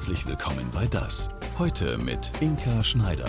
Herzlich 0.00 0.26
willkommen 0.26 0.66
bei 0.72 0.86
Das. 0.86 1.28
Heute 1.58 1.98
mit 1.98 2.32
Inka 2.40 2.82
Schneider. 2.82 3.28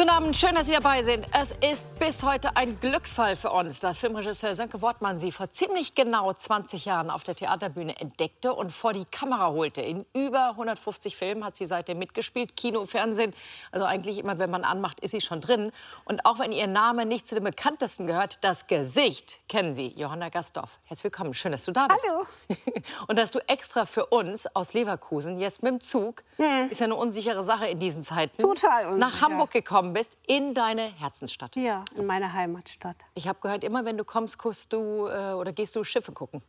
Guten 0.00 0.12
Abend, 0.12 0.34
schön, 0.34 0.54
dass 0.54 0.64
Sie 0.64 0.72
dabei 0.72 1.02
sind. 1.02 1.26
Es 1.38 1.54
ist 1.60 1.86
bis 1.98 2.22
heute 2.22 2.56
ein 2.56 2.80
Glücksfall 2.80 3.36
für 3.36 3.50
uns, 3.50 3.80
dass 3.80 3.98
Filmregisseur 3.98 4.54
Sönke 4.54 4.80
Wortmann 4.80 5.18
Sie 5.18 5.30
vor 5.30 5.50
ziemlich 5.50 5.94
genau 5.94 6.32
20 6.32 6.86
Jahren 6.86 7.10
auf 7.10 7.22
der 7.22 7.34
Theaterbühne 7.34 8.00
entdeckte 8.00 8.54
und 8.54 8.72
vor 8.72 8.94
die 8.94 9.04
Kamera 9.04 9.50
holte. 9.50 9.82
In 9.82 10.06
über 10.14 10.52
150 10.52 11.14
Filmen 11.14 11.44
hat 11.44 11.54
sie 11.54 11.66
seitdem 11.66 11.98
mitgespielt, 11.98 12.56
Kino, 12.56 12.86
Fernsehen. 12.86 13.34
Also 13.72 13.84
eigentlich 13.84 14.16
immer, 14.16 14.38
wenn 14.38 14.48
man 14.50 14.64
anmacht, 14.64 15.00
ist 15.00 15.10
sie 15.10 15.20
schon 15.20 15.42
drin. 15.42 15.70
Und 16.06 16.24
auch 16.24 16.38
wenn 16.38 16.52
ihr 16.52 16.66
Name 16.66 17.04
nicht 17.04 17.28
zu 17.28 17.34
den 17.34 17.44
bekanntesten 17.44 18.06
gehört, 18.06 18.42
das 18.42 18.68
Gesicht 18.68 19.40
kennen 19.50 19.74
Sie, 19.74 19.88
Johanna 19.88 20.30
Gastorf. 20.30 20.78
Herzlich 20.84 21.04
willkommen, 21.04 21.34
schön, 21.34 21.52
dass 21.52 21.66
du 21.66 21.72
da 21.72 21.88
bist. 21.88 22.06
Hallo. 22.08 22.24
Und 23.08 23.18
dass 23.18 23.32
du 23.32 23.38
extra 23.50 23.84
für 23.84 24.06
uns 24.06 24.46
aus 24.56 24.72
Leverkusen 24.72 25.38
jetzt 25.38 25.62
mit 25.62 25.72
dem 25.72 25.80
Zug, 25.82 26.22
ist 26.70 26.80
ja 26.80 26.86
eine 26.86 26.94
unsichere 26.94 27.42
Sache 27.42 27.66
in 27.66 27.78
diesen 27.78 28.02
Zeiten, 28.02 28.40
Total 28.40 28.86
unsicher. 28.86 28.96
nach 28.96 29.20
Hamburg 29.20 29.50
gekommen 29.50 29.89
bist, 29.90 30.16
in 30.26 30.54
deine 30.54 30.82
Herzensstadt. 30.82 31.56
Ja, 31.56 31.84
in 31.96 32.06
meiner 32.06 32.32
Heimatstadt. 32.32 32.96
Ich 33.14 33.28
habe 33.28 33.38
gehört, 33.40 33.64
immer 33.64 33.84
wenn 33.84 33.96
du 33.96 34.04
kommst, 34.04 34.38
guckst 34.38 34.72
du 34.72 35.06
äh, 35.06 35.32
oder 35.32 35.52
gehst 35.52 35.76
du 35.76 35.84
Schiffe 35.84 36.12
gucken. 36.12 36.42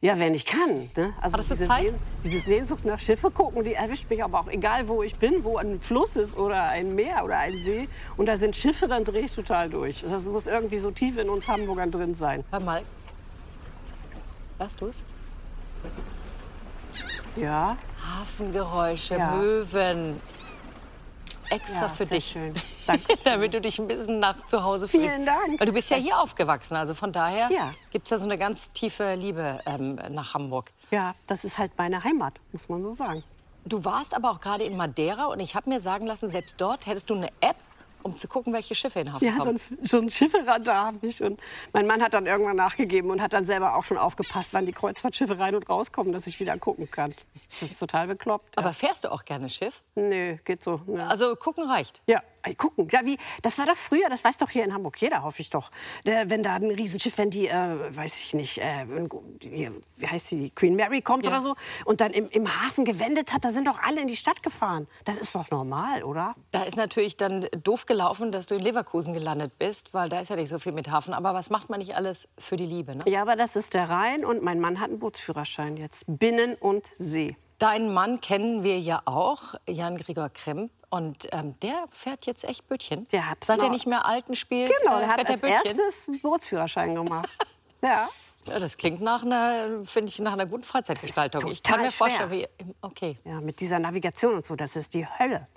Ja, 0.00 0.18
wenn 0.18 0.34
ich 0.34 0.44
kann. 0.44 0.90
Ne? 0.94 1.14
Also 1.20 1.38
diese, 1.38 1.66
Zeit? 1.66 1.86
Sehn, 1.86 1.94
diese 2.22 2.38
Sehnsucht 2.40 2.84
nach 2.84 2.98
Schiffe 2.98 3.30
gucken, 3.30 3.64
die 3.64 3.72
erwischt 3.74 4.10
mich 4.10 4.22
aber 4.22 4.40
auch, 4.40 4.48
egal 4.48 4.88
wo 4.88 5.02
ich 5.02 5.16
bin, 5.16 5.42
wo 5.42 5.56
ein 5.56 5.80
Fluss 5.80 6.16
ist 6.16 6.36
oder 6.36 6.64
ein 6.64 6.94
Meer 6.94 7.24
oder 7.24 7.38
ein 7.38 7.54
See. 7.54 7.88
Und 8.16 8.26
da 8.26 8.36
sind 8.36 8.54
Schiffe, 8.56 8.88
dann 8.88 9.04
drehe 9.04 9.22
ich 9.22 9.34
total 9.34 9.70
durch. 9.70 10.02
Das 10.02 10.26
muss 10.26 10.46
irgendwie 10.46 10.78
so 10.78 10.90
tief 10.90 11.16
in 11.16 11.30
uns 11.30 11.48
Hamburgern 11.48 11.90
drin 11.90 12.14
sein. 12.14 12.44
Hör 12.50 12.60
mal. 12.60 12.82
Hörst 14.58 14.80
du 14.80 14.86
es? 14.86 15.04
Ja, 17.36 17.76
Hafengeräusche, 18.02 19.16
Ja. 19.16 19.32
Möwen. 19.32 20.20
Extra 21.50 21.82
Ja, 21.82 21.88
für 21.88 22.06
dich. 22.06 22.26
schön. 22.28 22.54
Danke. 22.86 23.04
Damit 23.24 23.54
du 23.54 23.60
dich 23.60 23.78
ein 23.78 23.86
bisschen 23.88 24.18
nach 24.20 24.46
zu 24.46 24.62
Hause 24.62 24.88
Vielen 24.88 25.10
fühlst. 25.10 25.26
Dank. 25.28 25.60
Weil 25.60 25.66
du 25.66 25.72
bist 25.72 25.90
ja 25.90 25.96
hier 25.96 26.18
aufgewachsen. 26.20 26.76
Also 26.76 26.94
von 26.94 27.12
daher 27.12 27.50
Ja. 27.50 27.72
gibt 27.90 28.06
es 28.06 28.10
ja 28.10 28.18
so 28.18 28.24
eine 28.24 28.38
ganz 28.38 28.72
tiefe 28.72 29.14
Liebe 29.14 29.60
ähm, 29.66 29.98
nach 30.10 30.34
Hamburg. 30.34 30.70
ja, 30.90 31.14
das 31.26 31.44
ist 31.44 31.58
halt 31.58 31.72
meine 31.78 32.04
Heimat, 32.04 32.34
muss 32.52 32.68
man 32.68 32.82
so 32.82 32.92
sagen. 32.92 33.22
Du 33.64 33.84
warst 33.84 34.14
aber 34.14 34.30
auch 34.30 34.40
gerade 34.40 34.62
in 34.62 34.76
Madeira 34.76 35.26
und 35.26 35.40
ich 35.40 35.56
habe 35.56 35.68
mir 35.68 35.80
sagen 35.80 36.06
lassen, 36.06 36.28
selbst 36.28 36.54
dort 36.60 36.86
hättest 36.86 37.10
du 37.10 37.14
eine 37.16 37.28
App, 37.40 37.56
um 38.06 38.16
zu 38.16 38.28
gucken, 38.28 38.52
welche 38.52 38.74
Schiffe 38.74 39.00
in 39.00 39.12
Hafen 39.12 39.24
Ja, 39.24 39.38
so 39.38 39.44
kommen. 39.44 39.60
ein, 39.70 39.86
so 39.86 39.98
ein 39.98 40.08
Schifferadar 40.08 40.86
habe 40.86 41.06
ich. 41.06 41.22
Und 41.22 41.38
mein 41.72 41.86
Mann 41.86 42.02
hat 42.02 42.14
dann 42.14 42.26
irgendwann 42.26 42.56
nachgegeben 42.56 43.10
und 43.10 43.20
hat 43.20 43.32
dann 43.32 43.44
selber 43.44 43.76
auch 43.76 43.84
schon 43.84 43.98
aufgepasst, 43.98 44.54
wann 44.54 44.66
die 44.66 44.72
Kreuzfahrtschiffe 44.72 45.38
rein 45.38 45.54
und 45.54 45.68
rauskommen, 45.68 46.12
dass 46.12 46.26
ich 46.26 46.40
wieder 46.40 46.56
gucken 46.58 46.90
kann. 46.90 47.14
Das 47.60 47.70
ist 47.70 47.78
total 47.78 48.06
bekloppt. 48.06 48.56
Aber 48.56 48.68
ja. 48.68 48.72
fährst 48.72 49.04
du 49.04 49.12
auch 49.12 49.24
gerne 49.24 49.48
Schiff? 49.48 49.82
Nö, 49.94 50.36
geht 50.44 50.62
so. 50.62 50.80
Nö. 50.86 51.00
Also 51.02 51.36
gucken 51.36 51.68
reicht. 51.68 52.02
Ja, 52.06 52.22
gucken. 52.54 52.88
Ja, 52.90 53.00
wie, 53.04 53.18
das 53.42 53.58
war 53.58 53.66
doch 53.66 53.76
früher, 53.76 54.08
das 54.08 54.22
weiß 54.24 54.38
doch 54.38 54.50
hier 54.50 54.64
in 54.64 54.72
Hamburg 54.72 55.00
jeder, 55.00 55.22
hoffe 55.22 55.42
ich 55.42 55.50
doch. 55.50 55.70
Der, 56.04 56.30
wenn 56.30 56.42
da 56.42 56.54
ein 56.54 56.70
Riesenschiff, 56.70 57.18
wenn 57.18 57.30
die, 57.30 57.48
äh, 57.48 57.96
weiß 57.96 58.18
ich 58.20 58.34
nicht, 58.34 58.58
äh, 58.58 58.86
die, 59.42 59.70
wie 59.96 60.06
heißt 60.06 60.30
die, 60.30 60.50
Queen 60.50 60.76
Mary 60.76 61.02
kommt 61.02 61.24
Ja. 61.24 61.32
oder 61.32 61.40
so 61.40 61.54
und 61.84 62.00
dann 62.00 62.12
im, 62.12 62.28
im 62.28 62.46
Hafen 62.62 62.84
gewendet 62.84 63.32
hat, 63.32 63.44
da 63.44 63.50
sind 63.50 63.66
doch 63.66 63.80
alle 63.82 64.00
in 64.00 64.08
die 64.08 64.16
Stadt 64.16 64.42
gefahren. 64.42 64.86
Das 65.04 65.18
ist 65.18 65.34
doch 65.34 65.50
normal, 65.50 66.02
oder? 66.04 66.34
Da 66.52 66.62
ist 66.64 66.76
natürlich 66.76 67.16
dann 67.16 67.46
doof 67.64 67.86
gelaufen, 67.86 68.32
dass 68.32 68.46
du 68.46 68.54
in 68.54 68.62
Leverkusen 68.62 69.12
gelandet 69.12 69.58
bist, 69.58 69.92
weil 69.94 70.08
da 70.08 70.20
ist 70.20 70.30
ja 70.30 70.36
nicht 70.36 70.48
so 70.48 70.58
viel 70.58 70.72
mit 70.72 70.90
Hafen. 70.90 71.14
Aber 71.14 71.34
was 71.34 71.50
macht 71.50 71.70
man 71.70 71.80
nicht 71.80 71.96
alles 71.96 72.28
für 72.38 72.56
die 72.56 72.66
Liebe? 72.66 72.96
Ne? 72.96 73.04
Ja, 73.06 73.22
aber 73.22 73.36
das 73.36 73.56
ist 73.56 73.74
der 73.74 73.88
Rhein 73.88 74.24
und 74.24 74.42
mein 74.42 74.60
Mann 74.60 74.80
hat 74.80 74.90
einen 74.90 74.98
Bootsführerschein 74.98 75.76
jetzt. 75.76 76.04
Binnen 76.06 76.54
und 76.54 76.86
See. 76.96 77.36
Deinen 77.58 77.94
Mann 77.94 78.20
kennen 78.20 78.62
wir 78.64 78.78
ja 78.78 79.00
auch, 79.06 79.54
Jan 79.66 79.96
Gregor 79.96 80.28
Kremp. 80.28 80.70
Und 80.96 81.28
ähm, 81.32 81.58
der 81.60 81.84
fährt 81.90 82.24
jetzt 82.24 82.42
echt 82.44 82.66
Bötchen. 82.68 83.06
Der 83.08 83.28
hat 83.28 83.44
Seit 83.44 83.60
er 83.60 83.68
nicht 83.68 83.86
mehr 83.86 84.06
Alten 84.06 84.34
spielt, 84.34 84.72
Genau, 84.80 84.96
äh, 84.96 85.00
der 85.00 85.08
hat 85.08 85.16
fährt 85.16 85.28
er 85.28 85.32
als 85.32 85.40
Bötchen. 85.42 85.78
erstes 85.78 86.08
einen 86.08 86.20
Bootsführerschein 86.20 86.94
gemacht. 86.94 87.28
ja. 87.82 88.08
Ja, 88.48 88.60
das 88.60 88.76
klingt 88.76 89.00
nach 89.00 89.22
einer, 89.22 89.84
finde 89.84 90.08
ich, 90.10 90.20
nach 90.20 90.32
einer 90.32 90.46
guten 90.46 90.62
Freizeitgestaltung. 90.62 91.50
Ich 91.50 91.62
kann 91.62 91.80
mir 91.80 91.88
total 91.88 92.10
vorstellen, 92.10 92.30
wie. 92.30 92.46
Okay. 92.80 93.18
ja, 93.24 93.40
mit 93.40 93.60
dieser 93.60 93.78
Navigation 93.78 94.36
und 94.36 94.46
so, 94.46 94.54
das 94.54 94.76
ist 94.76 94.94
die 94.94 95.06
Hölle. 95.06 95.48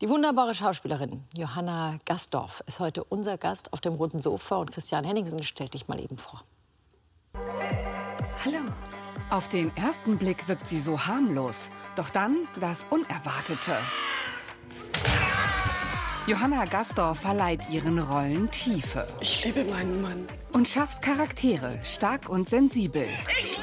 Die 0.00 0.08
wunderbare 0.08 0.52
Schauspielerin 0.52 1.24
Johanna 1.34 1.98
Gastorf 2.04 2.62
ist 2.66 2.80
heute 2.80 3.04
unser 3.04 3.38
Gast 3.38 3.72
auf 3.72 3.80
dem 3.80 3.94
roten 3.94 4.20
Sofa. 4.20 4.56
Und 4.56 4.72
Christian 4.72 5.04
Henningsen 5.04 5.42
stellt 5.44 5.72
dich 5.74 5.88
mal 5.88 6.00
eben 6.00 6.18
vor. 6.18 6.42
Hallo. 8.44 8.58
Auf 9.30 9.48
den 9.48 9.74
ersten 9.76 10.16
Blick 10.18 10.48
wirkt 10.48 10.68
sie 10.68 10.80
so 10.80 11.06
harmlos. 11.06 11.68
Doch 11.96 12.08
dann 12.10 12.46
das 12.60 12.86
Unerwartete. 12.90 13.78
Johanna 16.26 16.64
Gastor 16.64 17.14
verleiht 17.14 17.60
ihren 17.68 17.98
Rollen 17.98 18.50
Tiefe 18.50 19.06
Ich 19.20 19.44
liebe 19.44 19.62
meinen 19.64 20.00
Mann. 20.00 20.26
und 20.52 20.66
schafft 20.66 21.02
Charaktere 21.02 21.78
stark 21.82 22.30
und 22.30 22.48
sensibel. 22.48 23.06
Ich 23.42 23.53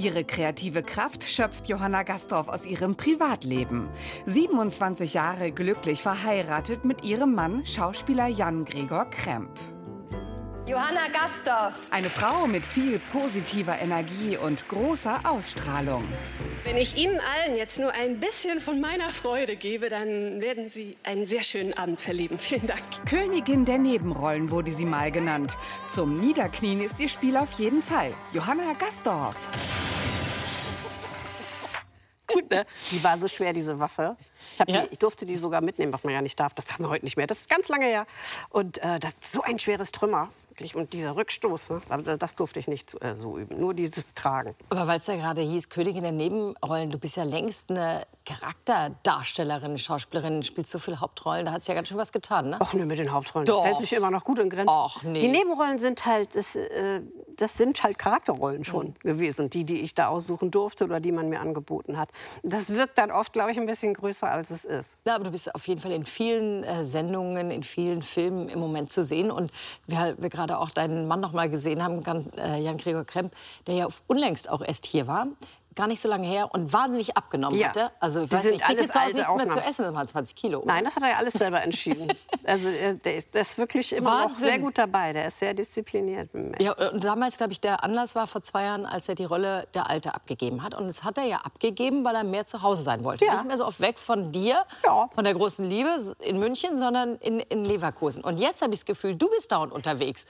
Ihre 0.00 0.24
kreative 0.24 0.82
Kraft 0.82 1.24
schöpft 1.24 1.68
Johanna 1.68 2.04
Gastorf 2.04 2.48
aus 2.48 2.64
ihrem 2.64 2.96
Privatleben. 2.96 3.90
27 4.24 5.12
Jahre 5.12 5.52
glücklich 5.52 6.00
verheiratet 6.00 6.86
mit 6.86 7.04
ihrem 7.04 7.34
Mann, 7.34 7.66
Schauspieler 7.66 8.26
Jan 8.26 8.64
Gregor 8.64 9.04
Kremp. 9.10 9.50
Johanna 10.66 11.08
Gastorf. 11.12 11.74
Eine 11.90 12.08
Frau 12.08 12.46
mit 12.46 12.64
viel 12.64 12.98
positiver 13.12 13.78
Energie 13.78 14.38
und 14.38 14.68
großer 14.68 15.20
Ausstrahlung. 15.24 16.04
Wenn 16.64 16.76
ich 16.76 16.96
Ihnen 16.96 17.18
allen 17.18 17.56
jetzt 17.56 17.78
nur 17.80 17.92
ein 17.92 18.20
bisschen 18.20 18.60
von 18.60 18.80
meiner 18.80 19.10
Freude 19.10 19.56
gebe, 19.56 19.88
dann 19.88 20.40
werden 20.40 20.68
Sie 20.68 20.96
einen 21.02 21.26
sehr 21.26 21.42
schönen 21.42 21.74
Abend 21.74 22.00
verleben. 22.00 22.38
Vielen 22.38 22.66
Dank. 22.66 22.82
Königin 23.04 23.64
der 23.64 23.78
Nebenrollen 23.78 24.50
wurde 24.50 24.70
sie 24.70 24.86
mal 24.86 25.10
genannt. 25.10 25.56
Zum 25.88 26.20
Niederknien 26.20 26.80
ist 26.80 27.00
ihr 27.00 27.08
Spiel 27.08 27.36
auf 27.36 27.52
jeden 27.54 27.82
Fall. 27.82 28.12
Johanna 28.32 28.74
Gastorf. 28.74 29.36
Gut, 32.32 32.50
ne? 32.50 32.64
Die 32.90 33.02
war 33.02 33.16
so 33.16 33.28
schwer, 33.28 33.52
diese 33.52 33.78
Waffe. 33.78 34.16
Ich, 34.66 34.74
Ja? 34.74 34.82
die, 34.82 34.88
ich 34.92 34.98
durfte 34.98 35.26
die 35.26 35.36
sogar 35.36 35.60
mitnehmen, 35.60 35.92
was 35.92 36.04
man 36.04 36.12
ja 36.14 36.22
nicht 36.22 36.38
darf. 36.40 36.54
Das 36.54 36.64
darf 36.64 36.78
man 36.78 36.90
heute 36.90 37.04
nicht 37.04 37.16
mehr. 37.16 37.26
Das 37.26 37.38
ist 37.40 37.48
ganz 37.50 37.68
lange 37.68 37.86
her. 37.86 38.06
Und 38.50 38.78
äh, 38.78 38.98
das 38.98 39.12
ist 39.20 39.32
so 39.32 39.42
ein 39.42 39.58
schweres 39.58 39.92
Trümmer. 39.92 40.28
Wirklich. 40.50 40.74
Und 40.74 40.92
dieser 40.92 41.16
Rückstoß, 41.16 41.70
ne? 41.70 41.82
Aber 41.88 42.16
das 42.18 42.34
durfte 42.34 42.58
ich 42.58 42.66
nicht 42.68 42.94
äh, 43.02 43.14
so 43.14 43.38
üben. 43.38 43.58
Nur 43.58 43.72
dieses 43.72 44.12
Tragen. 44.14 44.54
Aber 44.68 44.86
weil 44.86 44.98
es 44.98 45.06
ja 45.06 45.16
gerade 45.16 45.40
hieß, 45.40 45.68
Königin 45.68 46.02
der 46.02 46.12
Nebenrollen, 46.12 46.90
du 46.90 46.98
bist 46.98 47.16
ja 47.16 47.22
längst 47.22 47.70
eine 47.70 48.04
Charakterdarstellerin, 48.26 49.78
Schauspielerin, 49.78 50.42
spielst 50.42 50.70
so 50.70 50.78
viele 50.78 51.00
Hauptrollen, 51.00 51.46
da 51.46 51.52
hat 51.52 51.62
sich 51.62 51.68
ja 51.68 51.74
ganz 51.74 51.88
schön 51.88 51.96
was 51.98 52.12
getan, 52.12 52.50
ne? 52.50 52.56
Ach 52.60 52.72
nö, 52.74 52.84
mit 52.84 52.98
den 52.98 53.12
Hauptrollen. 53.12 53.46
Doch. 53.46 53.58
Das 53.62 53.66
hält 53.66 53.78
sich 53.78 53.92
immer 53.92 54.10
noch 54.10 54.24
gut 54.24 54.38
in 54.38 54.50
Grenzen. 54.50 54.68
Och, 54.68 55.02
nee. 55.02 55.20
Die 55.20 55.28
Nebenrollen 55.28 55.78
sind 55.78 56.04
halt, 56.04 56.34
das, 56.36 56.54
äh, 56.56 57.00
das 57.40 57.54
sind 57.54 57.82
halt 57.82 57.98
Charakterrollen 57.98 58.64
schon 58.64 58.88
Mhm. 58.88 58.94
gewesen, 59.00 59.50
die, 59.50 59.64
die 59.64 59.80
ich 59.80 59.94
da 59.94 60.08
aussuchen 60.08 60.50
durfte 60.50 60.84
oder 60.84 61.00
die 61.00 61.12
man 61.12 61.28
mir 61.28 61.40
angeboten 61.40 61.96
hat. 61.96 62.10
Das 62.42 62.70
wirkt 62.74 62.98
dann 62.98 63.10
oft, 63.10 63.32
glaube 63.32 63.52
ich, 63.52 63.58
ein 63.58 63.66
bisschen 63.66 63.94
größer, 63.94 64.30
als 64.30 64.50
es 64.50 64.64
ist. 64.64 64.94
Ja, 65.06 65.14
aber 65.14 65.24
du 65.24 65.30
bist 65.30 65.54
auf 65.54 65.66
jeden 65.66 65.80
Fall 65.80 65.92
in 65.92 66.04
vielen 66.04 66.64
äh, 66.64 66.84
Sendungen, 66.84 67.50
in 67.50 67.62
vielen 67.62 68.02
Filmen 68.02 68.48
im 68.48 68.58
Moment 68.60 68.90
zu 68.92 69.02
sehen. 69.02 69.30
Und 69.30 69.50
wir, 69.86 70.16
wir 70.18 70.28
gerade 70.28 70.58
auch 70.58 70.70
deinen 70.70 71.08
Mann 71.08 71.20
noch 71.20 71.32
mal 71.32 71.48
gesehen 71.48 71.82
haben, 71.82 72.02
äh, 72.36 72.60
Jan-Gregor 72.60 73.04
Kremp, 73.04 73.32
der 73.66 73.74
ja 73.74 73.88
unlängst 74.06 74.50
auch 74.50 74.60
erst 74.62 74.86
hier 74.86 75.06
war. 75.06 75.26
Gar 75.76 75.86
nicht 75.86 76.00
so 76.02 76.08
lange 76.08 76.26
her 76.26 76.52
und 76.52 76.72
wahnsinnig 76.72 77.16
abgenommen 77.16 77.56
Ja. 77.58 77.68
hatte. 77.68 77.92
Also, 78.00 78.22
ich 78.22 78.28
Die 78.30 78.36
weiß 78.36 78.44
nicht, 78.44 78.54
ich 78.56 78.60
krieg 78.62 78.68
alles 78.70 78.80
jetzt 78.82 78.92
zu 78.92 78.98
Hause 78.98 79.06
alte 79.06 79.16
nichts 79.18 79.28
mehr 79.36 79.36
zu 79.46 79.50
Aufnahmen. 79.52 79.70
essen, 79.70 79.84
das 79.84 79.94
waren 79.94 80.06
20 80.08 80.36
Kilo. 80.36 80.62
Nein, 80.66 80.84
das 80.84 80.96
hat 80.96 81.02
er 81.04 81.08
ja 81.10 81.16
alles 81.16 81.32
selber 81.34 81.62
entschieden. 81.62 82.08
Also 82.42 82.68
er- 82.70 82.94
der 82.94 83.16
ist, 83.16 83.32
der 83.34 83.42
ist 83.42 83.58
wirklich 83.58 83.92
immer 83.92 84.22
noch 84.22 84.30
Wahnsinn. 84.30 84.44
sehr 84.46 84.58
gut 84.58 84.76
dabei. 84.78 85.12
Der 85.12 85.28
ist 85.28 85.38
sehr 85.38 85.54
diszipliniert. 85.54 86.30
Ja, 86.58 86.72
und 86.90 87.04
damals, 87.04 87.36
glaube 87.36 87.52
ich, 87.52 87.60
der 87.60 87.84
Anlass 87.84 88.14
war 88.16 88.26
vor 88.26 88.42
zwei 88.42 88.64
Jahren, 88.64 88.86
als 88.86 89.08
er 89.08 89.14
die 89.14 89.24
Rolle 89.26 89.68
der 89.74 89.88
Alte 89.88 90.14
abgegeben 90.14 90.62
hat. 90.64 90.74
Und 90.74 90.88
das 90.88 91.04
hat 91.04 91.18
er 91.18 91.24
ja 91.24 91.36
abgegeben, 91.44 92.02
weil 92.04 92.16
er 92.16 92.24
mehr 92.24 92.46
zu 92.46 92.62
Hause 92.62 92.82
sein 92.82 93.04
wollte. 93.04 93.26
Ja. 93.26 93.34
Nicht 93.34 93.44
mehr 93.46 93.56
so 93.58 93.66
oft 93.66 93.78
weg 93.80 93.98
von 93.98 94.32
dir, 94.32 94.64
Ja. 94.84 95.08
von 95.14 95.22
der 95.24 95.34
großen 95.34 95.64
Liebe 95.64 95.90
in 96.20 96.38
München, 96.40 96.76
sondern 96.76 97.16
in, 97.16 97.38
in 97.40 97.64
Leverkusen. 97.64 98.24
Und 98.24 98.38
jetzt 98.40 98.62
habe 98.62 98.72
ich 98.72 98.80
das 98.80 98.86
Gefühl, 98.86 99.14
du 99.14 99.28
bist 99.28 99.52
dauernd 99.52 99.72
unterwegs. 99.72 100.24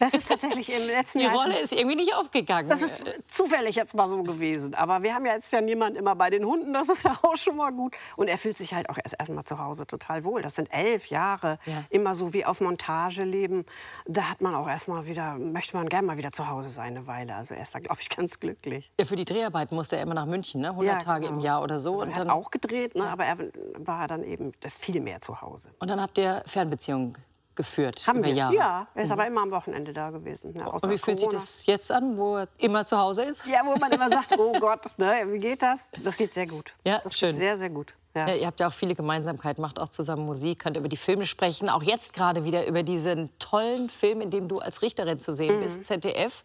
Das 0.00 0.12
ist 0.12 0.26
tatsächlich 0.28 0.72
im 0.72 0.86
letzten 0.86 1.18
Die 1.20 1.24
Jahr. 1.26 1.34
Rolle 1.36 1.56
ist 1.60 1.72
irgendwie 1.72 1.94
nicht 1.96 2.14
aufgegangen. 2.16 2.68
Das 2.68 2.82
ist 2.82 2.94
zufällig 3.28 3.76
jetzt 3.76 3.94
mal 3.94 4.08
so 4.08 4.22
gewesen. 4.24 4.63
Aber 4.74 5.02
wir 5.02 5.14
haben 5.14 5.26
ja 5.26 5.32
jetzt 5.34 5.52
ja 5.52 5.60
niemand 5.60 5.96
immer 5.96 6.14
bei 6.16 6.30
den 6.30 6.44
Hunden. 6.44 6.72
Das 6.72 6.88
ist 6.88 7.04
ja 7.04 7.16
auch 7.22 7.36
schon 7.36 7.56
mal 7.56 7.70
gut. 7.72 7.94
Und 8.16 8.28
er 8.28 8.38
fühlt 8.38 8.56
sich 8.56 8.74
halt 8.74 8.88
auch 8.88 8.98
erst 9.02 9.16
erstmal 9.18 9.44
zu 9.44 9.58
Hause 9.58 9.86
total 9.86 10.24
wohl. 10.24 10.42
Das 10.42 10.54
sind 10.54 10.72
elf 10.72 11.06
Jahre 11.06 11.58
Ja. 11.66 11.84
immer 11.90 12.14
so 12.14 12.32
wie 12.32 12.44
auf 12.44 12.60
Montage 12.60 13.24
leben. 13.24 13.66
Da 14.06 14.30
hat 14.30 14.40
man 14.40 14.54
auch 14.54 14.68
erstmal 14.68 15.06
wieder, 15.06 15.36
möchte 15.36 15.76
man 15.76 15.88
gerne 15.88 16.06
mal 16.06 16.16
wieder 16.16 16.32
zu 16.32 16.48
Hause 16.48 16.70
sein 16.70 16.96
eine 16.96 17.06
Weile. 17.06 17.34
Also 17.34 17.54
er 17.54 17.62
ist 17.62 17.74
da, 17.74 17.78
glaube 17.80 18.00
ich, 18.00 18.08
ganz 18.08 18.38
glücklich. 18.40 18.90
Ja, 18.98 19.06
für 19.06 19.16
die 19.16 19.24
Dreharbeiten 19.24 19.74
musste 19.74 19.96
er 19.96 20.02
immer 20.02 20.14
nach 20.14 20.26
München, 20.26 20.60
ne? 20.60 20.68
100 20.70 20.92
Ja, 20.92 20.98
Tage 20.98 21.24
genau. 21.26 21.36
im 21.38 21.40
Jahr 21.40 21.62
oder 21.62 21.78
so. 21.80 21.92
Also 21.92 22.02
und, 22.02 22.08
er 22.10 22.14
dann, 22.20 22.28
hat 22.28 22.34
auch 22.36 22.50
gedreht, 22.50 22.94
ne? 22.94 23.08
aber 23.08 23.24
er 23.24 23.36
war 23.78 24.06
dann 24.08 24.22
eben 24.22 24.52
das 24.60 24.76
viel 24.76 25.00
mehr 25.00 25.20
zu 25.20 25.40
Hause. 25.40 25.68
und 25.78 25.88
dann 25.90 26.00
habt 26.00 26.18
ihr 26.18 26.42
Fernbeziehungen 26.46 27.16
geführt 27.56 28.06
Haben 28.06 28.18
über 28.20 28.28
wir. 28.28 28.34
Jahre. 28.34 28.54
Ja, 28.54 28.86
er 28.94 29.04
ist 29.04 29.10
aber 29.10 29.26
immer 29.26 29.42
am 29.42 29.50
Wochenende 29.50 29.92
da 29.92 30.10
gewesen. 30.10 30.54
Ja, 30.56 30.66
Und 30.68 30.88
wie 30.90 30.98
fühlt 30.98 31.20
sich 31.20 31.28
das 31.28 31.66
jetzt 31.66 31.90
an, 31.92 32.18
wo 32.18 32.36
er 32.36 32.48
immer 32.58 32.84
zu 32.86 32.98
Hause 32.98 33.22
ist? 33.24 33.46
Ja, 33.46 33.60
wo 33.64 33.76
man 33.76 33.90
immer 33.92 34.08
sagt, 34.10 34.36
oh 34.38 34.52
Gott, 34.58 34.86
ne, 34.98 35.24
wie 35.26 35.38
geht 35.38 35.62
das? 35.62 35.88
Das 36.02 36.16
geht 36.16 36.34
sehr 36.34 36.46
gut. 36.46 36.74
Ja, 36.84 37.00
das 37.04 37.16
schön. 37.16 37.30
Geht 37.30 37.38
sehr, 37.38 37.56
sehr 37.56 37.70
gut. 37.70 37.94
Ja. 38.14 38.28
Ja, 38.28 38.34
ihr 38.34 38.46
habt 38.46 38.60
ja 38.60 38.68
auch 38.68 38.72
viele 38.72 38.94
Gemeinsamkeiten, 38.94 39.60
macht 39.60 39.80
auch 39.80 39.88
zusammen 39.88 40.24
Musik, 40.24 40.60
könnt 40.60 40.76
über 40.76 40.88
die 40.88 40.96
Filme 40.96 41.26
sprechen. 41.26 41.68
Auch 41.68 41.82
jetzt 41.82 42.12
gerade 42.12 42.44
wieder 42.44 42.66
über 42.66 42.82
diesen 42.84 43.36
tollen 43.40 43.88
Film, 43.90 44.20
in 44.20 44.30
dem 44.30 44.46
du 44.46 44.58
als 44.60 44.82
Richterin 44.82 45.18
zu 45.18 45.32
sehen 45.32 45.60
bist, 45.60 45.84
ZDF. 45.84 46.44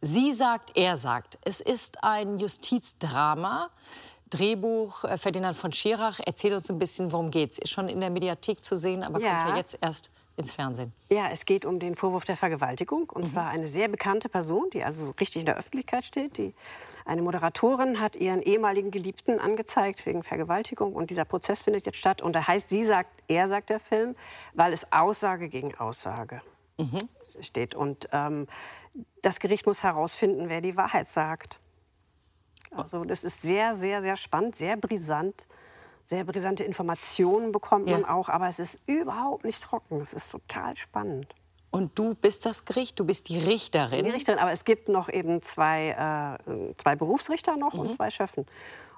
Sie 0.00 0.32
sagt, 0.32 0.76
er 0.76 0.96
sagt. 0.96 1.38
Es 1.44 1.60
ist 1.60 2.02
ein 2.02 2.38
Justizdrama. 2.38 3.70
Drehbuch 4.30 5.04
äh, 5.04 5.18
Ferdinand 5.18 5.54
von 5.56 5.72
Schirach. 5.72 6.18
Erzähl 6.24 6.54
uns 6.54 6.70
ein 6.70 6.78
bisschen, 6.78 7.12
worum 7.12 7.30
geht's. 7.30 7.58
Ist 7.58 7.70
schon 7.70 7.88
in 7.90 8.00
der 8.00 8.08
Mediathek 8.10 8.64
zu 8.64 8.76
sehen, 8.76 9.02
aber 9.02 9.20
Ja. 9.20 9.38
kommt 9.40 9.50
ja 9.50 9.56
jetzt 9.56 9.76
erst 9.82 10.10
ins 10.36 10.52
Fernsehen. 10.52 10.92
Ja, 11.08 11.28
es 11.30 11.44
geht 11.44 11.64
um 11.64 11.78
den 11.78 11.94
Vorwurf 11.94 12.24
der 12.24 12.36
Vergewaltigung. 12.36 13.10
Und 13.10 13.28
zwar 13.28 13.48
eine 13.48 13.68
sehr 13.68 13.88
bekannte 13.88 14.28
Person, 14.28 14.70
die 14.72 14.82
also 14.82 15.04
so 15.04 15.12
richtig 15.20 15.40
in 15.40 15.46
der 15.46 15.56
Öffentlichkeit 15.56 16.04
steht. 16.04 16.38
Die, 16.38 16.54
eine 17.04 17.22
Moderatorin 17.22 18.00
hat 18.00 18.16
ihren 18.16 18.42
ehemaligen 18.42 18.90
Geliebten 18.90 19.38
angezeigt 19.38 20.04
wegen 20.06 20.22
Vergewaltigung. 20.22 20.94
Und 20.94 21.10
dieser 21.10 21.24
Prozess 21.24 21.62
findet 21.62 21.86
jetzt 21.86 21.98
statt. 21.98 22.22
Und 22.22 22.34
da 22.34 22.46
heißt, 22.46 22.70
sie 22.70 22.84
sagt, 22.84 23.10
er 23.28 23.48
sagt 23.48 23.70
der 23.70 23.80
Film, 23.80 24.16
weil 24.54 24.72
es 24.72 24.90
Aussage 24.92 25.48
gegen 25.48 25.74
Aussage 25.74 26.40
steht. 27.40 27.74
Und 27.74 28.08
ähm, 28.12 28.46
das 29.20 29.38
Gericht 29.38 29.66
muss 29.66 29.82
herausfinden, 29.82 30.48
wer 30.48 30.60
die 30.60 30.76
Wahrheit 30.76 31.08
sagt. 31.08 31.60
Also 32.70 33.04
das 33.04 33.24
ist 33.24 33.42
sehr, 33.42 33.74
sehr, 33.74 34.00
sehr 34.02 34.16
spannend, 34.16 34.56
sehr 34.56 34.76
brisant. 34.76 35.46
Sehr 36.12 36.24
brisante 36.24 36.62
Informationen 36.62 37.52
bekommt 37.52 37.86
man 37.86 38.02
Ja. 38.02 38.10
auch, 38.10 38.28
aber 38.28 38.46
es 38.46 38.58
ist 38.58 38.80
überhaupt 38.86 39.46
nicht 39.46 39.62
trocken. 39.62 39.98
Es 40.02 40.12
ist 40.12 40.30
total 40.30 40.76
spannend. 40.76 41.34
Und 41.70 41.98
du 41.98 42.14
bist 42.14 42.44
das 42.44 42.66
Gericht, 42.66 43.00
du 43.00 43.06
bist 43.06 43.30
die 43.30 43.38
Richterin. 43.38 44.04
Die 44.04 44.10
Richterin, 44.10 44.38
aber 44.38 44.52
es 44.52 44.66
gibt 44.66 44.90
noch 44.90 45.08
eben 45.08 45.40
zwei, 45.40 46.36
äh, 46.46 46.74
zwei 46.76 46.96
Berufsrichter 46.96 47.56
noch 47.56 47.72
und 47.72 47.94
zwei 47.94 48.10
Schöffen. 48.10 48.44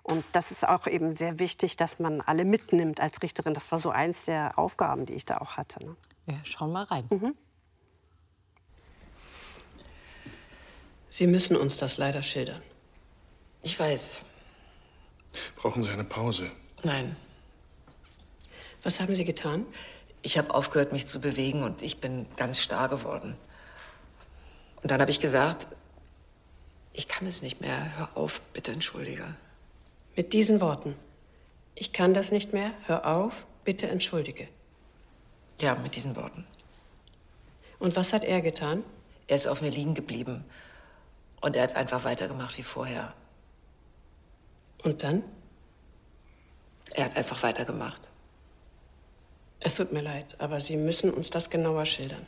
Und 0.02 0.24
das 0.32 0.50
ist 0.50 0.66
auch 0.66 0.88
eben 0.88 1.14
sehr 1.14 1.38
wichtig, 1.38 1.76
dass 1.76 2.00
man 2.00 2.20
alle 2.20 2.44
mitnimmt 2.44 2.98
als 2.98 3.22
Richterin. 3.22 3.54
Das 3.54 3.70
war 3.70 3.78
so 3.78 3.90
eins 3.90 4.24
der 4.24 4.58
Aufgaben, 4.58 5.06
die 5.06 5.12
ich 5.12 5.24
da 5.24 5.38
auch 5.38 5.56
hatte. 5.56 5.84
Ne? 5.86 5.94
Ja, 6.26 6.34
schauen 6.42 6.72
mal 6.72 6.82
rein. 6.82 7.08
Sie 11.10 11.28
müssen 11.28 11.56
uns 11.56 11.76
das 11.76 11.96
leider 11.96 12.24
schildern. 12.24 12.60
Ich 13.62 13.78
weiß. 13.78 14.20
Brauchen 15.54 15.84
Sie 15.84 15.90
eine 15.90 16.02
Pause? 16.02 16.50
Nein. 16.84 17.16
Was 18.82 19.00
haben 19.00 19.16
Sie 19.16 19.24
getan? 19.24 19.66
Ich 20.20 20.36
habe 20.38 20.54
aufgehört, 20.54 20.92
mich 20.92 21.06
zu 21.06 21.20
bewegen 21.20 21.62
und 21.62 21.82
ich 21.82 22.00
bin 22.00 22.26
ganz 22.36 22.60
starr 22.60 22.88
geworden. 22.88 23.36
Und 24.82 24.90
dann 24.90 25.00
habe 25.00 25.10
ich 25.10 25.20
gesagt, 25.20 25.66
ich 26.92 27.08
kann 27.08 27.26
es 27.26 27.42
nicht 27.42 27.62
mehr. 27.62 27.96
Hör 27.96 28.10
auf, 28.14 28.40
bitte 28.52 28.72
entschuldige. 28.72 29.34
Mit 30.14 30.34
diesen 30.34 30.60
Worten. 30.60 30.94
Ich 31.74 31.92
kann 31.92 32.14
das 32.14 32.30
nicht 32.30 32.52
mehr. 32.52 32.70
Hör 32.86 33.06
auf. 33.06 33.46
Bitte 33.64 33.88
entschuldige. 33.88 34.46
Ja, 35.60 35.74
mit 35.74 35.96
diesen 35.96 36.16
Worten. 36.16 36.46
Und 37.78 37.96
was 37.96 38.12
hat 38.12 38.24
er 38.24 38.42
getan? 38.42 38.84
Er 39.26 39.36
ist 39.36 39.46
auf 39.46 39.62
mir 39.62 39.70
liegen 39.70 39.94
geblieben. 39.94 40.44
Und 41.40 41.56
er 41.56 41.62
hat 41.62 41.76
einfach 41.76 42.04
weitergemacht 42.04 42.58
wie 42.58 42.62
vorher. 42.62 43.14
Und 44.82 45.02
dann? 45.02 45.22
Er 46.92 47.06
hat 47.06 47.16
einfach 47.16 47.42
weitergemacht. 47.42 48.08
Es 49.60 49.76
tut 49.76 49.92
mir 49.92 50.02
leid, 50.02 50.36
aber 50.40 50.60
Sie 50.60 50.76
müssen 50.76 51.12
uns 51.12 51.30
das 51.30 51.48
genauer 51.50 51.86
schildern. 51.86 52.26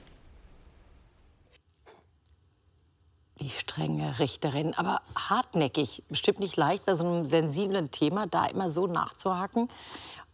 Die 3.40 3.50
strenge 3.50 4.18
Richterin, 4.18 4.72
aber 4.74 5.02
hartnäckig. 5.14 6.02
Bestimmt 6.08 6.40
nicht 6.40 6.56
leicht 6.56 6.86
bei 6.86 6.94
so 6.94 7.06
einem 7.06 7.24
sensiblen 7.26 7.90
Thema, 7.90 8.26
da 8.26 8.46
immer 8.46 8.70
so 8.70 8.86
nachzuhaken. 8.86 9.68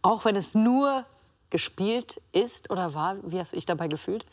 Auch 0.01 0.23
wenn 0.23 0.37
es 0.37 0.55
nur 0.55 1.05
gespielt 1.49 2.21
ist 2.31 2.69
oder 2.71 2.93
war. 2.93 3.17
Wie 3.23 3.39
hast 3.39 3.51
du 3.51 3.57
dich 3.57 3.65
dabei 3.65 3.89
gefühlt? 3.89 4.25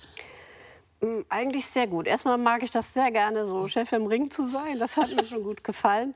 Mm, 1.00 1.22
Eigentlich 1.28 1.66
sehr 1.66 1.88
gut. 1.88 2.06
Erstmal 2.06 2.38
mag 2.38 2.62
ich 2.62 2.70
das 2.70 2.94
sehr 2.94 3.10
gerne, 3.10 3.44
so 3.46 3.66
Chef 3.66 3.90
im 3.92 4.06
Ring 4.06 4.30
zu 4.30 4.44
sein. 4.44 4.78
Das 4.78 4.96
hat 4.96 5.14
mir 5.14 5.24
schon 5.24 5.42
gut 5.42 5.64
gefallen. 5.64 6.14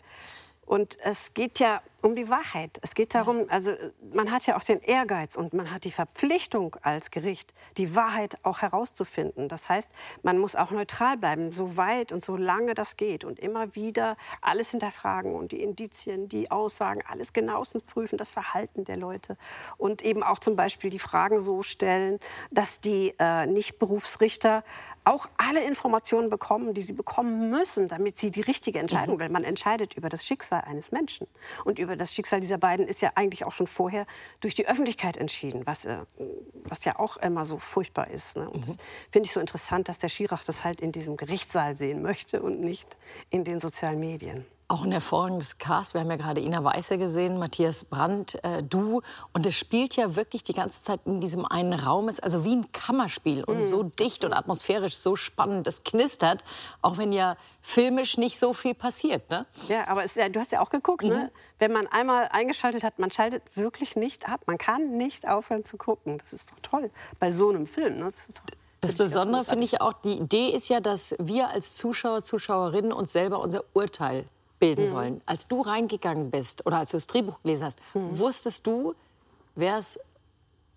Und 0.66 0.98
es 1.02 1.34
geht 1.34 1.58
ja 1.58 1.82
um 2.04 2.14
die 2.14 2.28
Wahrheit. 2.28 2.78
Es 2.82 2.94
geht 2.94 3.14
darum, 3.14 3.46
also 3.48 3.70
äh, 3.70 3.90
man 4.12 4.30
hat 4.30 4.46
ja 4.46 4.56
auch 4.56 4.62
den 4.62 4.80
Ehrgeiz 4.80 5.36
und 5.36 5.54
man 5.54 5.70
hat 5.70 5.84
die 5.84 5.90
Verpflichtung 5.90 6.76
als 6.82 7.10
Gericht, 7.10 7.54
die 7.78 7.94
Wahrheit 7.94 8.36
auch 8.42 8.60
herauszufinden. 8.60 9.48
Das 9.48 9.68
heißt, 9.68 9.88
man 10.22 10.38
muss 10.38 10.54
auch 10.54 10.70
neutral 10.70 11.16
bleiben, 11.16 11.50
so 11.50 11.76
weit 11.76 12.12
und 12.12 12.22
so 12.22 12.36
lange 12.36 12.74
das 12.74 12.96
geht 12.96 13.24
und 13.24 13.38
immer 13.38 13.74
wieder 13.74 14.16
alles 14.42 14.70
hinterfragen 14.70 15.34
und 15.34 15.52
die 15.52 15.62
Indizien, 15.62 16.28
die 16.28 16.50
Aussagen, 16.50 17.00
alles 17.08 17.32
genauestens 17.32 17.84
prüfen, 17.84 18.18
das 18.18 18.30
Verhalten 18.30 18.84
der 18.84 18.98
Leute 18.98 19.38
und 19.78 20.02
eben 20.02 20.22
auch 20.22 20.38
zum 20.38 20.56
Beispiel 20.56 20.90
die 20.90 20.98
Fragen 20.98 21.40
so 21.40 21.62
stellen, 21.62 22.20
dass 22.50 22.80
die 22.80 23.14
äh, 23.18 23.46
Nicht-Berufsrichter 23.46 24.62
auch 25.04 25.28
alle 25.36 25.62
Informationen 25.64 26.30
bekommen, 26.30 26.74
die 26.74 26.82
sie 26.82 26.92
bekommen 26.92 27.50
müssen, 27.50 27.88
damit 27.88 28.16
sie 28.18 28.30
die 28.30 28.40
richtige 28.40 28.78
Entscheidung, 28.78 29.18
weil 29.18 29.28
man 29.28 29.44
entscheidet 29.44 29.94
über 29.94 30.08
das 30.08 30.24
Schicksal 30.24 30.62
eines 30.62 30.92
Menschen. 30.92 31.26
Und 31.64 31.78
über 31.78 31.96
das 31.96 32.14
Schicksal 32.14 32.40
dieser 32.40 32.58
beiden 32.58 32.88
ist 32.88 33.02
ja 33.02 33.12
eigentlich 33.14 33.44
auch 33.44 33.52
schon 33.52 33.66
vorher 33.66 34.06
durch 34.40 34.54
die 34.54 34.66
Öffentlichkeit 34.66 35.16
entschieden, 35.16 35.66
was, 35.66 35.84
äh, 35.84 35.98
was 36.64 36.84
ja 36.84 36.98
auch 36.98 37.18
immer 37.18 37.44
so 37.44 37.58
furchtbar 37.58 38.08
ist. 38.10 38.36
Ne? 38.36 38.48
Und 38.48 38.66
das 38.66 38.76
finde 39.10 39.26
ich 39.26 39.32
so 39.32 39.40
interessant, 39.40 39.88
dass 39.88 39.98
der 39.98 40.08
Schirach 40.08 40.44
das 40.44 40.64
halt 40.64 40.80
in 40.80 40.92
diesem 40.92 41.16
Gerichtssaal 41.16 41.76
sehen 41.76 42.00
möchte 42.02 42.42
und 42.42 42.60
nicht 42.60 42.96
in 43.30 43.44
den 43.44 43.60
sozialen 43.60 44.00
Medien. 44.00 44.46
Auch 44.66 44.82
ein 44.82 44.92
hervorragendes 44.92 45.58
Cast. 45.58 45.92
Wir 45.92 46.00
haben 46.00 46.10
ja 46.10 46.16
gerade 46.16 46.40
Ina 46.40 46.64
Weiße 46.64 46.96
gesehen, 46.96 47.38
Matthias 47.38 47.84
Brandt, 47.84 48.42
äh, 48.42 48.62
du. 48.62 49.02
Und 49.34 49.44
es 49.44 49.54
spielt 49.54 49.94
ja 49.94 50.16
wirklich 50.16 50.42
die 50.42 50.54
ganze 50.54 50.82
Zeit 50.82 51.00
in 51.04 51.20
diesem 51.20 51.44
einen 51.44 51.74
Raum. 51.74 52.08
Es 52.08 52.14
ist 52.14 52.24
also 52.24 52.46
wie 52.46 52.56
ein 52.56 52.72
Kammerspiel 52.72 53.44
und 53.44 53.62
so 53.62 53.82
dicht 53.82 54.24
und 54.24 54.32
atmosphärisch 54.32 54.96
so 54.96 55.16
spannend. 55.16 55.66
Es 55.66 55.84
knistert, 55.84 56.44
auch 56.80 56.96
wenn 56.96 57.12
ja 57.12 57.36
filmisch 57.60 58.16
nicht 58.16 58.38
so 58.38 58.54
viel 58.54 58.74
passiert. 58.74 59.28
Ne? 59.28 59.44
Ja, 59.68 59.86
aber 59.86 60.02
es, 60.02 60.14
ja, 60.14 60.30
du 60.30 60.40
hast 60.40 60.50
ja 60.52 60.60
auch 60.60 60.70
geguckt, 60.70 61.02
ne? 61.02 61.30
wenn 61.58 61.70
man 61.70 61.86
einmal 61.86 62.28
eingeschaltet 62.32 62.84
hat, 62.84 62.98
man 62.98 63.10
schaltet 63.10 63.42
wirklich 63.58 63.96
nicht 63.96 64.30
ab. 64.30 64.40
Man 64.46 64.56
kann 64.56 64.96
nicht 64.96 65.28
aufhören 65.28 65.64
zu 65.64 65.76
gucken. 65.76 66.16
Das 66.16 66.32
ist 66.32 66.50
doch 66.50 66.58
toll 66.62 66.90
bei 67.18 67.28
so 67.28 67.50
einem 67.50 67.66
Film. 67.66 67.98
Ne? 67.98 68.04
Das, 68.04 68.28
ist 68.28 68.38
doch, 68.38 68.44
Das 68.80 68.96
Besondere 68.96 69.44
finde 69.44 69.66
ich 69.66 69.82
auch, 69.82 69.92
die 69.92 70.14
Idee 70.14 70.48
ist 70.48 70.70
ja, 70.70 70.80
dass 70.80 71.14
wir 71.18 71.50
als 71.50 71.76
Zuschauer, 71.76 72.22
Zuschauerinnen 72.22 72.92
uns 72.92 73.12
selber 73.12 73.40
unser 73.40 73.62
Urteil 73.74 74.24
bilden 74.64 74.86
sollen. 74.86 75.20
Als 75.26 75.46
du 75.46 75.60
reingegangen 75.60 76.30
bist 76.30 76.64
oder 76.64 76.78
als 76.78 76.90
du 76.90 76.96
das 76.96 77.06
Drehbuch 77.06 77.42
gelesen 77.42 77.66
hast, 77.66 77.80
wusstest 77.92 78.66
du, 78.66 78.94
wer's, 79.56 79.98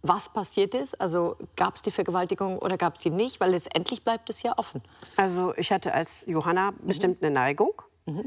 was 0.02 0.28
passiert 0.28 0.76
ist? 0.76 1.00
Also 1.00 1.38
gab 1.56 1.76
es 1.76 1.84
die 1.84 1.92
Vergewaltigung 1.92 2.60
oder 2.60 2.78
gab 2.78 2.96
es 2.96 3.00
die 3.00 3.10
nicht? 3.10 3.40
Weil 3.40 3.52
letztendlich 3.52 4.04
bleibt 4.04 4.30
es 4.30 4.44
ja 4.44 4.58
offen. 4.58 4.82
Also 5.16 5.54
ich 5.56 5.72
hatte 5.72 5.94
als 5.94 6.26
Johanna 6.26 6.74
bestimmt 6.82 7.24
eine 7.24 7.32
Neigung, 7.32 7.72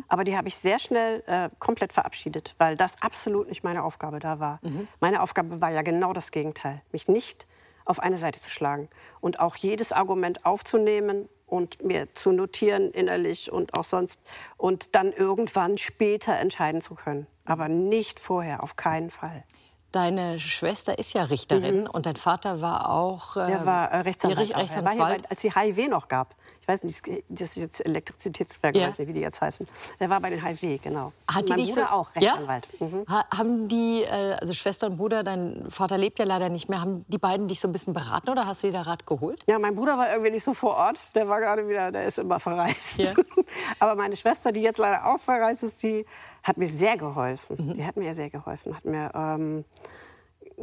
aber 0.08 0.24
die 0.24 0.34
habe 0.36 0.48
ich 0.48 0.56
sehr 0.56 0.78
schnell 0.78 1.22
äh, 1.26 1.50
komplett 1.58 1.92
verabschiedet, 1.92 2.54
weil 2.58 2.76
das 2.76 3.00
absolut 3.02 3.48
nicht 3.48 3.62
meine 3.62 3.84
Aufgabe 3.84 4.18
da 4.18 4.38
war. 4.38 4.60
Meine 5.00 5.22
Aufgabe 5.22 5.60
war 5.60 5.70
ja 5.70 5.82
genau 5.82 6.14
das 6.14 6.32
Gegenteil, 6.32 6.80
mich 6.92 7.06
nicht 7.06 7.46
auf 7.84 7.98
eine 8.00 8.16
Seite 8.16 8.40
zu 8.40 8.48
schlagen 8.50 8.88
und 9.20 9.40
auch 9.40 9.56
jedes 9.56 9.92
Argument 9.92 10.46
aufzunehmen 10.46 11.28
und 11.50 11.82
mir 11.84 12.12
zu 12.14 12.32
notieren 12.32 12.90
innerlich 12.92 13.50
und 13.52 13.74
auch 13.74 13.84
sonst 13.84 14.20
und 14.56 14.94
dann 14.94 15.12
irgendwann 15.12 15.76
später 15.78 16.36
entscheiden 16.36 16.80
zu 16.80 16.94
können, 16.94 17.26
aber 17.44 17.68
nicht 17.68 18.20
vorher, 18.20 18.62
auf 18.62 18.76
keinen 18.76 19.10
Fall. 19.10 19.44
Deine 19.92 20.38
Schwester 20.38 20.98
ist 21.00 21.12
ja 21.14 21.24
Richterin 21.24 21.88
und 21.88 22.06
dein 22.06 22.14
Vater 22.14 22.60
war 22.60 22.90
auch 22.90 23.36
äh, 23.36 23.46
Der 23.48 23.66
war 23.66 23.90
äh, 23.90 23.96
Rechtsanwalt. 24.02 24.48
die 24.48 24.54
auch. 24.54 24.58
Recht- 24.60 24.76
Er 24.76 24.84
war 24.84 24.92
hier, 24.92 25.02
Rechtsanwalt. 25.04 25.30
als 25.30 25.40
die 25.40 25.52
HIV 25.52 25.90
noch 25.90 26.06
gab. 26.06 26.36
Ich 26.70 26.84
weiß 26.84 26.84
nicht, 26.84 27.24
das 27.28 27.48
ist 27.50 27.56
jetzt 27.56 27.84
Elektrizitätswerke, 27.84 28.78
Ja. 28.78 28.86
weiß 28.86 29.00
nicht, 29.00 29.08
wie 29.08 29.12
die 29.12 29.20
jetzt 29.20 29.40
heißen. 29.40 29.66
Der 29.98 30.08
war 30.08 30.20
bei 30.20 30.30
den 30.30 30.44
HIV, 30.44 30.80
genau. 30.80 31.12
Hat 31.26 31.48
die 31.48 31.52
mein 31.52 31.58
dich 31.64 31.70
Bruder 31.74 31.86
so, 31.88 31.92
auch 31.92 32.14
Rechtsanwalt. 32.14 32.68
Ja? 32.78 32.86
Mhm. 32.86 33.04
Ha, 33.08 33.24
haben 33.36 33.66
die, 33.68 34.02
äh, 34.04 34.36
also 34.40 34.52
Schwester 34.52 34.86
und 34.86 34.96
Bruder, 34.96 35.24
dein 35.24 35.66
Vater 35.68 35.98
lebt 35.98 36.20
ja 36.20 36.24
leider 36.24 36.48
nicht 36.48 36.68
mehr, 36.68 36.80
haben 36.80 37.04
die 37.08 37.18
beiden 37.18 37.48
dich 37.48 37.58
so 37.58 37.66
ein 37.66 37.72
bisschen 37.72 37.92
beraten 37.92 38.30
oder 38.30 38.46
hast 38.46 38.62
du 38.62 38.68
dir 38.68 38.72
da 38.74 38.82
Rat 38.82 39.04
geholt? 39.04 39.42
Ja, 39.48 39.58
mein 39.58 39.74
Bruder 39.74 39.98
war 39.98 40.08
irgendwie 40.10 40.30
nicht 40.30 40.44
so 40.44 40.54
vor 40.54 40.76
Ort. 40.76 40.98
Der 41.16 41.28
war 41.28 41.40
gerade 41.40 41.68
wieder, 41.68 41.90
der 41.90 42.04
ist 42.04 42.20
immer 42.20 42.38
verreist. 42.38 42.98
Ja. 42.98 43.14
Aber 43.80 43.96
meine 43.96 44.14
Schwester, 44.14 44.52
die 44.52 44.60
jetzt 44.62 44.78
leider 44.78 45.06
auch 45.12 45.18
verreist 45.18 45.64
ist, 45.64 45.82
die 45.82 46.06
hat 46.44 46.56
mir 46.56 46.68
sehr 46.68 46.96
geholfen. 46.96 47.56
Mhm. 47.58 47.74
Die 47.74 47.84
hat 47.84 47.96
mir 47.96 48.14
sehr 48.14 48.30
geholfen, 48.30 48.76
hat 48.76 48.84
mir 48.84 49.10
ähm, 49.14 49.64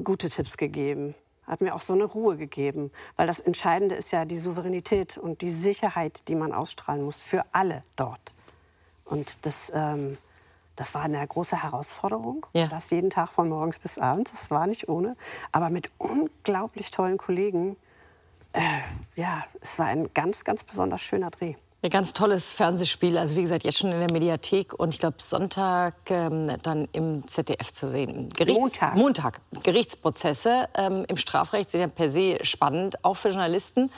gute 0.03 0.29
Tipps 0.29 0.55
gegeben, 0.55 1.15
hat 1.47 1.61
mir 1.61 1.73
auch 1.73 1.81
so 1.81 1.93
eine 1.93 2.03
Ruhe 2.03 2.37
gegeben. 2.37 2.91
Weil 3.15 3.27
das 3.27 3.39
Entscheidende 3.39 3.95
ist 3.95 4.11
ja 4.11 4.25
die 4.25 4.37
Souveränität 4.37 5.17
und 5.17 5.41
die 5.41 5.49
Sicherheit, 5.49 6.27
die 6.27 6.35
man 6.35 6.53
ausstrahlen 6.53 7.03
muss 7.03 7.21
für 7.21 7.43
alle 7.51 7.83
dort. 7.95 8.33
Und 9.05 9.45
das, 9.45 9.71
ähm, 9.73 10.17
das 10.75 10.93
war 10.93 11.03
eine 11.03 11.25
große 11.25 11.63
Herausforderung. 11.63 12.45
Ja. 12.53 12.67
Das 12.67 12.89
jeden 12.91 13.09
Tag 13.09 13.29
von 13.29 13.49
morgens 13.49 13.79
bis 13.79 13.97
abends. 13.97 14.31
Das 14.31 14.51
war 14.51 14.67
nicht 14.67 14.89
ohne. 14.89 15.15
Aber 15.51 15.69
mit 15.69 15.89
unglaublich 15.97 16.91
tollen 16.91 17.17
Kollegen 17.17 17.77
äh, 18.57 18.61
ja, 19.15 19.45
es 19.61 19.77
war 19.77 19.87
ein 19.87 20.13
ganz, 20.13 20.43
ganz 20.43 20.63
besonders 20.63 21.01
schöner 21.01 21.29
Dreh. 21.29 21.55
Ein 21.83 21.91
ganz 21.91 22.13
tolles 22.13 22.53
Fernsehspiel, 22.53 23.19
also 23.19 23.35
wie 23.35 23.41
gesagt, 23.43 23.63
jetzt 23.63 23.77
schon 23.77 23.91
in 23.91 23.99
der 23.99 24.11
Mediathek 24.11 24.73
und 24.73 24.95
ich 24.95 24.99
glaube 24.99 25.17
Sonntag 25.19 25.93
ähm, 26.09 26.51
dann 26.63 26.87
im 26.91 27.27
ZDF 27.27 27.71
zu 27.71 27.87
sehen. 27.87 28.29
Gerichts 28.35 28.59
Montag. 28.59 28.95
Montag. 28.95 29.41
Gerichtsprozesse 29.61 30.69
ähm, 30.75 31.05
im 31.07 31.17
Strafrecht 31.17 31.69
sind 31.69 31.81
ja 31.81 31.87
per 31.87 32.09
se 32.09 32.39
spannend, 32.41 33.05
auch 33.05 33.13
für 33.13 33.29
Journalisten. 33.29 33.91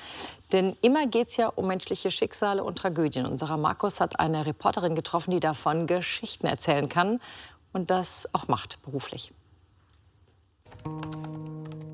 Denn 0.51 0.75
immer 0.81 1.07
geht 1.07 1.29
es 1.29 1.37
ja 1.37 1.47
um 1.47 1.67
menschliche 1.67 2.11
Schicksale 2.11 2.65
und 2.65 2.77
Tragödien. 2.77 3.25
Unser 3.25 3.55
Markus 3.55 4.01
hat 4.01 4.19
eine 4.19 4.45
Reporterin 4.45 4.93
getroffen, 4.93 5.31
die 5.31 5.39
davon 5.39 5.87
Geschichten 5.87 6.47
erzählen 6.47 6.89
kann 6.89 7.21
und 7.71 7.89
das 7.89 8.27
auch 8.33 8.49
macht 8.49 8.81
beruflich. 8.81 9.31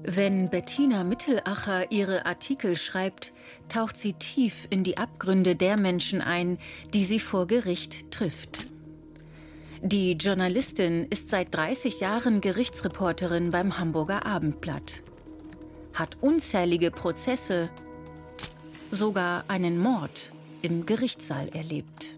Wenn 0.07 0.49
Bettina 0.49 1.03
Mittelacher 1.03 1.91
ihre 1.91 2.27
Artikel 2.27 2.75
schreibt, 2.75 3.33
taucht 3.69 3.97
sie 3.97 4.13
tief 4.13 4.67
in 4.69 4.83
die 4.83 4.97
Abgründe 4.97 5.55
der 5.55 5.79
Menschen 5.79 6.21
ein, 6.21 6.59
die 6.93 7.05
sie 7.05 7.19
vor 7.19 7.47
Gericht 7.47 8.11
trifft. 8.11 8.67
Die 9.81 10.11
Journalistin 10.11 11.07
ist 11.09 11.29
seit 11.29 11.55
30 11.55 12.01
Jahren 12.01 12.39
Gerichtsreporterin 12.39 13.49
beim 13.49 13.79
Hamburger 13.79 14.27
Abendblatt, 14.27 15.01
hat 15.95 16.17
unzählige 16.21 16.91
Prozesse, 16.91 17.69
sogar 18.91 19.45
einen 19.47 19.79
Mord 19.79 20.31
im 20.61 20.85
Gerichtssaal 20.85 21.49
erlebt. 21.49 22.15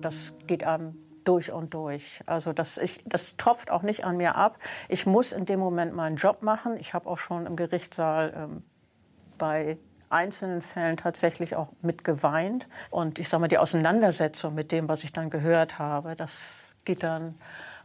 Das 0.00 0.32
geht 0.46 0.64
einem 0.64 0.94
durch 1.28 1.52
und 1.52 1.74
durch. 1.74 2.20
Also 2.26 2.52
das, 2.52 2.78
ich, 2.78 3.02
das 3.04 3.36
tropft 3.36 3.70
auch 3.70 3.82
nicht 3.82 4.04
an 4.04 4.16
mir 4.16 4.36
ab. 4.36 4.58
Ich 4.88 5.06
muss 5.06 5.32
in 5.32 5.44
dem 5.44 5.60
Moment 5.60 5.94
meinen 5.94 6.16
Job 6.16 6.42
machen. 6.42 6.76
Ich 6.76 6.94
habe 6.94 7.08
auch 7.08 7.18
schon 7.18 7.46
im 7.46 7.56
Gerichtssaal 7.56 8.32
ähm, 8.36 8.62
bei 9.38 9.78
einzelnen 10.08 10.62
Fällen 10.62 10.96
tatsächlich 10.96 11.56
auch 11.56 11.68
mit 11.82 12.04
geweint. 12.04 12.68
Und 12.90 13.18
ich 13.18 13.28
sage 13.28 13.42
mal, 13.42 13.48
die 13.48 13.58
Auseinandersetzung 13.58 14.54
mit 14.54 14.72
dem, 14.72 14.88
was 14.88 15.04
ich 15.04 15.12
dann 15.12 15.30
gehört 15.30 15.78
habe, 15.78 16.16
das 16.16 16.76
geht 16.84 17.02
dann 17.02 17.34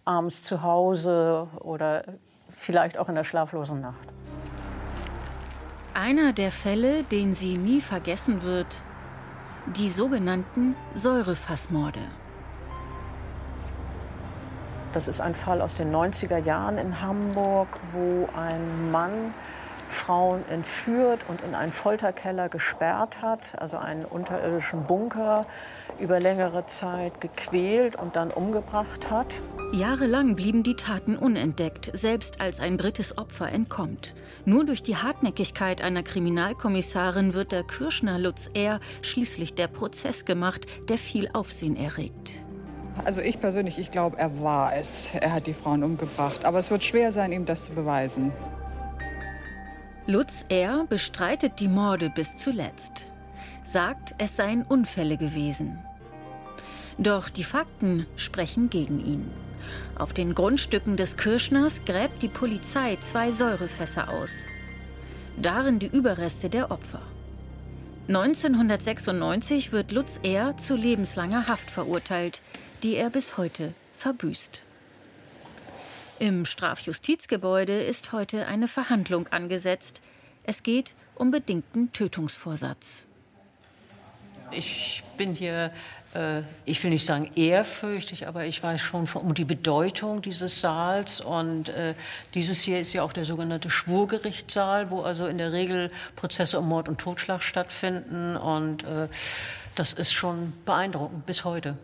abends 0.05 0.43
zu 0.43 0.61
Hause 0.61 1.47
oder 1.59 2.03
vielleicht 2.49 2.97
auch 2.97 3.09
in 3.09 3.15
der 3.15 3.23
schlaflosen 3.23 3.81
Nacht. 3.81 4.07
Einer 5.93 6.31
der 6.31 6.51
Fälle, 6.51 7.03
den 7.03 7.33
sie 7.33 7.57
nie 7.57 7.81
vergessen 7.81 8.43
wird, 8.43 8.81
die 9.75 9.89
sogenannten 9.89 10.75
Säurefassmorde. 10.95 11.99
Das 14.93 15.07
ist 15.07 15.21
ein 15.21 15.35
Fall 15.35 15.61
aus 15.61 15.73
den 15.75 15.93
90er 15.95 16.37
Jahren 16.37 16.77
in 16.77 17.01
Hamburg, 17.01 17.67
wo 17.93 18.27
ein 18.35 18.91
Mann 18.91 19.33
Frauen 19.87 20.47
entführt 20.49 21.25
und 21.27 21.41
in 21.41 21.53
einen 21.53 21.71
Folterkeller 21.71 22.49
gesperrt 22.49 23.21
hat, 23.21 23.59
also 23.59 23.77
einen 23.77 24.05
unterirdischen 24.05 24.83
Bunker, 24.85 25.45
über 25.99 26.19
längere 26.19 26.65
Zeit 26.65 27.21
gequält 27.21 27.95
und 27.95 28.15
dann 28.15 28.31
umgebracht 28.31 29.11
hat. 29.11 29.27
Jahrelang 29.73 30.35
blieben 30.35 30.63
die 30.63 30.75
Taten 30.75 31.15
unentdeckt, 31.15 31.91
selbst 31.93 32.41
als 32.41 32.59
ein 32.59 32.77
drittes 32.77 33.17
Opfer 33.17 33.49
entkommt. 33.49 34.13
Nur 34.45 34.65
durch 34.65 34.83
die 34.83 34.97
Hartnäckigkeit 34.97 35.81
einer 35.81 36.03
Kriminalkommissarin 36.03 37.33
wird 37.33 37.51
der 37.51 37.63
Kirschner 37.63 38.17
Lutz 38.17 38.49
R. 38.53 38.79
schließlich 39.01 39.53
der 39.53 39.67
Prozess 39.67 40.25
gemacht, 40.25 40.65
der 40.89 40.97
viel 40.97 41.29
Aufsehen 41.33 41.75
erregt. 41.75 42.43
Also 43.05 43.21
ich 43.21 43.39
persönlich, 43.39 43.79
ich 43.79 43.91
glaube, 43.91 44.17
er 44.17 44.41
war 44.41 44.75
es. 44.75 45.13
Er 45.15 45.33
hat 45.33 45.47
die 45.47 45.53
Frauen 45.53 45.83
umgebracht. 45.83 46.45
Aber 46.45 46.59
es 46.59 46.71
wird 46.71 46.83
schwer 46.83 47.11
sein, 47.11 47.31
ihm 47.31 47.45
das 47.45 47.65
zu 47.65 47.73
beweisen. 47.73 48.31
Lutz 50.07 50.43
R. 50.49 50.85
bestreitet 50.89 51.59
die 51.59 51.67
Morde 51.67 52.09
bis 52.09 52.35
zuletzt. 52.37 53.07
Sagt, 53.63 54.15
es 54.17 54.35
seien 54.35 54.63
Unfälle 54.63 55.17
gewesen. 55.17 55.79
Doch 56.97 57.29
die 57.29 57.43
Fakten 57.43 58.05
sprechen 58.15 58.69
gegen 58.69 58.99
ihn. 58.99 59.31
Auf 59.97 60.13
den 60.13 60.35
Grundstücken 60.35 60.97
des 60.97 61.17
Kirschners 61.17 61.85
gräbt 61.85 62.21
die 62.21 62.27
Polizei 62.27 62.97
zwei 62.97 63.31
Säurefässer 63.31 64.09
aus. 64.09 64.31
Darin 65.37 65.79
die 65.79 65.87
Überreste 65.87 66.49
der 66.49 66.71
Opfer. 66.71 67.01
1996 68.07 69.71
wird 69.71 69.91
Lutz 69.91 70.19
R. 70.23 70.57
zu 70.57 70.75
lebenslanger 70.75 71.47
Haft 71.47 71.71
verurteilt, 71.71 72.41
die 72.83 72.95
er 72.95 73.09
bis 73.09 73.37
heute 73.37 73.73
verbüßt. 73.97 74.63
Im 76.19 76.45
Strafjustizgebäude 76.45 77.81
ist 77.81 78.11
heute 78.11 78.45
eine 78.45 78.67
Verhandlung 78.67 79.27
angesetzt. 79.29 80.01
Es 80.43 80.63
geht 80.63 80.93
um 81.15 81.31
bedingten 81.31 81.93
Tötungsvorsatz. 81.93 83.07
Ich 84.51 85.03
bin 85.17 85.33
hier, 85.33 85.71
äh, 86.13 86.41
ich 86.65 86.83
will 86.83 86.91
nicht 86.91 87.05
sagen 87.05 87.31
ehrfürchtig, 87.35 88.27
aber 88.27 88.45
ich 88.45 88.61
weiß 88.61 88.81
schon 88.81 89.07
um 89.13 89.33
die 89.33 89.45
Bedeutung 89.45 90.21
dieses 90.21 90.59
Saals. 90.59 91.21
Und 91.21 91.69
äh, 91.69 91.95
dieses 92.33 92.61
hier 92.61 92.79
ist 92.79 92.93
ja 92.93 93.03
auch 93.03 93.13
der 93.13 93.25
sogenannte 93.25 93.69
Schwurgerichtssaal, 93.69 94.89
wo 94.89 95.01
also 95.01 95.27
in 95.27 95.37
der 95.37 95.53
Regel 95.53 95.89
Prozesse 96.15 96.59
um 96.59 96.67
Mord 96.67 96.89
und 96.89 96.99
Totschlag 96.99 97.41
stattfinden. 97.41 98.35
Und 98.35 98.83
äh, 98.83 99.07
das 99.75 99.93
ist 99.93 100.11
schon 100.11 100.53
beeindruckend 100.65 101.25
bis 101.25 101.45
heute. 101.45 101.77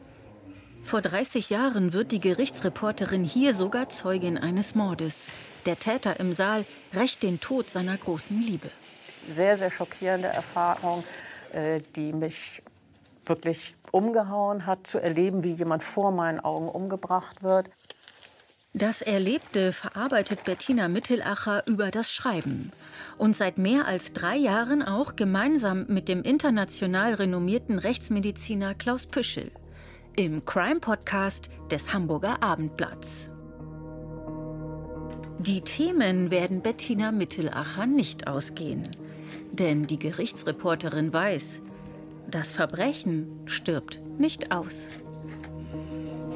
Vor 0.88 1.02
30 1.02 1.50
Jahren 1.50 1.92
wird 1.92 2.14
die 2.14 2.22
Gerichtsreporterin 2.22 3.26
hier 3.26 3.54
sogar 3.54 3.90
Zeugin 3.90 4.38
eines 4.38 4.74
Mordes. 4.74 5.28
Der 5.66 5.78
Täter 5.78 6.18
im 6.22 6.32
Saal 6.32 6.64
rächt 6.94 7.24
den 7.24 7.42
Tod 7.42 7.70
seiner 7.70 7.98
großen 7.98 8.42
Liebe. 8.42 8.70
Sehr, 9.30 9.58
sehr 9.58 9.70
schockierende 9.70 10.30
Erfahrung, 10.30 11.04
äh, 11.52 11.82
die 11.98 12.14
mich 12.14 12.64
wirklich 13.26 13.76
umgehauen 13.92 14.66
hat, 14.66 14.88
zu 14.88 15.00
erleben, 15.00 15.44
wie 15.44 15.52
jemand 15.52 15.84
vor 15.84 16.14
meinen 16.14 16.40
Augen 16.40 16.70
umgebracht 16.70 17.44
wird. 17.44 17.70
Das 18.74 19.02
Erlebte 19.02 19.74
verarbeitet 19.74 20.46
Bettina 20.46 20.88
Mittelacher 20.88 21.68
über 21.68 21.92
das 21.92 22.14
Schreiben. 22.14 22.72
Und 23.18 23.36
seit 23.36 23.58
mehr 23.58 23.88
als 23.88 24.14
drei 24.14 24.38
Jahren 24.38 24.84
auch 24.84 25.18
gemeinsam 25.18 25.86
mit 25.90 26.08
dem 26.08 26.24
international 26.24 27.16
renommierten 27.16 27.78
Rechtsmediziner 27.78 28.74
Klaus 28.74 29.06
Püschel 29.06 29.52
im 30.18 30.44
Crime-Podcast 30.46 31.48
des 31.70 31.94
Hamburger 31.94 32.42
Abendblatts. 32.42 33.30
Die 35.38 35.62
Themen 35.62 36.32
werden 36.32 36.64
Bettina 36.64 37.12
Mittelacher 37.12 37.86
nicht 37.86 38.26
ausgehen. 38.26 38.82
Denn 39.52 39.86
die 39.86 40.00
Gerichtsreporterin 40.00 41.14
weiß, 41.14 41.62
das 42.32 42.52
Verbrechen 42.52 43.44
stirbt 43.46 44.02
nicht 44.18 44.52
aus. 44.52 44.90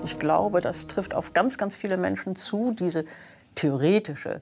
Ich 0.05 0.19
glaube, 0.19 0.61
das 0.61 0.85
trifft 0.85 1.15
auf 1.15 1.33
ganz, 1.33 1.57
ganz 1.57 1.75
viele 1.75 1.97
Menschen 1.97 2.35
zu, 2.35 2.75
diese 2.77 3.03
theoretische 3.55 4.41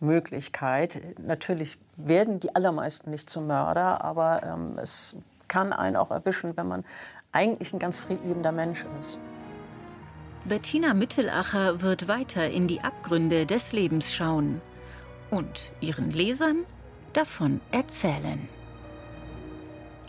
Möglichkeit. 0.00 1.00
Natürlich 1.24 1.78
werden 1.96 2.40
die 2.40 2.52
allermeisten 2.56 3.10
nicht 3.10 3.30
zum 3.30 3.46
Mörder, 3.46 4.02
aber 4.02 4.42
ähm, 4.42 4.76
es 4.82 5.14
kann 5.46 5.72
einen 5.72 5.94
auch 5.94 6.10
erwischen, 6.10 6.56
wenn 6.56 6.66
man 6.66 6.84
eigentlich 7.32 7.72
ein 7.72 7.78
ganz 7.78 7.98
friedliebender 7.98 8.52
Mensch 8.52 8.84
ist. 8.98 9.18
Bettina 10.44 10.92
Mittelacher 10.92 11.82
wird 11.82 12.08
weiter 12.08 12.50
in 12.50 12.66
die 12.66 12.80
Abgründe 12.80 13.46
des 13.46 13.72
Lebens 13.72 14.12
schauen 14.12 14.60
und 15.30 15.72
ihren 15.80 16.10
Lesern 16.10 16.64
davon 17.12 17.60
erzählen. 17.70 18.48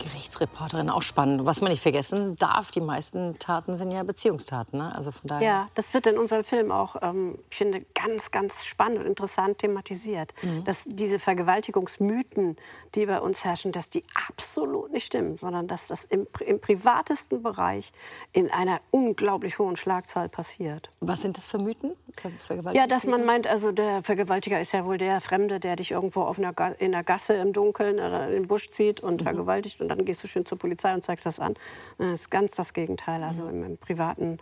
Gerichtsreporterin, 0.04 0.90
auch 0.90 1.02
spannend. 1.02 1.46
Was 1.46 1.62
man 1.62 1.70
nicht 1.70 1.82
vergessen 1.82 2.36
darf, 2.36 2.70
die 2.70 2.80
meisten 2.80 3.38
Taten 3.38 3.76
sind 3.78 3.90
ja 3.90 4.02
Beziehungstaten. 4.02 4.78
Ne? 4.78 4.94
Also 4.94 5.12
von 5.12 5.28
daher. 5.28 5.46
Ja, 5.46 5.68
das 5.74 5.94
wird 5.94 6.06
in 6.06 6.18
unserem 6.18 6.44
Film 6.44 6.70
auch, 6.70 6.96
ähm, 7.02 7.38
ich 7.50 7.56
finde, 7.56 7.84
ganz, 7.94 8.30
ganz 8.30 8.64
spannend 8.64 8.98
und 8.98 9.06
interessant 9.06 9.58
thematisiert. 9.58 10.34
Mhm. 10.42 10.64
Dass 10.64 10.84
diese 10.86 11.18
Vergewaltigungsmythen, 11.18 12.56
die 12.94 13.06
bei 13.06 13.18
uns 13.18 13.44
herrschen, 13.44 13.72
dass 13.72 13.88
die 13.88 14.02
absolut 14.28 14.92
nicht 14.92 15.06
stimmen, 15.06 15.38
sondern 15.38 15.66
dass 15.66 15.86
das 15.86 16.04
im, 16.04 16.26
im 16.44 16.60
privatesten 16.60 17.42
Bereich 17.42 17.92
in 18.32 18.50
einer 18.50 18.80
unglaublich 18.90 19.58
hohen 19.58 19.76
Schlagzahl 19.76 20.28
passiert. 20.28 20.90
Was 21.00 21.22
sind 21.22 21.38
das 21.38 21.46
für 21.46 21.58
Mythen? 21.58 21.92
Ver 22.16 22.30
ja, 22.72 22.86
dass 22.86 23.06
man 23.06 23.24
meint, 23.24 23.46
also 23.46 23.72
der 23.72 24.02
Vergewaltiger 24.02 24.60
ist 24.60 24.72
ja 24.72 24.84
wohl 24.84 24.98
der 24.98 25.20
Fremde, 25.20 25.58
der 25.58 25.74
dich 25.76 25.90
irgendwo 25.90 26.22
auf 26.22 26.38
einer 26.38 26.54
in 26.78 26.92
der 26.92 27.02
Gasse 27.02 27.34
im 27.34 27.52
Dunkeln 27.52 27.96
oder 27.96 28.28
in 28.28 28.34
den 28.34 28.48
Busch 28.48 28.70
zieht 28.70 29.00
und 29.00 29.20
mhm. 29.20 29.24
vergewaltigt 29.24 29.80
und 29.80 29.93
dann 29.96 30.04
gehst 30.04 30.22
du 30.22 30.28
schön 30.28 30.46
zur 30.46 30.58
Polizei 30.58 30.94
und 30.94 31.02
zeigst 31.02 31.26
das 31.26 31.40
an. 31.40 31.54
Das 31.98 32.20
ist 32.20 32.30
ganz 32.30 32.56
das 32.56 32.72
Gegenteil. 32.72 33.22
Also 33.22 33.46
im, 33.48 33.64
im, 33.64 33.78
privaten 33.78 34.38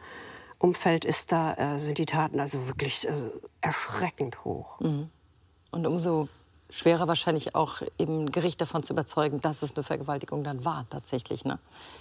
Umfeld 0.59 1.05
ist 1.05 1.33
da, 1.33 1.55
äh, 1.55 1.79
sind 1.79 1.99
die 1.99 2.07
Taten 2.07 2.41
also 2.41 2.67
wirklich 2.69 3.09
äh, 3.09 3.13
erschreckend 3.61 4.45
hoch. 4.45 4.81
Mhm. 4.81 5.11
Und 5.71 5.87
umso 5.87 6.29
schwerer 6.73 7.07
wahrscheinlich 7.07 7.55
auch 7.55 7.83
eben 7.99 8.33
Gericht 8.33 8.61
davon 8.61 8.83
zu 8.83 8.95
überzeugen, 8.95 9.41
dass 9.41 9.63
es 9.63 9.77
eine 9.77 9.85
Vergewaltigung 9.85 10.43
dann 10.43 10.65
war 10.65 10.87
tatsächlich, 10.89 11.45
ne? 11.45 11.59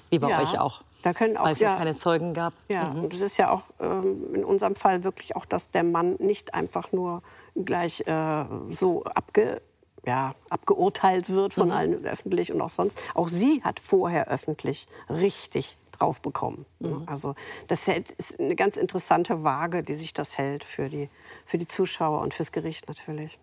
Wie 0.09 0.19
bei 0.19 0.29
ja, 0.29 0.41
euch 0.41 0.59
auch. 0.59 0.81
Da 1.03 1.13
können 1.13 1.35
auch 1.35 1.45
weil 1.45 1.53
es 1.53 1.59
ja, 1.59 1.71
ja 1.71 1.77
keine 1.77 1.95
Zeugen 1.95 2.33
gab. 2.33 2.53
Ja, 2.69 2.85
mhm. 2.89 3.05
und 3.05 3.13
es 3.13 3.21
ist 3.21 3.37
ja 3.37 3.51
auch 3.51 3.63
ähm, 3.79 4.33
in 4.33 4.45
unserem 4.45 4.75
Fall 4.75 5.03
wirklich 5.03 5.35
auch, 5.35 5.45
dass 5.45 5.71
der 5.71 5.83
Mann 5.83 6.15
nicht 6.19 6.53
einfach 6.53 6.91
nur 6.91 7.21
gleich 7.55 8.01
äh, 8.07 8.45
so 8.69 9.03
abge 9.03 9.61
ja, 10.05 10.33
abgeurteilt 10.49 11.29
wird 11.29 11.53
von 11.53 11.67
Mhm. 11.67 11.73
allen 11.73 12.05
öffentlich 12.05 12.51
und 12.51 12.61
auch 12.61 12.69
sonst. 12.69 12.97
Auch 13.13 13.27
sie 13.27 13.61
hat 13.63 13.79
vorher 13.79 14.29
öffentlich 14.29 14.87
richtig 15.09 15.77
drauf 15.91 16.21
bekommen. 16.21 16.65
Mhm. 16.79 17.03
Also 17.05 17.35
das 17.67 17.87
ist 17.87 18.39
eine 18.39 18.55
ganz 18.55 18.77
interessante 18.77 19.43
Waage, 19.43 19.83
die 19.83 19.93
sich 19.93 20.13
das 20.13 20.37
hält 20.37 20.63
für 20.63 20.89
die, 20.89 21.09
für 21.45 21.57
die 21.57 21.67
Zuschauer 21.67 22.21
und 22.21 22.33
fürs 22.33 22.51
Gericht 22.51 22.87
natürlich. 22.87 23.37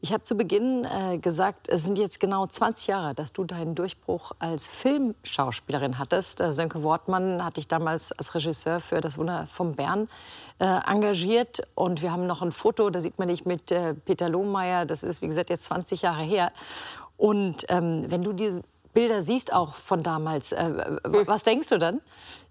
Ich 0.00 0.12
habe 0.12 0.22
zu 0.22 0.36
Beginn 0.36 0.84
äh, 0.84 1.18
gesagt, 1.18 1.68
es 1.68 1.82
sind 1.82 1.98
jetzt 1.98 2.20
genau 2.20 2.46
20 2.46 2.86
Jahre, 2.86 3.14
dass 3.16 3.32
du 3.32 3.42
deinen 3.42 3.74
Durchbruch 3.74 4.30
als 4.38 4.70
Filmschauspielerin 4.70 5.98
hattest. 5.98 6.40
Äh, 6.40 6.52
Sönke 6.52 6.84
Wortmann 6.84 7.44
hat 7.44 7.56
dich 7.56 7.66
damals 7.66 8.12
als 8.12 8.32
Regisseur 8.32 8.78
für 8.78 9.00
Das 9.00 9.18
Wunder 9.18 9.48
vom 9.48 9.74
Bern 9.74 10.08
äh, 10.60 10.66
engagiert. 10.86 11.62
Und 11.74 12.00
wir 12.00 12.12
haben 12.12 12.28
noch 12.28 12.42
ein 12.42 12.52
Foto, 12.52 12.90
da 12.90 13.00
sieht 13.00 13.18
man 13.18 13.26
dich 13.26 13.44
mit 13.44 13.72
äh, 13.72 13.94
Peter 13.94 14.28
Lohmeier. 14.28 14.86
Das 14.86 15.02
ist, 15.02 15.20
wie 15.20 15.26
gesagt, 15.26 15.50
jetzt 15.50 15.64
20 15.64 16.02
Jahre 16.02 16.22
her. 16.22 16.52
Und 17.16 17.64
ähm, 17.68 18.04
wenn 18.08 18.22
du 18.22 18.32
diese 18.32 18.62
Bilder 18.92 19.22
siehst, 19.22 19.52
auch 19.52 19.74
von 19.74 20.04
damals, 20.04 20.52
äh, 20.52 20.98
w- 21.02 21.26
was 21.26 21.42
denkst 21.42 21.70
du 21.70 21.78
dann? 21.80 22.00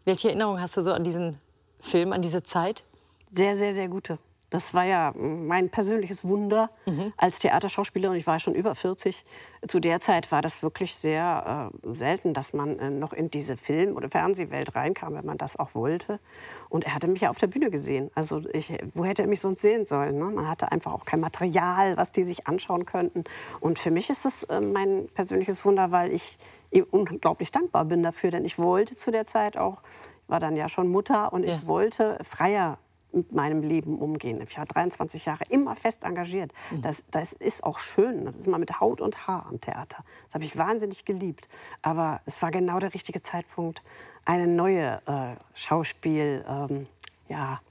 Welche 0.04 0.28
Erinnerungen 0.28 0.62
hast 0.62 0.76
du 0.76 0.82
so 0.82 0.92
an 0.92 1.06
diesen 1.06 1.38
Film, 1.80 2.12
an 2.12 2.22
diese 2.22 2.44
Zeit? 2.44 2.84
Sehr, 3.32 3.56
sehr, 3.56 3.74
sehr 3.74 3.88
gute. 3.88 4.20
Das 4.50 4.74
war 4.74 4.86
ja 4.86 5.14
mein 5.18 5.70
persönliches 5.70 6.24
Wunder 6.24 6.70
als 7.18 7.40
Theaterschauspielerin. 7.40 8.18
Ich 8.18 8.28
war 8.28 8.40
schon 8.40 8.56
über 8.56 8.76
40. 8.76 9.26
Zu 9.68 9.82
der 9.82 10.00
Zeit 10.00 10.32
war 10.32 10.42
das 10.42 10.64
wirklich 10.64 10.96
sehr 10.96 11.72
äh, 11.86 11.94
selten, 11.94 12.34
dass 12.34 12.54
man 12.54 12.80
äh, 12.80 12.90
noch 12.90 13.12
in 13.12 13.30
diese 13.30 13.58
Film- 13.58 13.98
oder 13.98 14.08
Fernsehwelt 14.08 14.74
reinkam, 14.74 15.16
wenn 15.16 15.26
man 15.26 15.38
das 15.38 15.58
auch 15.58 15.76
wollte. 15.76 16.22
Und 16.70 16.86
er 16.86 16.96
hatte 16.96 17.10
mich 17.10 17.22
ja 17.22 17.30
auf 17.30 17.40
der 17.40 17.48
Bühne 17.48 17.70
gesehen. 17.70 18.10
Also 18.16 18.42
ich, 18.54 18.74
wo 18.94 19.04
hätte 19.04 19.24
er 19.24 19.28
mich 19.28 19.42
sonst 19.42 19.62
sehen 19.62 19.86
sollen? 19.86 20.18
Ne? 20.18 20.26
Man 20.26 20.48
hatte 20.48 20.72
einfach 20.72 20.94
auch 20.94 21.04
kein 21.04 21.20
Material, 21.20 21.98
was 21.98 22.14
die 22.14 22.24
sich 22.24 22.48
anschauen 22.48 22.86
könnten. 22.86 23.26
Und 23.60 23.80
für 23.80 23.92
mich 23.92 24.10
ist 24.10 24.24
das 24.24 24.44
äh, 24.44 24.62
mein 24.62 25.08
persönliches 25.14 25.66
Wunder, 25.66 25.92
weil 25.92 26.14
ich 26.14 26.38
ihm 26.72 26.86
unglaublich 26.90 27.52
dankbar 27.52 27.84
bin 27.84 28.02
dafür. 28.02 28.32
Denn 28.32 28.46
ich 28.46 28.58
wollte 28.58 28.96
zu 28.96 29.12
der 29.12 29.28
Zeit 29.28 29.58
auch, 29.58 29.82
ich 30.24 30.30
war 30.30 30.40
dann 30.40 30.56
ja 30.56 30.70
schon 30.70 30.88
Mutter 30.88 31.34
und 31.34 31.44
ich 31.44 31.68
wollte 31.68 32.18
freier 32.24 32.78
mit 33.12 33.32
meinem 33.32 33.62
Leben 33.62 34.00
umgehen. 34.00 34.42
Ich 34.42 34.58
war 34.58 34.66
23 34.66 35.26
Jahre 35.26 35.44
immer 35.50 35.76
fest 35.76 36.04
engagiert. 36.04 36.52
Das, 36.82 37.04
das 37.12 37.34
ist 37.34 37.64
auch 37.64 37.80
schön. 37.80 38.26
Das 38.26 38.36
ist 38.36 38.48
mal 38.48 38.58
mit 38.60 38.80
Haut 38.80 39.02
und 39.02 39.28
Haar 39.28 39.46
am 39.48 39.60
Theater. 39.62 40.04
Das 40.26 40.36
habe 40.36 40.44
ich 40.44 40.58
wahnsinnig 40.58 41.06
geliebt. 41.06 41.48
Aber 41.82 42.22
es 42.26 42.42
war 42.42 42.52
genau 42.52 42.80
der 42.80 42.94
richtige 42.94 43.22
Zeitpunkt, 43.22 43.82
eine 44.26 44.46
neue 44.48 45.02
äh, 45.06 45.36
Schauspiel, 45.54 46.44
ähm, 46.48 46.88
ja, 47.30 47.62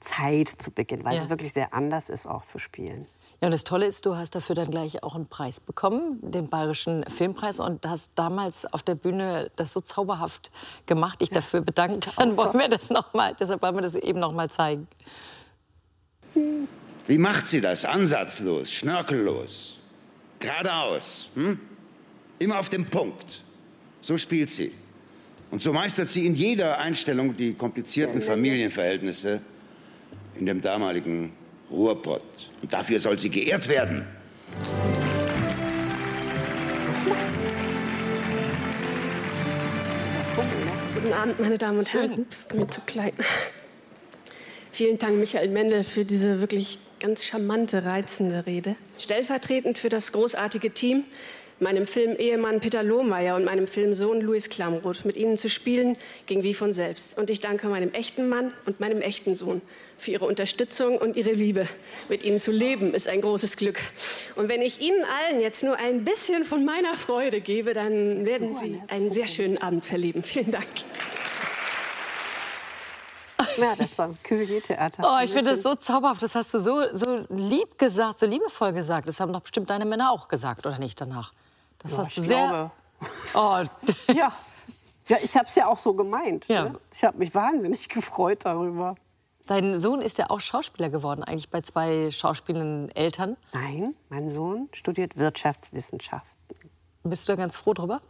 Zeit 0.00 0.48
zu 0.48 0.70
beginnen, 0.70 1.04
weil 1.04 1.16
Ja. 1.16 1.22
es 1.24 1.28
wirklich 1.28 1.52
sehr 1.52 1.74
anders 1.74 2.08
ist, 2.08 2.26
auch 2.26 2.44
zu 2.44 2.58
spielen. 2.58 3.06
Ja, 3.40 3.48
und 3.48 3.52
das 3.52 3.64
Tolle 3.64 3.86
ist, 3.86 4.06
du 4.06 4.16
hast 4.16 4.34
dafür 4.34 4.54
dann 4.54 4.70
gleich 4.70 5.02
auch 5.02 5.14
einen 5.14 5.26
Preis 5.26 5.60
bekommen, 5.60 6.18
den 6.22 6.48
Bayerischen 6.48 7.04
Filmpreis, 7.04 7.60
und 7.60 7.86
hast 7.86 8.12
damals 8.14 8.64
auf 8.72 8.82
der 8.82 8.94
Bühne 8.94 9.50
das 9.56 9.72
so 9.72 9.80
zauberhaft 9.80 10.50
gemacht, 10.86 11.20
dich 11.20 11.28
dafür 11.28 11.60
bedankt. 11.60 12.08
Dann 12.16 12.30
auch 12.30 12.36
so. 12.36 12.44
wollen 12.44 12.58
wir 12.58 12.68
das 12.68 12.88
noch 12.88 13.12
mal, 13.12 13.36
deshalb 13.38 13.60
wollen 13.60 13.74
wir 13.74 13.82
das 13.82 13.94
eben 13.94 14.20
noch 14.20 14.32
mal 14.32 14.48
zeigen. 14.48 14.88
Wie 17.06 17.18
macht 17.18 17.46
sie 17.46 17.60
das? 17.60 17.84
Ansatzlos, 17.84 18.72
schnörkellos, 18.72 19.78
geradeaus. 20.38 21.30
Hm? 21.34 21.60
Immer 22.38 22.58
auf 22.58 22.70
dem 22.70 22.86
Punkt. 22.86 23.42
So 24.00 24.16
spielt 24.16 24.50
sie. 24.50 24.72
Und 25.50 25.62
so 25.62 25.72
meistert 25.72 26.08
sie 26.08 26.26
in 26.26 26.34
jeder 26.34 26.78
Einstellung 26.78 27.36
die 27.36 27.54
komplizierten 27.54 28.20
Familienverhältnisse 28.20 29.40
in 30.34 30.46
dem 30.46 30.60
damaligen 30.60 31.32
Ruhrpott. 31.70 32.22
Und 32.62 32.72
dafür 32.72 33.00
soll 33.00 33.18
sie 33.18 33.30
geehrt 33.30 33.68
werden. 33.68 34.06
Guten 40.94 41.12
Abend, 41.12 41.40
meine 41.40 41.58
Damen 41.58 41.78
und 41.78 41.92
Herren. 41.92 42.20
Ups, 42.20 42.48
mir 42.54 42.68
zu 42.68 42.80
klein. 42.82 43.12
Vielen 44.72 44.98
Dank, 44.98 45.16
Michael 45.16 45.48
Mendel, 45.48 45.84
für 45.84 46.04
diese 46.04 46.40
wirklich 46.40 46.78
ganz 47.00 47.24
charmante, 47.24 47.84
reizende 47.84 48.44
Rede. 48.46 48.76
Stellvertretend 48.98 49.78
für 49.78 49.88
das 49.88 50.12
großartige 50.12 50.72
Team, 50.72 51.04
meinem 51.60 51.86
Film 51.86 52.16
Ehemann 52.16 52.60
Peter 52.60 52.82
Lohmeier 52.82 53.36
und 53.36 53.44
meinem 53.44 53.66
Film 53.66 53.94
Sohn 53.94 54.20
Louis 54.20 54.48
Klamroth, 54.48 55.04
mit 55.04 55.16
ihnen 55.16 55.36
zu 55.36 55.48
spielen, 55.48 55.96
ging 56.26 56.42
wie 56.42 56.54
von 56.54 56.72
selbst. 56.72 57.16
Und 57.16 57.30
ich 57.30 57.40
danke 57.40 57.68
meinem 57.68 57.92
echten 57.92 58.28
Mann 58.28 58.52
und 58.66 58.80
meinem 58.80 59.00
echten 59.00 59.34
Sohn 59.34 59.62
für 59.98 60.10
ihre 60.10 60.26
Unterstützung 60.26 60.98
und 60.98 61.16
ihre 61.16 61.32
Liebe. 61.32 61.66
Mit 62.08 62.22
ihnen 62.24 62.38
zu 62.38 62.52
leben 62.52 62.92
ist 62.94 63.08
ein 63.08 63.20
großes 63.20 63.56
Glück. 63.56 63.80
Und 64.34 64.48
wenn 64.48 64.60
ich 64.60 64.80
Ihnen 64.80 65.02
allen 65.04 65.40
jetzt 65.40 65.62
nur 65.64 65.76
ein 65.76 66.04
bisschen 66.04 66.44
von 66.44 66.64
meiner 66.64 66.94
Freude 66.94 67.40
gebe, 67.40 67.72
dann 67.72 68.24
werden 68.24 68.52
Sie 68.52 68.80
einen 68.88 69.10
sehr 69.10 69.26
schönen 69.26 69.58
Abend 69.58 69.84
verleben. 69.84 70.22
Vielen 70.36 70.50
Dank. 70.50 70.66
Ja, 73.58 73.74
das 73.74 73.96
war 73.96 74.10
Cuvier-Theater. 74.22 75.02
Oh, 75.02 75.24
ich 75.24 75.32
finde 75.32 75.52
das 75.52 75.62
so 75.62 75.74
zauberhaft. 75.74 76.22
Das 76.22 76.34
hast 76.34 76.52
du 76.52 76.58
so, 76.58 76.82
so 76.92 77.24
lieb 77.30 77.78
gesagt, 77.78 78.18
so 78.18 78.26
liebevoll 78.26 78.72
gesagt. 78.72 79.08
Das 79.08 79.18
haben 79.18 79.32
doch 79.32 79.40
bestimmt 79.40 79.70
deine 79.70 79.86
Männer 79.86 80.10
auch 80.10 80.28
gesagt, 80.28 80.66
oder 80.66 80.78
nicht 80.78 81.00
danach? 81.00 81.32
Das 81.86 81.92
Ja, 81.92 81.98
hast 81.98 82.08
ich 82.08 82.14
du 82.16 82.22
sehr. 82.22 82.70
Oh, 83.34 83.62
Ja. 84.12 84.32
Ja, 85.08 85.18
ich 85.22 85.36
habe 85.36 85.46
es 85.46 85.54
ja 85.54 85.68
auch 85.68 85.78
so 85.78 85.94
gemeint. 85.94 86.48
Ja. 86.48 86.64
Ne? 86.64 86.80
Ich 86.92 87.04
habe 87.04 87.16
mich 87.18 87.32
wahnsinnig 87.34 87.88
gefreut 87.88 88.44
darüber. 88.44 88.96
Dein 89.46 89.78
Sohn 89.78 90.00
ist 90.02 90.18
ja 90.18 90.30
auch 90.30 90.40
Schauspieler 90.40 90.90
geworden, 90.90 91.22
eigentlich 91.22 91.48
bei 91.50 91.60
zwei 91.60 92.10
schauspielenden 92.10 92.90
Eltern. 92.96 93.36
Nein, 93.52 93.94
mein 94.08 94.28
Sohn 94.28 94.68
studiert 94.72 95.16
Wirtschaftswissenschaft. 95.16 96.34
Bist 97.04 97.28
du 97.28 97.32
da 97.32 97.36
ganz 97.36 97.56
froh 97.56 97.72
drüber? 97.72 98.00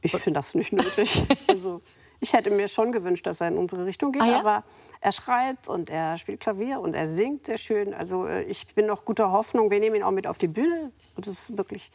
Ich 0.00 0.10
finde 0.10 0.40
das 0.40 0.56
nicht 0.56 0.72
nötig. 0.72 1.22
also, 1.48 1.80
ich 2.18 2.32
hätte 2.32 2.50
mir 2.50 2.66
schon 2.66 2.90
gewünscht, 2.90 3.24
dass 3.28 3.40
er 3.40 3.46
in 3.48 3.56
unsere 3.56 3.86
Richtung 3.86 4.10
geht, 4.10 4.22
Ah, 4.22 4.26
ja? 4.26 4.40
aber 4.40 4.64
er 5.00 5.12
schreibt 5.12 5.68
und 5.68 5.88
er 5.88 6.18
spielt 6.18 6.40
Klavier 6.40 6.80
und 6.80 6.94
er 6.94 7.06
singt 7.06 7.46
sehr 7.46 7.58
schön. 7.58 7.94
Also 7.94 8.26
äh, 8.26 8.42
ich 8.42 8.66
bin 8.74 8.86
noch 8.86 9.04
guter 9.04 9.30
Hoffnung. 9.30 9.70
Wir 9.70 9.78
nehmen 9.78 9.94
ihn 9.94 10.02
auch 10.02 10.10
mit 10.10 10.26
auf 10.26 10.38
die 10.38 10.48
Bühne 10.48 10.90
und 11.14 11.28
es 11.28 11.50
ist 11.50 11.56
wirklich 11.56 11.92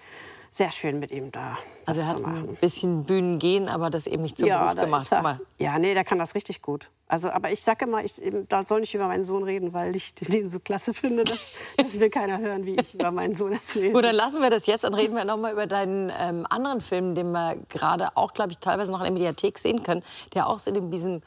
sehr 0.52 0.72
schön 0.72 1.00
mit 1.00 1.12
ihm 1.12 1.32
da. 1.32 1.58
Also 1.86 2.02
er 2.02 2.08
hat 2.08 2.24
ein 2.24 2.58
bisschen 2.60 3.06
Bühnen 3.06 3.40
gehen, 3.40 3.70
aber 3.70 3.90
das 3.90 4.08
eben 4.08 4.24
nicht 4.24 4.38
zum 4.38 4.50
Beruf 4.50 4.76
da 4.76 4.86
gemacht. 4.86 5.12
er. 5.12 5.40
Ja, 5.58 5.80
nee, 5.80 5.94
der 5.94 6.04
kann 6.04 6.20
das 6.20 6.36
richtig 6.36 6.62
gut. 6.62 6.90
Also, 7.10 7.30
aber 7.30 7.52
ich 7.52 7.64
sage 7.64 7.86
immer, 7.86 8.04
ich 8.04 8.22
da 8.50 8.66
soll 8.66 8.82
nicht 8.82 8.94
über 8.94 9.08
meinen 9.08 9.24
Sohn 9.24 9.44
reden, 9.44 9.74
weil 9.74 9.96
ich 9.96 10.14
den 10.14 10.50
so 10.50 10.60
klasse 10.60 10.94
finde, 10.94 11.24
dass, 11.24 11.52
das 11.78 12.00
will 12.00 12.10
keiner 12.10 12.40
hören, 12.40 12.66
wie 12.66 12.76
ich 12.76 12.94
über 12.94 13.12
meinen 13.12 13.34
Sohn 13.34 13.54
erzähle. 13.54 13.94
Gut, 13.94 14.04
dann 14.04 14.16
lassen 14.16 14.42
wir 14.42 14.50
das 14.50 14.66
jetzt. 14.66 14.84
Dann 14.84 14.94
reden 14.94 15.16
wir 15.16 15.24
noch 15.24 15.38
mal 15.38 15.54
über 15.54 15.68
deinen 15.68 16.12
ähm, 16.20 16.46
anderen 16.50 16.82
Film, 16.82 17.16
den 17.16 17.32
wir 17.32 17.58
gerade 17.70 18.10
auch, 18.16 18.34
glaube 18.34 18.52
ich, 18.52 18.60
teilweise 18.60 18.92
noch 18.92 19.00
in 19.00 19.06
der 19.06 19.14
Mediathek 19.14 19.58
sehen 19.58 19.84
können, 19.84 20.04
der 20.34 20.48
auch 20.48 20.60
so 20.60 20.72
in 20.72 20.92
diesem 20.92 21.22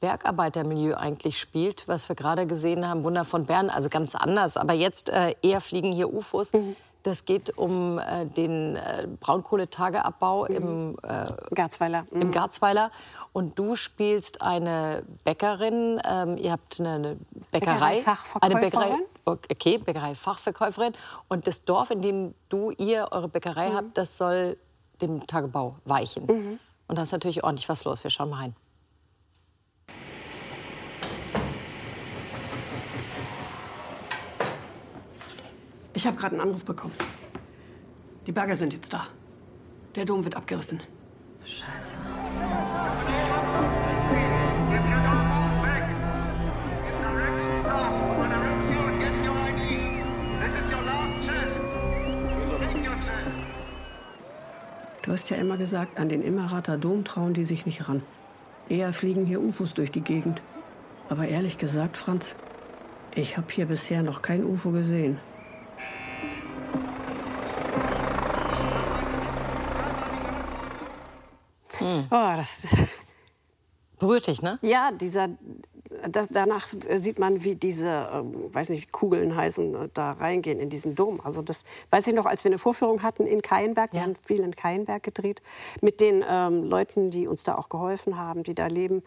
Bergarbeitermilieu 0.00 0.94
eigentlich 0.94 1.38
spielt, 1.38 1.86
was 1.86 2.08
wir 2.08 2.16
gerade 2.16 2.46
gesehen 2.46 2.88
haben, 2.88 3.04
Wunder 3.04 3.24
von 3.24 3.44
Bern, 3.44 3.68
also 3.68 3.88
ganz 3.90 4.14
anders. 4.14 4.56
Aber 4.56 4.72
jetzt 4.72 5.10
äh, 5.10 5.34
eher 5.42 5.60
fliegen 5.60 5.92
hier 5.92 6.12
UFOs. 6.12 6.52
Das 7.06 7.24
geht 7.24 7.56
um 7.56 8.00
äh, 8.00 8.26
den 8.26 8.74
äh, 8.74 9.06
Braunkohletageabbau 9.20 10.46
im, 10.46 10.96
äh, 11.04 11.24
Garzweiler. 11.54 12.04
im 12.10 12.32
Garzweiler. 12.32 12.90
Und 13.32 13.56
du 13.56 13.76
spielst 13.76 14.42
eine 14.42 15.04
Bäckerin. 15.22 16.00
Ähm, 16.04 16.36
ihr 16.36 16.50
habt 16.50 16.80
eine, 16.80 16.94
eine 16.94 17.18
Bäckerei. 17.52 18.04
Eine 18.40 18.56
Bäckerei. 18.56 18.96
Okay, 19.24 19.78
Bäckerei-Fachverkäuferin. 19.78 20.94
Und 21.28 21.46
das 21.46 21.62
Dorf, 21.62 21.92
in 21.92 22.02
dem 22.02 22.34
du, 22.48 22.72
ihr 22.72 23.06
eure 23.12 23.28
Bäckerei 23.28 23.70
habt, 23.70 23.96
das 23.96 24.18
soll 24.18 24.56
dem 25.00 25.24
Tagebau 25.28 25.76
weichen. 25.84 26.58
Und 26.88 26.98
da 26.98 27.02
ist 27.02 27.12
natürlich 27.12 27.44
ordentlich 27.44 27.68
was 27.68 27.84
los. 27.84 28.02
Wir 28.02 28.10
schauen 28.10 28.30
mal 28.30 28.38
rein. 28.38 28.54
Ich 35.96 36.06
habe 36.06 36.18
gerade 36.18 36.34
einen 36.34 36.42
Anruf 36.42 36.62
bekommen. 36.62 36.92
Die 38.26 38.32
Bagger 38.32 38.54
sind 38.54 38.74
jetzt 38.74 38.92
da. 38.92 39.06
Der 39.94 40.04
Dom 40.04 40.22
wird 40.24 40.36
abgerissen. 40.36 40.82
Scheiße. 41.46 41.96
Du 55.02 55.12
hast 55.12 55.30
ja 55.30 55.38
immer 55.38 55.56
gesagt, 55.56 55.98
an 55.98 56.10
den 56.10 56.20
Immerater 56.20 56.76
Dom 56.76 57.04
trauen 57.04 57.32
die 57.32 57.44
sich 57.44 57.64
nicht 57.64 57.88
ran. 57.88 58.02
Eher 58.68 58.92
fliegen 58.92 59.24
hier 59.24 59.40
UFOs 59.40 59.72
durch 59.72 59.92
die 59.92 60.02
Gegend. 60.02 60.42
Aber 61.08 61.26
ehrlich 61.26 61.56
gesagt, 61.56 61.96
Franz, 61.96 62.36
ich 63.14 63.38
habe 63.38 63.46
hier 63.50 63.64
bisher 63.64 64.02
noch 64.02 64.20
kein 64.20 64.44
UFO 64.44 64.72
gesehen. 64.72 65.18
Oh, 72.10 72.36
das 72.36 72.62
Berührt 73.98 74.26
dich, 74.26 74.42
ne? 74.42 74.58
Ja, 74.62 74.90
dieser 74.92 75.28
das, 76.08 76.28
danach 76.30 76.68
sieht 76.96 77.18
man, 77.18 77.44
wie 77.44 77.54
diese, 77.54 77.86
äh, 77.86 78.54
weiß 78.54 78.70
nicht, 78.70 78.82
wie 78.82 78.90
Kugeln 78.90 79.36
heißen, 79.36 79.74
äh, 79.74 79.88
da 79.92 80.12
reingehen 80.12 80.58
in 80.58 80.68
diesen 80.68 80.94
Dom. 80.94 81.20
Also 81.22 81.42
das 81.42 81.64
weiß 81.90 82.06
ich 82.08 82.14
noch, 82.14 82.26
als 82.26 82.44
wir 82.44 82.50
eine 82.50 82.58
Vorführung 82.58 83.02
hatten 83.02 83.26
in 83.26 83.42
Keinberg, 83.42 83.92
wir 83.92 84.02
haben 84.02 84.16
viel 84.24 84.40
in 84.40 84.54
Keinberg 84.54 85.02
gedreht, 85.02 85.42
mit 85.80 86.00
den 86.00 86.24
ähm, 86.28 86.64
Leuten, 86.64 87.10
die 87.10 87.26
uns 87.26 87.44
da 87.44 87.56
auch 87.56 87.68
geholfen 87.68 88.18
haben, 88.18 88.42
die 88.42 88.54
da 88.54 88.66
leben. 88.66 89.02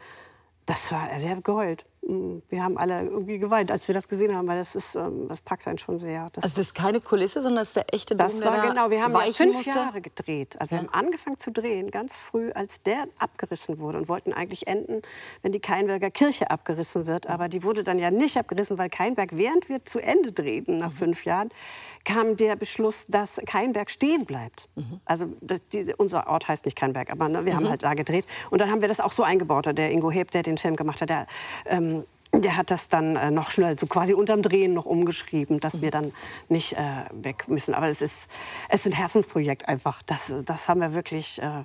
Das 0.65 0.91
war 0.91 1.07
sehr 1.17 1.41
geheult. 1.41 1.85
Mm, 2.01 2.39
wir 2.49 2.63
haben 2.63 2.77
alle 2.77 3.03
irgendwie 3.03 3.39
geweint, 3.39 3.71
als 3.71 3.87
wir 3.87 3.93
das 3.93 4.07
gesehen 4.07 4.35
haben, 4.35 4.47
weil 4.47 4.57
das 4.57 4.75
ist, 4.75 4.95
ähm, 4.95 5.27
das 5.27 5.41
packt 5.41 5.67
einen 5.67 5.77
schon 5.77 5.97
sehr. 5.97 6.29
Das 6.33 6.43
also 6.43 6.55
das 6.55 6.67
ist 6.67 6.73
keine 6.73 7.01
Kulisse, 7.01 7.41
sondern 7.41 7.61
das 7.61 7.69
ist 7.69 7.75
der 7.75 7.93
echte 7.93 8.15
Dom, 8.15 8.25
Das 8.25 8.43
war 8.43 8.67
genau. 8.67 8.89
Wir 8.89 9.03
haben 9.03 9.13
ja 9.13 9.33
fünf 9.33 9.55
musste. 9.55 9.71
Jahre 9.71 10.01
gedreht. 10.01 10.55
Also 10.59 10.71
wir 10.71 10.79
haben 10.79 10.89
angefangen 10.89 11.37
zu 11.37 11.51
drehen 11.51 11.91
ganz 11.91 12.15
früh, 12.15 12.51
als 12.51 12.81
der 12.83 13.05
abgerissen 13.17 13.79
wurde 13.79 13.97
und 13.97 14.07
wollten 14.07 14.33
eigentlich 14.33 14.67
enden, 14.67 15.01
wenn 15.41 15.51
die 15.51 15.59
Keinberger 15.59 16.09
Kirche 16.09 16.49
abgerissen 16.51 17.05
wird. 17.05 17.27
Aber 17.27 17.49
die 17.49 17.63
wurde 17.63 17.83
dann 17.83 17.99
ja 17.99 18.11
nicht 18.11 18.37
abgerissen, 18.37 18.77
weil 18.77 18.89
Keinberg, 18.89 19.31
während 19.33 19.69
wir 19.69 19.83
zu 19.83 19.99
Ende 19.99 20.31
drehten 20.31 20.79
nach 20.79 20.93
fünf 20.93 21.25
Jahren, 21.25 21.49
kam 22.05 22.37
der 22.37 22.55
Beschluss, 22.55 23.05
dass 23.07 23.39
Keinberg 23.45 23.91
stehen 23.91 24.25
bleibt. 24.25 24.67
Also 25.05 25.27
das, 25.41 25.59
die, 25.69 25.93
unser 25.97 26.27
Ort 26.27 26.47
heißt 26.47 26.65
nicht 26.65 26.75
Keinberg, 26.77 27.11
aber 27.11 27.29
ne, 27.29 27.45
wir 27.45 27.55
haben 27.55 27.63
Mhm. 27.65 27.69
halt 27.69 27.83
da 27.83 27.93
gedreht. 27.93 28.25
Und 28.49 28.59
dann 28.61 28.71
haben 28.71 28.81
wir 28.81 28.87
das 28.87 28.99
auch 28.99 29.11
so 29.11 29.23
eingebaut. 29.23 29.65
Der 29.77 29.91
Ingo 29.91 30.09
Heb, 30.11 30.31
der 30.31 30.43
den 30.43 30.57
Film 30.57 30.75
gemacht 30.75 31.01
hat, 31.01 31.09
der, 31.09 31.27
ähm, 31.65 32.03
der 32.33 32.57
hat 32.57 32.71
das 32.71 32.87
dann 32.89 33.15
äh, 33.15 33.31
noch 33.31 33.51
schnell, 33.51 33.77
so 33.77 33.87
quasi 33.87 34.13
unterm 34.13 34.41
Drehen 34.41 34.73
noch 34.73 34.85
umgeschrieben, 34.85 35.59
dass 35.59 35.81
wir 35.81 35.91
dann 35.91 36.13
nicht 36.47 36.73
äh, 36.73 36.79
weg 37.11 37.47
müssen. 37.47 37.73
Aber 37.73 37.87
es 37.87 38.01
ist, 38.01 38.27
es 38.69 38.81
ist 38.85 38.93
ein 38.93 38.95
Herzensprojekt 38.95 39.67
einfach. 39.67 40.01
Das, 40.03 40.33
das 40.45 40.69
haben 40.69 40.79
wir 40.81 40.93
wirklich, 40.93 41.41
äh, 41.41 41.63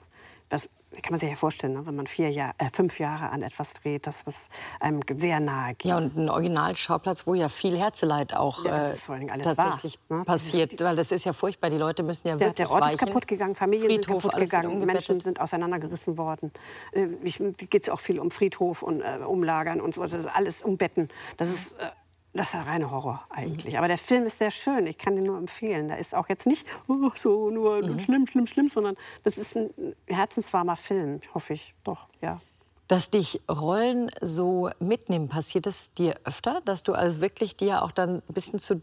das 0.48 0.68
kann 1.02 1.12
man 1.12 1.20
sich 1.20 1.30
ja 1.30 1.36
vorstellen, 1.36 1.74
ne? 1.74 1.86
wenn 1.86 1.96
man 1.96 2.06
vier 2.06 2.30
Jahr, 2.30 2.54
äh, 2.58 2.66
fünf 2.72 2.98
Jahre 2.98 3.30
an 3.30 3.42
etwas 3.42 3.74
dreht, 3.74 4.06
das 4.06 4.26
was 4.26 4.48
einem 4.80 5.00
sehr 5.16 5.40
nahe 5.40 5.74
geht. 5.74 5.90
Ja, 5.90 5.96
und 5.96 6.16
ein 6.16 6.28
Originalschauplatz, 6.28 7.26
wo 7.26 7.34
ja 7.34 7.48
viel 7.48 7.76
Herzeleid 7.78 8.34
auch 8.34 8.64
Ja, 8.64 8.88
äh, 8.88 8.92
ist 8.92 9.06
tatsächlich 9.06 9.98
wahr, 10.08 10.18
ne? 10.18 10.24
passiert. 10.24 10.80
Weil 10.80 10.96
das 10.96 11.12
ist 11.12 11.24
ja 11.24 11.32
furchtbar. 11.32 11.70
Die 11.70 11.78
Leute 11.78 12.02
müssen 12.02 12.28
ja 12.28 12.36
Der, 12.36 12.48
wirklich 12.48 12.66
der 12.68 12.74
Ort 12.74 12.86
ist 12.86 12.92
weichen. 12.94 13.06
kaputt 13.08 13.26
gegangen, 13.26 13.54
Familien 13.54 13.88
Friedhof, 13.90 14.22
sind 14.22 14.32
kaputt 14.32 14.40
gegangen. 14.50 14.84
Menschen 14.84 15.20
sind 15.20 15.40
auseinandergerissen 15.40 16.18
worden. 16.18 16.52
Äh, 16.92 17.06
geht 17.06 17.82
es 17.82 17.88
auch 17.88 18.00
viel 18.00 18.18
um 18.18 18.30
Friedhof 18.30 18.82
und 18.82 19.00
äh, 19.00 19.18
Umlagern 19.26 19.80
und 19.80 19.94
so. 19.94 20.02
Das 20.02 20.12
ist 20.12 20.26
alles 20.26 20.62
um 20.62 20.76
Betten. 20.76 21.08
Das 21.36 21.50
ist, 21.50 21.78
äh, 21.80 21.86
das 22.34 22.46
ist 22.46 22.54
der 22.54 22.66
reine 22.66 22.90
Horror 22.90 23.24
eigentlich. 23.30 23.78
Aber 23.78 23.86
der 23.86 23.98
Film 23.98 24.26
ist 24.26 24.38
sehr 24.38 24.50
schön. 24.50 24.86
Ich 24.86 24.98
kann 24.98 25.14
den 25.14 25.24
nur 25.24 25.38
empfehlen. 25.38 25.88
Da 25.88 25.94
ist 25.94 26.14
auch 26.16 26.28
jetzt 26.28 26.46
nicht 26.46 26.66
oh, 26.88 27.10
so 27.14 27.48
nur 27.50 27.82
schlimm, 28.00 28.26
schlimm, 28.26 28.46
schlimm, 28.48 28.68
sondern 28.68 28.96
das 29.22 29.38
ist 29.38 29.56
ein 29.56 29.70
herzenswarmer 30.06 30.76
Film, 30.76 31.20
hoffe 31.32 31.54
ich. 31.54 31.74
Doch, 31.84 32.08
ja. 32.20 32.40
Dass 32.88 33.10
dich 33.10 33.40
Rollen 33.48 34.10
so 34.20 34.68
mitnehmen, 34.80 35.28
passiert 35.28 35.66
es 35.68 35.94
dir 35.94 36.16
öfter? 36.24 36.60
Dass 36.64 36.82
du 36.82 36.92
also 36.92 37.20
wirklich 37.20 37.56
dir 37.56 37.82
auch 37.82 37.92
dann 37.92 38.16
ein 38.16 38.34
bisschen 38.34 38.58
zu 38.58 38.82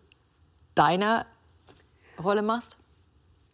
deiner 0.74 1.26
Rolle 2.24 2.42
machst? 2.42 2.78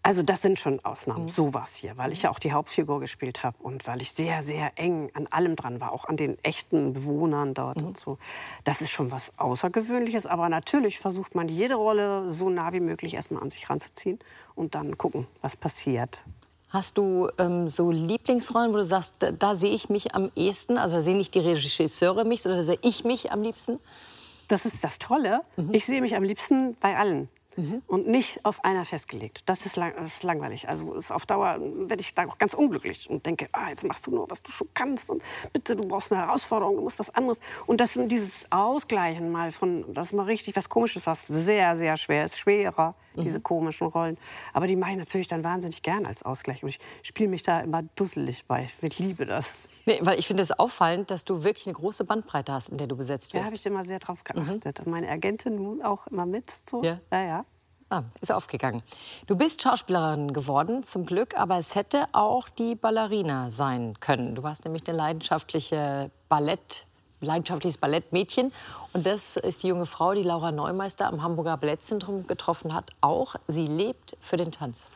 Also 0.08 0.24
das 0.24 0.42
sind 0.42 0.58
schon 0.58 0.80
Ausnahmen, 0.86 1.28
sowas 1.28 1.76
hier, 1.76 1.98
weil 1.98 2.14
ich 2.14 2.22
ja 2.22 2.30
auch 2.30 2.40
die 2.40 2.54
Hauptfigur 2.54 3.02
gespielt 3.02 3.44
habe 3.44 3.58
und 3.62 3.86
weil 3.88 4.02
ich 4.02 4.12
sehr, 4.12 4.42
sehr 4.42 4.72
eng 4.78 5.12
an 5.14 5.28
allem 5.28 5.58
dran 5.58 5.82
war, 5.82 5.92
auch 5.92 6.06
an 6.06 6.16
den 6.16 6.42
echten 6.46 6.94
Bewohnern 6.94 7.54
dort 7.54 7.84
und 7.84 7.98
so. 7.98 8.18
Das 8.64 8.80
ist 8.80 8.92
schon 8.92 9.12
was 9.12 9.34
Außergewöhnliches, 9.36 10.26
aber 10.26 10.48
natürlich 10.48 10.98
versucht 10.98 11.36
man 11.36 11.50
jede 11.50 11.76
Rolle 11.76 12.32
so 12.32 12.50
nah 12.50 12.72
wie 12.72 12.80
möglich 12.80 13.16
erstmal 13.16 13.44
an 13.44 13.50
sich 13.50 13.70
ranzuziehen 13.70 14.18
und 14.56 14.76
dann 14.76 14.98
gucken, 14.98 15.28
was 15.42 15.58
passiert. 15.58 16.24
Hast 16.70 16.98
du 16.98 17.30
ähm, 17.38 17.68
so 17.68 17.92
Lieblingsrollen, 17.92 18.72
wo 18.72 18.78
du 18.78 18.86
sagst, 18.86 19.16
da, 19.20 19.32
da 19.32 19.56
sehe 19.56 19.72
ich 19.72 19.90
mich 19.90 20.16
am 20.16 20.32
ehesten? 20.38 20.78
Also 20.78 20.96
da 20.96 21.02
sehen 21.02 21.18
nicht 21.18 21.36
die 21.36 21.40
Regisseure 21.40 22.24
mich, 22.24 22.44
sondern 22.44 22.62
da 22.62 22.66
sehe 22.66 22.80
ich 22.82 23.04
mich 23.04 23.34
am 23.34 23.42
liebsten? 23.42 23.78
Das 24.48 24.66
ist 24.66 24.82
das 24.86 25.00
Tolle. 25.00 25.42
Ich 25.74 25.86
sehe 25.86 26.00
mich 26.00 26.16
am 26.16 26.24
liebsten 26.24 26.78
bei 26.80 26.96
allen. 26.96 27.28
Und 27.88 28.08
nicht 28.08 28.46
auf 28.46 28.64
einer 28.64 28.86
festgelegt. 28.86 29.44
Das 29.48 29.66
ist, 29.66 29.76
lang, 29.76 29.94
das 29.98 30.16
ist 30.16 30.24
langweilig. 30.24 30.70
Also 30.70 30.94
ist 30.94 31.12
auf 31.12 31.26
Dauer 31.26 31.58
werde 31.60 32.02
ich 32.02 32.14
da 32.14 32.26
auch 32.28 32.38
ganz 32.38 32.54
unglücklich 32.54 33.10
und 33.10 33.26
denke, 33.26 33.48
ah, 33.52 33.70
jetzt 33.70 33.84
machst 33.84 34.06
du 34.06 34.12
nur, 34.12 34.30
was 34.30 34.44
du 34.44 34.52
schon 34.52 34.68
kannst 34.74 35.10
und 35.10 35.24
bitte, 35.54 35.76
du 35.76 35.88
brauchst 35.88 36.12
eine 36.12 36.22
Herausforderung, 36.22 36.76
du 36.76 36.84
musst 36.84 37.00
was 37.00 37.14
anderes. 37.14 37.40
Und 37.66 37.82
das 37.82 37.94
dieses 37.96 38.46
Ausgleichen 38.52 39.32
mal 39.32 39.52
von, 39.52 39.94
das 39.94 40.08
ist 40.08 40.14
mal 40.14 40.24
richtig 40.24 40.56
was 40.56 40.70
Komisches, 40.70 41.08
was 41.08 41.26
sehr, 41.28 41.76
sehr 41.76 41.98
schwer 41.98 42.26
ist, 42.26 42.38
schwerer, 42.38 42.96
diese 43.24 43.42
komischen 43.42 43.88
Rollen. 43.88 44.18
Aber 44.54 44.68
die 44.68 44.76
mache 44.76 44.92
ich 44.92 44.98
natürlich 44.98 45.28
dann 45.28 45.44
wahnsinnig 45.44 45.82
gern 45.82 46.06
als 46.06 46.24
Ausgleich. 46.24 46.64
Und 46.64 46.70
ich 46.70 46.80
spiele 47.04 47.30
mich 47.30 47.44
da 47.44 47.60
immer 47.60 47.84
dusselig 47.96 48.46
bei. 48.46 48.70
Ich 48.82 49.00
liebe 49.00 49.26
das. 49.26 49.68
Nee, 49.86 50.00
weil 50.02 50.20
ich 50.20 50.28
finde 50.28 50.44
es 50.44 50.52
auffallend, 50.52 51.12
dass 51.12 51.26
du 51.26 51.44
wirklich 51.44 51.68
eine 51.68 51.74
große 51.74 52.04
Bandbreite 52.04 52.52
hast, 52.54 52.70
in 52.70 52.78
der 52.78 52.88
du 52.88 52.96
besetzt 52.98 53.34
Da 53.34 53.40
wirst. 53.40 53.46
habe 53.48 53.56
ich 53.56 53.66
immer 53.66 53.84
sehr 53.84 54.00
drauf 54.00 54.24
geachtet. 54.24 54.80
Und 54.80 54.88
meine 54.88 55.10
Agentin 55.10 55.56
nun 55.56 55.82
auch 55.82 56.08
immer 56.08 56.26
mit. 56.26 56.52
So. 56.70 56.84
Ja? 56.84 57.00
ja, 57.12 57.24
ja. 57.24 57.46
Ah, 57.90 58.04
ist 58.20 58.34
aufgegangen. 58.34 58.84
Du 59.28 59.38
bist 59.38 59.62
Schauspielerin 59.62 60.34
geworden, 60.34 60.84
zum 60.84 61.06
Glück, 61.06 61.38
aber 61.38 61.58
es 61.58 61.74
hätte 61.74 62.08
auch 62.12 62.50
die 62.50 62.76
Ballerina 62.76 63.50
sein 63.50 63.98
können. 64.02 64.36
Du 64.36 64.44
warst 64.44 64.66
nämlich 64.66 64.86
eine 64.90 64.98
leidenschaftliche 64.98 66.12
Ballett, 66.28 66.87
leidenschaftliches 67.22 67.78
Ballettmädchen. 67.78 68.52
Und 68.94 69.06
das 69.06 69.38
ist 69.38 69.64
die 69.64 69.68
junge 69.68 69.86
Frau, 69.86 70.14
die 70.14 70.24
Laura 70.24 70.52
Neumeister 70.52 71.08
am 71.08 71.24
Hamburger 71.24 71.58
Ballettzentrum 71.58 72.28
getroffen 72.28 72.74
hat. 72.74 72.92
Auch 73.02 73.36
sie 73.48 73.66
lebt 73.66 74.18
für 74.22 74.38
den 74.38 74.52
Tanz. 74.52 74.90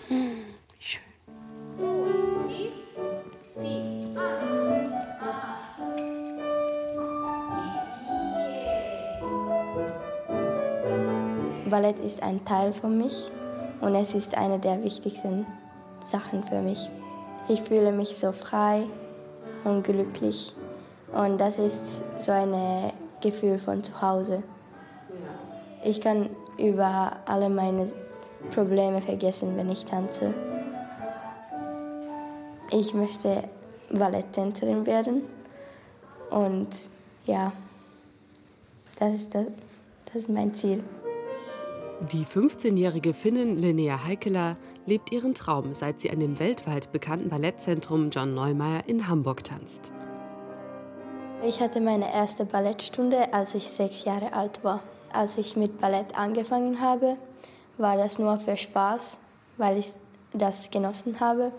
Ballett 11.69 11.99
ist 12.01 12.21
ein 12.21 12.43
Teil 12.43 12.73
von 12.73 12.97
mich 12.97 13.31
und 13.79 13.95
es 13.95 14.13
ist 14.13 14.37
eine 14.37 14.59
der 14.59 14.83
wichtigsten 14.83 15.45
Sachen 16.01 16.43
für 16.43 16.61
mich. 16.61 16.89
Ich 17.47 17.61
fühle 17.61 17.93
mich 17.93 18.17
so 18.17 18.33
frei 18.33 18.83
und 19.63 19.83
glücklich 19.83 20.53
und 21.13 21.39
das 21.39 21.57
ist 21.59 22.03
so 22.17 22.31
ein 22.31 22.93
Gefühl 23.21 23.57
von 23.57 23.83
zu 23.83 24.01
Hause. 24.01 24.43
Ich 25.83 26.01
kann 26.01 26.29
über 26.57 27.17
alle 27.25 27.49
meine 27.49 27.87
Probleme 28.53 29.01
vergessen, 29.01 29.57
wenn 29.57 29.69
ich 29.69 29.85
tanze. 29.85 30.33
Ich 32.71 32.93
möchte 32.93 33.43
Balletttänzerin 33.91 34.85
werden 34.85 35.23
und 36.29 36.69
ja, 37.25 37.51
das 38.97 39.13
ist, 39.15 39.35
das, 39.35 39.45
das 40.05 40.15
ist 40.15 40.29
mein 40.29 40.53
Ziel. 40.55 40.83
Die 42.11 42.25
15-jährige 42.25 43.13
Finnin 43.13 43.59
Linnea 43.59 44.05
Heikeler 44.05 44.57
lebt 44.87 45.11
ihren 45.11 45.35
Traum, 45.35 45.73
seit 45.73 45.99
sie 45.99 46.09
an 46.09 46.19
dem 46.19 46.39
weltweit 46.39 46.91
bekannten 46.91 47.29
Ballettzentrum 47.29 48.09
John 48.09 48.33
Neumeier 48.33 48.81
in 48.87 49.07
Hamburg 49.07 49.43
tanzt. 49.43 49.91
Ich 51.43 51.59
hatte 51.59 51.81
meine 51.81 52.13
erste 52.13 52.45
Ballettstunde, 52.45 53.33
als 53.33 53.55
ich 53.55 53.67
sechs 53.67 54.03
Jahre 54.05 54.33
alt 54.33 54.63
war. 54.63 54.81
Als 55.11 55.37
ich 55.37 55.55
mit 55.55 55.81
Ballett 55.81 56.17
angefangen 56.17 56.79
habe, 56.79 57.17
war 57.77 57.97
das 57.97 58.19
nur 58.19 58.37
für 58.37 58.55
Spaß, 58.55 59.19
weil 59.57 59.77
ich 59.79 59.91
das 60.33 60.69
genossen 60.69 61.19
habe. 61.19 61.51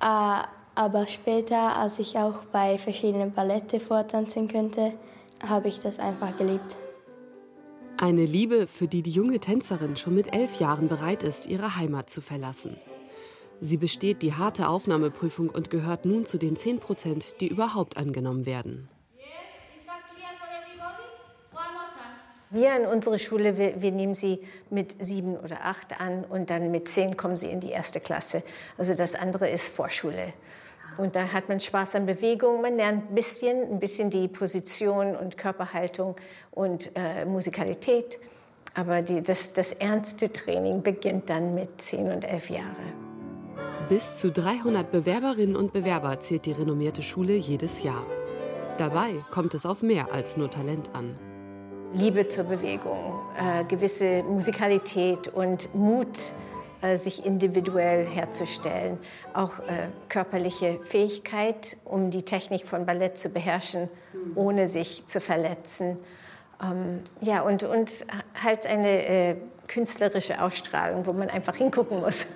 Äh, 0.00 0.44
Aber 0.74 1.06
später, 1.06 1.76
als 1.76 1.98
ich 1.98 2.16
auch 2.18 2.44
bei 2.52 2.78
verschiedenen 2.78 3.32
Ballette 3.32 3.80
vortanzen 3.80 4.48
könnte, 4.48 4.92
habe 5.46 5.68
ich 5.68 5.80
das 5.80 5.98
einfach 5.98 6.36
geliebt. 6.36 6.76
Eine 7.98 8.24
Liebe, 8.24 8.66
für 8.66 8.88
die 8.88 9.02
die 9.02 9.10
junge 9.10 9.40
Tänzerin 9.40 9.96
schon 9.96 10.14
mit 10.14 10.34
elf 10.34 10.58
Jahren 10.58 10.88
bereit 10.88 11.22
ist, 11.22 11.46
ihre 11.46 11.76
Heimat 11.76 12.08
zu 12.08 12.22
verlassen. 12.22 12.76
Sie 13.62 13.76
besteht 13.76 14.22
die 14.22 14.32
harte 14.32 14.68
Aufnahmeprüfung 14.68 15.50
und 15.50 15.70
gehört 15.70 16.06
nun 16.06 16.24
zu 16.24 16.38
den 16.38 16.56
10 16.56 16.80
Prozent, 16.80 17.40
die 17.40 17.48
überhaupt 17.48 17.98
angenommen 17.98 18.46
werden. 18.46 18.88
Wir 22.52 22.72
an 22.72 22.84
unserer 22.86 23.18
Schule, 23.18 23.58
wir, 23.58 23.80
wir, 23.80 23.92
nehmen 23.92 24.16
sie 24.16 24.40
mit 24.70 24.96
sieben 25.04 25.36
oder 25.36 25.64
acht 25.64 26.00
an 26.00 26.24
und 26.24 26.50
dann 26.50 26.72
mit 26.72 26.88
zehn 26.88 27.16
kommen 27.16 27.36
sie 27.36 27.46
in 27.46 27.60
die 27.60 27.70
erste 27.70 28.00
Klasse. 28.00 28.42
Also 28.76 28.94
das 28.94 29.14
andere 29.14 29.48
ist 29.48 29.68
Vorschule. 29.68 30.32
Und 30.96 31.14
da 31.14 31.32
hat 31.32 31.48
man 31.48 31.60
Spaß 31.60 31.94
an 31.94 32.06
Bewegung, 32.06 32.60
man 32.60 32.74
lernt 32.74 33.08
ein 33.10 33.14
bisschen, 33.14 33.62
ein 33.70 33.78
bisschen 33.78 34.10
die 34.10 34.26
Position 34.26 35.14
und 35.14 35.38
Körperhaltung 35.38 36.16
und 36.50 36.90
äh, 36.96 37.24
Musikalität. 37.24 38.18
Aber 38.74 39.00
die, 39.02 39.22
das, 39.22 39.52
das 39.52 39.72
ernste 39.72 40.32
Training 40.32 40.82
beginnt 40.82 41.30
dann 41.30 41.54
mit 41.54 41.80
zehn 41.80 42.10
und 42.10 42.24
elf 42.24 42.50
Jahren. 42.50 43.09
Bis 43.90 44.14
zu 44.14 44.30
300 44.30 44.92
Bewerberinnen 44.92 45.56
und 45.56 45.72
Bewerber 45.72 46.20
zählt 46.20 46.46
die 46.46 46.52
renommierte 46.52 47.02
Schule 47.02 47.32
jedes 47.32 47.82
Jahr. 47.82 48.06
Dabei 48.78 49.16
kommt 49.32 49.52
es 49.54 49.66
auf 49.66 49.82
mehr 49.82 50.12
als 50.12 50.36
nur 50.36 50.48
Talent 50.48 50.94
an. 50.94 51.18
Liebe 51.92 52.28
zur 52.28 52.44
Bewegung, 52.44 53.18
äh, 53.36 53.64
gewisse 53.64 54.22
Musikalität 54.22 55.26
und 55.26 55.74
Mut, 55.74 56.32
äh, 56.82 56.96
sich 56.96 57.26
individuell 57.26 58.06
herzustellen, 58.06 58.96
auch 59.34 59.58
äh, 59.58 59.88
körperliche 60.08 60.78
Fähigkeit, 60.84 61.76
um 61.84 62.12
die 62.12 62.22
Technik 62.22 62.66
von 62.66 62.86
Ballett 62.86 63.18
zu 63.18 63.28
beherrschen 63.30 63.88
ohne 64.36 64.68
sich 64.68 65.04
zu 65.06 65.20
verletzen. 65.20 65.98
Ähm, 66.62 67.00
ja, 67.20 67.42
und, 67.42 67.64
und 67.64 68.06
halt 68.40 68.66
eine 68.66 69.08
äh, 69.08 69.36
künstlerische 69.66 70.40
Ausstrahlung, 70.40 71.06
wo 71.06 71.12
man 71.12 71.28
einfach 71.28 71.56
hingucken 71.56 72.00
muss. 72.00 72.28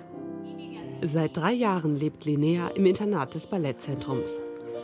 Seit 1.01 1.37
drei 1.37 1.51
Jahren 1.51 1.95
lebt 1.97 2.25
Linnea 2.25 2.69
im 2.69 2.85
Internat 2.85 3.35
des 3.35 3.47
Ballettzentrums. 3.47 4.41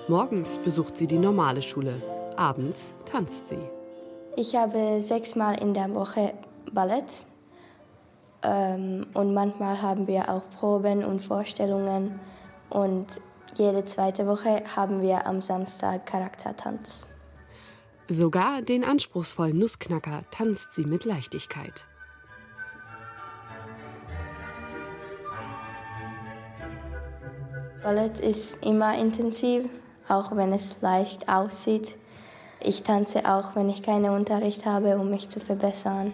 Morgens 0.08 0.58
besucht 0.58 0.98
sie 0.98 1.08
die 1.08 1.18
normale 1.18 1.62
Schule, 1.62 2.02
abends 2.38 2.94
tanzt 3.06 3.48
sie. 3.48 3.60
Ich 4.36 4.56
habe 4.56 5.02
sechsmal 5.02 5.60
in 5.60 5.74
der 5.74 5.94
Woche 5.94 6.34
Ballett 6.72 7.26
ähm, 8.44 9.06
und 9.14 9.34
manchmal 9.34 9.82
haben 9.82 10.08
wir 10.08 10.30
auch 10.30 10.44
Proben 10.50 11.04
und 11.04 11.22
Vorstellungen 11.22 12.20
und 12.70 13.22
jede 13.58 13.84
zweite 13.86 14.28
Woche 14.28 14.64
haben 14.76 15.02
wir 15.02 15.26
am 15.26 15.42
Samstag 15.42 16.06
Charaktertanz. 16.06 17.06
Sogar 18.08 18.62
den 18.62 18.84
anspruchsvollen 18.84 19.58
Nussknacker 19.58 20.24
tanzt 20.32 20.74
sie 20.74 20.86
mit 20.86 21.06
Leichtigkeit. 21.06 21.86
Ballett 27.84 28.20
ist 28.20 28.64
immer 28.64 28.96
intensiv, 28.96 29.68
auch 30.08 30.36
wenn 30.36 30.54
es 30.54 30.82
leicht 30.82 31.28
aussieht. 31.28 31.96
Ich 32.64 32.84
tanze 32.84 33.26
auch, 33.26 33.56
wenn 33.56 33.70
ich 33.70 33.82
keinen 33.82 34.12
Unterricht 34.12 34.68
habe, 34.68 34.98
um 35.00 35.10
mich 35.10 35.30
zu 35.30 35.40
verbessern. 35.40 36.14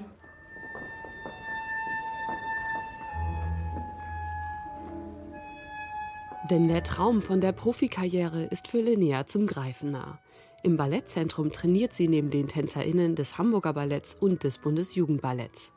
Denn 6.50 6.70
der 6.70 6.84
Traum 6.84 7.22
von 7.22 7.42
der 7.42 7.52
Profikarriere 7.52 8.46
ist 8.46 8.70
für 8.70 8.80
Linnea 8.80 9.28
zum 9.28 9.46
Greifen 9.46 9.92
nah. 9.92 10.20
Im 10.64 10.78
Ballettzentrum 10.78 11.52
trainiert 11.52 11.92
sie 11.92 12.08
neben 12.08 12.30
den 12.30 12.48
TänzerInnen 12.48 13.16
des 13.16 13.38
Hamburger 13.38 13.74
Balletts 13.74 14.16
und 14.18 14.46
des 14.46 14.58
Bundesjugendballetts. 14.58 15.74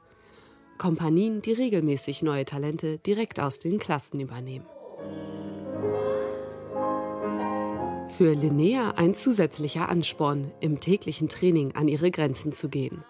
Kompanien, 0.79 1.43
die 1.43 1.53
regelmäßig 1.53 2.23
neue 2.23 2.45
Talente 2.45 2.99
direkt 2.99 3.41
aus 3.41 3.59
den 3.59 3.81
Klassen 3.81 4.21
übernehmen. 4.21 4.67
Für 8.21 8.35
Linnea 8.35 8.91
ein 8.99 9.15
zusätzlicher 9.15 9.89
Ansporn, 9.89 10.53
im 10.61 10.79
täglichen 10.79 11.31
Training 11.31 11.75
an 11.75 11.89
ihre 11.89 12.11
Grenzen 12.11 12.53
zu 12.53 12.69
gehen. 12.69 13.03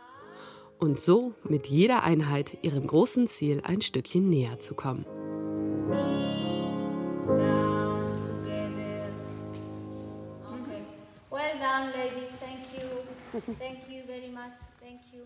Und 0.78 1.00
so 1.00 1.34
mit 1.42 1.66
jeder 1.66 2.04
Einheit 2.04 2.58
ihrem 2.62 2.86
großen 2.86 3.26
Ziel 3.26 3.60
ein 3.64 3.80
Stückchen 3.80 4.30
näher 4.30 4.60
zu 4.60 4.76
kommen. 4.76 5.04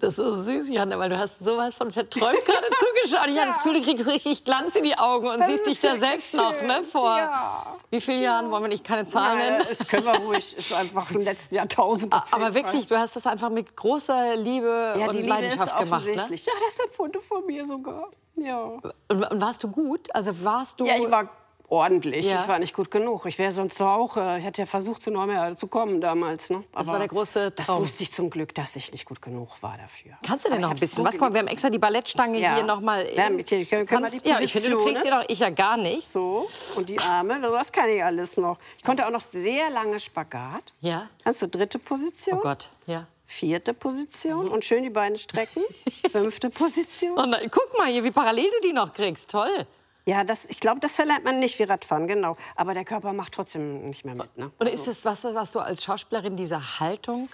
Das 0.00 0.10
ist 0.10 0.16
so 0.16 0.34
süß, 0.34 0.70
Janne, 0.70 0.98
weil 0.98 1.08
du 1.08 1.18
hast 1.18 1.38
sowas 1.38 1.74
von 1.74 1.90
verträumt 1.90 2.44
gerade 2.44 2.66
zugeschaut. 2.78 3.28
Ich 3.28 3.36
ja. 3.36 3.42
hatte 3.42 3.48
das 3.48 3.62
Gefühl, 3.62 3.80
du 3.80 3.82
kriegst 3.82 4.08
richtig 4.08 4.44
Glanz 4.44 4.76
in 4.76 4.84
die 4.84 4.98
Augen 4.98 5.28
und 5.28 5.40
das 5.40 5.48
siehst 5.48 5.66
dich 5.66 5.80
da 5.80 5.96
selbst 5.96 6.32
schön. 6.32 6.40
noch, 6.40 6.60
ne? 6.62 6.82
Vor 6.82 7.16
ja. 7.16 7.66
wie 7.90 8.00
vielen 8.00 8.20
Jahren 8.20 8.50
wollen 8.50 8.64
wir 8.64 8.68
nicht 8.68 8.84
keine 8.84 9.06
Zahlen 9.06 9.38
Nein, 9.38 9.58
nennen? 9.58 9.66
Das 9.68 9.86
können 9.86 10.04
wir 10.04 10.18
ruhig. 10.18 10.56
Ist 10.56 10.72
einfach 10.72 11.10
im 11.10 11.22
letzten 11.22 11.54
Jahrtausend. 11.54 12.12
Aber 12.12 12.54
wirklich, 12.54 12.86
du 12.86 12.98
hast 12.98 13.16
das 13.16 13.26
einfach 13.26 13.50
mit 13.50 13.76
großer 13.76 14.36
Liebe 14.36 14.94
ja, 14.98 15.06
und 15.06 15.14
die 15.14 15.22
Liebe 15.22 15.28
Leidenschaft 15.28 15.72
ist 15.72 15.84
gemacht. 15.84 16.06
Ne? 16.06 16.14
Ja, 16.14 16.22
das 16.26 16.28
ist 16.28 16.80
ein 16.82 16.90
Foto 16.90 17.20
von 17.20 17.46
mir 17.46 17.66
sogar. 17.66 18.10
Ja. 18.36 18.62
Und, 19.08 19.30
und 19.30 19.40
warst 19.40 19.62
du 19.62 19.68
gut? 19.68 20.14
Also 20.14 20.44
warst 20.44 20.80
du? 20.80 20.86
Ja, 20.86 20.96
ich 20.96 21.10
war 21.10 21.30
ordentlich. 21.68 22.26
Ja. 22.26 22.42
Ich 22.42 22.48
war 22.48 22.58
nicht 22.58 22.74
gut 22.74 22.90
genug. 22.90 23.26
Ich 23.26 23.38
wäre 23.38 23.52
sonst 23.52 23.80
auch, 23.80 24.16
ich 24.16 24.44
hätte 24.44 24.62
ja 24.62 24.66
versucht, 24.66 25.02
zu 25.02 25.10
Norma 25.10 25.56
zu 25.56 25.66
kommen 25.66 26.00
damals. 26.00 26.50
Ne? 26.50 26.62
Das 26.72 26.86
war 26.86 26.98
der 26.98 27.08
große 27.08 27.50
Das 27.52 27.66
Traum. 27.66 27.80
wusste 27.82 28.02
ich 28.02 28.12
zum 28.12 28.30
Glück, 28.30 28.54
dass 28.54 28.76
ich 28.76 28.92
nicht 28.92 29.04
gut 29.06 29.20
genug 29.22 29.62
war 29.62 29.76
dafür. 29.78 30.12
Kannst 30.26 30.44
du 30.44 30.50
denn 30.50 30.58
Aber 30.58 30.68
noch 30.68 30.74
ich 30.74 30.76
ein 30.76 30.80
bisschen 30.80 30.96
so 31.02 31.04
was? 31.04 31.14
Guck 31.14 31.20
mal, 31.22 31.32
wir 31.34 31.40
haben 31.40 31.48
extra 31.48 31.70
die 31.70 31.78
Ballettstange 31.78 32.38
Ja. 32.40 32.54
hier 32.54 32.64
nochmal. 32.64 33.08
Ja, 33.14 33.26
können 33.28 33.38
wir 33.38 33.44
die 33.44 34.28
ja, 34.28 34.40
ich 34.40 34.52
finde, 34.52 34.70
du 34.70 34.84
kriegst 34.84 35.04
die 35.04 35.08
Position, 35.08 35.10
doch, 35.10 35.24
ich 35.28 35.38
ja 35.38 35.50
gar 35.50 35.76
nicht. 35.76 36.06
So, 36.08 36.48
und 36.76 36.88
die 36.88 36.98
Arme, 36.98 37.40
das 37.40 37.72
kann 37.72 37.88
ich 37.88 38.02
alles 38.04 38.36
noch. 38.36 38.58
Ich 38.78 38.84
konnte 38.84 39.06
auch 39.06 39.10
noch 39.10 39.20
sehr 39.20 39.70
lange 39.70 39.98
Spagat. 40.00 40.72
Ja. 40.80 41.08
Kannst 41.22 41.42
du 41.42 41.48
dritte 41.48 41.78
Position? 41.78 42.38
Oh 42.38 42.42
Gott, 42.42 42.70
ja. 42.86 43.06
Vierte 43.26 43.72
Position 43.74 44.48
und 44.48 44.64
schön 44.64 44.82
die 44.82 44.90
Beine 44.90 45.16
strecken. 45.16 45.62
Fünfte 46.12 46.50
Position. 46.50 47.12
Und 47.18 47.32
dann, 47.32 47.50
guck 47.50 47.76
mal 47.78 47.88
hier, 47.90 48.04
wie 48.04 48.10
parallel 48.10 48.50
du 48.60 48.68
die 48.68 48.72
noch 48.72 48.92
kriegst. 48.92 49.30
Toll. 49.30 49.66
Ja, 50.06 50.22
das, 50.22 50.44
ich 50.46 50.60
glaube, 50.60 50.80
das 50.80 50.96
verlernt 50.96 51.24
man 51.24 51.38
nicht 51.38 51.58
wie 51.58 51.62
Radfahren, 51.62 52.06
genau. 52.06 52.36
Aber 52.56 52.74
der 52.74 52.84
Körper 52.84 53.12
macht 53.14 53.32
trotzdem 53.32 53.88
nicht 53.88 54.04
mehr 54.04 54.14
mit. 54.14 54.36
Ne? 54.36 54.50
Und 54.58 54.68
ist 54.68 54.86
das 54.86 55.04
was, 55.04 55.24
was 55.24 55.52
du 55.52 55.60
als 55.60 55.82
Schauspielerin, 55.82 56.36
diese 56.36 56.78
Haltung 56.78 57.28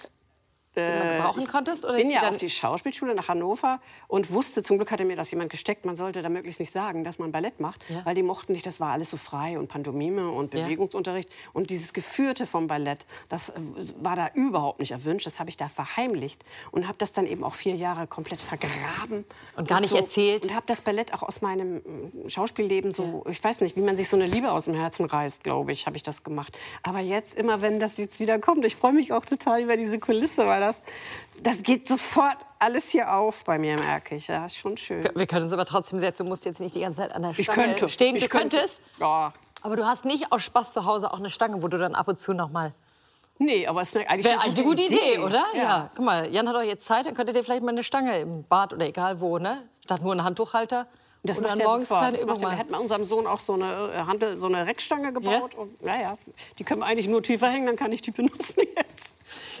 immer 0.75 1.05
gebrauchen 1.17 1.47
konntest? 1.47 1.83
Oder 1.85 1.97
Ich 1.97 2.03
bin 2.03 2.11
ja 2.11 2.29
auf 2.29 2.37
die 2.37 2.49
Schauspielschule 2.49 3.13
nach 3.13 3.27
Hannover 3.27 3.79
und 4.07 4.31
wusste, 4.31 4.63
zum 4.63 4.77
Glück 4.77 4.91
hatte 4.91 5.03
mir 5.05 5.15
das 5.15 5.29
jemand 5.31 5.49
gesteckt, 5.49 5.85
man 5.85 5.95
sollte 5.95 6.21
da 6.21 6.29
möglichst 6.29 6.59
nicht 6.59 6.71
sagen, 6.71 7.03
dass 7.03 7.19
man 7.19 7.31
Ballett 7.31 7.59
macht, 7.59 7.83
Ja. 7.89 8.05
weil 8.05 8.15
die 8.15 8.23
mochten 8.23 8.53
nicht, 8.53 8.65
das 8.65 8.79
war 8.79 8.91
alles 8.93 9.09
so 9.09 9.17
frei 9.17 9.59
und 9.59 9.67
Pantomime 9.67 10.29
und 10.29 10.53
Ja. 10.53 10.63
Bewegungsunterricht. 10.63 11.29
Und 11.53 11.69
dieses 11.69 11.93
Geführte 11.93 12.45
vom 12.45 12.67
Ballett, 12.67 13.05
das 13.29 13.49
äh, 13.49 13.53
war 14.01 14.15
da 14.15 14.29
überhaupt 14.33 14.79
nicht 14.79 14.91
erwünscht, 14.91 15.25
das 15.25 15.39
habe 15.39 15.49
ich 15.49 15.57
da 15.57 15.67
verheimlicht 15.67 16.43
und 16.71 16.87
habe 16.87 16.97
das 16.97 17.11
dann 17.11 17.25
eben 17.27 17.43
auch 17.43 17.53
vier 17.53 17.75
Jahre 17.75 18.07
komplett 18.07 18.41
vergraben. 18.41 19.25
Und 19.57 19.67
gar 19.67 19.81
nicht 19.81 19.93
erzählt? 19.93 20.45
Und 20.45 20.53
habe 20.55 20.65
das 20.67 20.81
Ballett 20.81 21.13
auch 21.13 21.23
aus 21.23 21.41
meinem 21.41 21.77
äh, 22.25 22.29
Schauspielleben 22.29 22.93
so, 22.93 23.25
ich 23.29 23.43
weiß 23.43 23.61
nicht, 23.61 23.75
wie 23.75 23.81
man 23.81 23.97
sich 23.97 24.07
so 24.09 24.15
eine 24.15 24.25
Liebe 24.25 24.51
aus 24.51 24.65
dem 24.65 24.73
Herzen 24.75 25.05
reißt, 25.05 25.43
glaube 25.43 25.71
ich, 25.71 25.85
habe 25.85 25.97
ich 25.97 26.03
das 26.03 26.23
gemacht. 26.23 26.57
Aber 26.83 26.99
jetzt, 26.99 27.35
immer 27.35 27.61
wenn 27.61 27.79
das 27.79 27.97
jetzt 27.97 28.19
wieder 28.19 28.39
kommt, 28.39 28.63
ich 28.65 28.75
freue 28.75 28.93
mich 28.93 29.11
auch 29.11 29.25
total 29.25 29.61
über 29.61 29.75
diese 29.77 29.99
Kulisse, 29.99 30.47
weil 30.47 30.60
das, 30.61 30.81
das 31.43 31.63
geht 31.63 31.87
sofort 31.87 32.37
alles 32.59 32.89
hier 32.91 33.13
auf 33.13 33.43
bei 33.43 33.57
mir, 33.59 33.77
merke 33.77 34.15
ich. 34.15 34.27
Ja, 34.27 34.45
ist 34.45 34.55
schon 34.57 34.77
schön. 34.77 35.03
Wir 35.15 35.27
können 35.27 35.43
uns 35.43 35.51
aber 35.53 35.65
trotzdem 35.65 35.99
setzen. 35.99 36.23
Du 36.23 36.29
musst 36.29 36.45
jetzt 36.45 36.59
nicht 36.61 36.75
die 36.75 36.81
ganze 36.81 37.01
Zeit 37.01 37.13
an 37.13 37.23
der 37.23 37.31
Ich 37.31 37.43
Stange 37.43 37.63
könnte. 37.67 37.89
stehen. 37.89 38.15
Ich 38.15 38.23
du 38.23 38.29
könnte. 38.29 38.57
könntest. 38.57 38.81
Ja. 38.99 39.33
Aber 39.63 39.75
du 39.75 39.85
hast 39.85 40.05
nicht 40.05 40.31
aus 40.31 40.41
Spaß 40.43 40.73
zu 40.73 40.85
Hause 40.85 41.11
auch 41.11 41.19
eine 41.19 41.29
Stange, 41.29 41.61
wo 41.61 41.67
du 41.67 41.77
dann 41.77 41.95
ab 41.95 42.07
und 42.07 42.19
zu 42.19 42.33
noch 42.33 42.49
mal. 42.49 42.73
Nee, 43.37 43.65
aber 43.65 43.81
es 43.81 43.89
ist 43.95 44.07
eigentlich 44.07 44.25
Wäre 44.25 44.39
eigentlich 44.41 44.57
eine 44.57 44.63
gute 44.65 44.81
Idee, 44.83 45.17
oder? 45.19 45.43
Ja. 45.55 45.89
Guck 45.95 46.05
mal, 46.05 46.31
Jan 46.31 46.47
hat 46.47 46.55
doch 46.55 46.61
jetzt 46.61 46.85
Zeit, 46.85 47.07
dann 47.07 47.15
könntet 47.15 47.35
ihr 47.35 47.43
vielleicht 47.43 47.63
mal 47.63 47.69
eine 47.71 47.83
Stange 47.83 48.19
im 48.19 48.43
Bad 48.43 48.73
oder 48.73 48.85
egal 48.85 49.19
wo, 49.19 49.39
ne? 49.39 49.63
Statt 49.83 50.03
nur 50.03 50.11
einen 50.11 50.23
Handtuchhalter. 50.23 50.81
Und 51.23 51.29
das 51.29 51.37
und 51.39 51.43
macht 51.47 51.57
dann 51.59 51.65
morgens 51.65 51.89
sofort. 51.89 52.01
kleine 52.01 52.17
Das 52.17 52.23
Übung. 52.23 52.39
Wir 52.39 52.47
machen. 52.49 52.57
hätten 52.57 52.75
unserem 52.75 53.03
Sohn 53.03 53.25
auch 53.27 53.39
so 53.39 53.53
eine, 53.53 53.91
äh, 53.93 53.97
Handel, 54.07 54.37
so 54.37 54.45
eine 54.47 54.65
Reckstange 54.67 55.11
gebaut. 55.13 55.55
Und, 55.55 55.75
ja, 55.83 55.99
ja, 55.99 56.13
die 56.59 56.63
können 56.63 56.81
wir 56.81 56.85
eigentlich 56.87 57.07
nur 57.07 57.21
tiefer 57.23 57.47
hängen, 57.49 57.65
dann 57.65 57.75
kann 57.75 57.91
ich 57.91 58.01
die 58.01 58.11
benutzen 58.11 58.61
jetzt. 58.75 59.15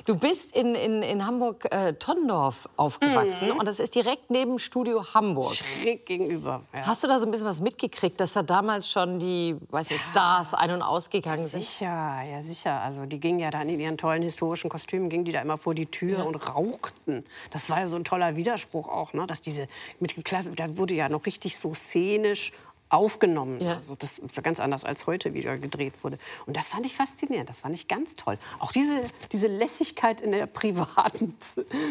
Du 0.05 0.15
bist 0.17 0.55
in, 0.55 0.73
in, 0.75 1.03
in 1.03 1.25
Hamburg-Tonnendorf 1.25 2.67
aufgewachsen 2.75 3.49
Mhm. 3.51 3.57
und 3.59 3.67
das 3.67 3.79
ist 3.79 3.93
direkt 3.95 4.29
neben 4.29 4.59
Studio 4.59 5.03
Hamburg. 5.13 5.53
Schräg 5.55 6.05
gegenüber. 6.05 6.61
Ja. 6.73 6.87
Hast 6.87 7.03
du 7.03 7.07
da 7.07 7.19
so 7.19 7.25
ein 7.25 7.31
bisschen 7.31 7.45
was 7.47 7.61
mitgekriegt, 7.61 8.19
dass 8.19 8.33
da 8.33 8.43
damals 8.43 8.89
schon 8.89 9.19
die 9.19 9.55
weiß 9.69 9.89
nicht, 9.89 10.03
Stars 10.03 10.53
ein- 10.53 10.71
und 10.71 10.81
ausgegangen 10.81 11.47
sind? 11.47 11.61
Sicher, 11.63 12.21
ja 12.23 12.41
sicher. 12.41 12.81
Also 12.81 13.05
die 13.05 13.19
gingen 13.19 13.39
ja 13.39 13.49
dann 13.51 13.69
in 13.69 13.79
ihren 13.79 13.97
tollen 13.97 14.21
historischen 14.23 14.69
Kostümen, 14.69 15.09
gingen 15.09 15.25
die 15.25 15.31
da 15.31 15.41
immer 15.41 15.57
vor 15.57 15.75
die 15.75 15.85
Tür 15.85 16.19
Ja. 16.19 16.23
und 16.23 16.35
rauchten. 16.35 17.23
Das 17.51 17.69
war 17.69 17.79
ja 17.79 17.87
so 17.87 17.95
ein 17.97 18.03
toller 18.03 18.35
Widerspruch 18.35 18.87
auch, 18.87 19.13
ne? 19.13 19.25
dass 19.27 19.41
diese 19.41 19.67
mit 19.99 20.11
Klasse, 20.25 20.51
da 20.51 20.77
wurde 20.77 20.93
ja 20.93 21.09
noch 21.09 21.25
richtig 21.25 21.57
so 21.57 21.73
szenisch 21.73 22.51
aufgenommen. 22.91 23.61
Ja. 23.61 23.75
Also 23.75 23.95
das 23.95 24.19
ist 24.19 24.43
ganz 24.43 24.59
anders 24.59 24.83
als 24.83 25.07
heute 25.07 25.33
wieder 25.33 25.57
gedreht 25.57 25.93
wurde. 26.03 26.17
Und 26.45 26.57
das 26.57 26.67
fand 26.67 26.85
ich 26.85 26.95
faszinierend, 26.95 27.49
das 27.49 27.61
fand 27.61 27.73
ich 27.73 27.87
ganz 27.87 28.15
toll. 28.15 28.37
Auch 28.59 28.71
diese, 28.71 29.01
diese 29.31 29.47
Lässigkeit 29.47 30.21
in 30.21 30.31
der 30.31 30.45
privaten 30.61 31.35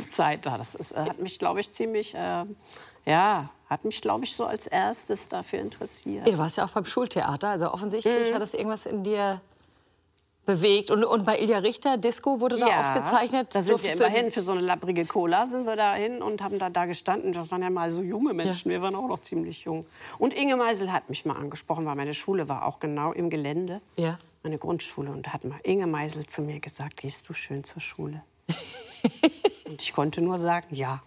Zeit 0.09 0.47
da, 0.47 0.59
das 0.59 0.75
ist, 0.75 0.93
äh, 0.93 0.97
hat 0.97 1.19
mich, 1.19 1.39
glaube 1.39 1.61
ich, 1.61 1.73
ziemlich, 1.73 2.15
äh, 2.15 2.45
ja, 3.07 3.51
hat 3.69 3.85
mich, 3.85 4.01
glaube 4.03 4.25
ich, 4.25 4.35
so 4.35 4.45
als 4.45 4.67
erstes 4.67 5.29
dafür 5.29 5.61
interessiert. 5.61 6.27
Du 6.27 6.37
warst 6.39 6.57
ja 6.57 6.65
auch 6.67 6.71
beim 6.71 6.85
Schultheater, 6.85 7.49
also 7.49 7.73
offensichtlich 7.73 8.31
Mhm. 8.31 8.35
hat 8.35 8.43
es 8.43 8.53
irgendwas 8.53 8.85
in 8.87 9.05
dir 9.05 9.41
bewegt. 10.47 10.91
Und, 10.91 11.05
und 11.05 11.25
bei 11.25 11.39
Ilja 11.39 11.59
Richter, 11.59 11.97
Disco, 11.97 12.41
wurde 12.41 12.59
da 12.59 12.67
aufgezeichnet. 12.67 13.49
Da 13.53 13.63
sind 13.63 13.83
wir 13.83 13.93
immerhin 13.93 14.31
für 14.31 14.41
so 14.41 14.53
eine 14.53 14.61
lapprige 14.61 15.05
Cola 15.07 15.47
sind 15.47 15.67
wir 15.67 15.77
da 15.77 15.95
hin 15.95 16.23
und 16.23 16.43
haben 16.43 16.59
da, 16.59 16.71
da 16.71 16.87
gestanden. 16.87 17.33
Das 17.33 17.51
waren 17.51 17.63
ja 17.63 17.71
mal 17.71 17.91
so 17.91 18.03
junge 18.03 18.33
Menschen. 18.35 18.71
Wir 18.71 18.83
waren 18.83 18.95
auch 18.95 19.09
noch 19.09 19.21
ziemlich 19.21 19.65
jung. 19.65 19.87
Und 20.19 20.35
Inge 20.35 20.57
Meisel 20.57 20.93
hat 20.93 21.09
mich 21.09 21.25
mal 21.25 21.37
angesprochen, 21.37 21.87
weil 21.87 21.97
meine 21.97 22.15
Schule 22.15 22.49
war 22.49 22.67
auch 22.67 22.81
genau 22.81 23.13
im 23.13 23.31
Gelände. 23.31 23.81
Ja. 23.97 24.19
Meine 24.43 24.59
Grundschule. 24.59 25.11
Und 25.11 25.27
da 25.27 25.33
hat 25.35 25.45
mal 25.45 25.61
Inge 25.63 25.87
Meisel 25.87 26.27
zu 26.27 26.43
mir 26.43 26.61
gesagt, 26.61 26.97
gehst 26.97 27.29
du 27.29 27.33
schön 27.33 27.63
zur 27.65 27.81
Schule? 27.81 28.23
und 29.67 29.83
ich 29.83 29.93
konnte 29.93 30.21
nur 30.23 30.39
sagen, 30.39 30.75
ja. 30.75 31.03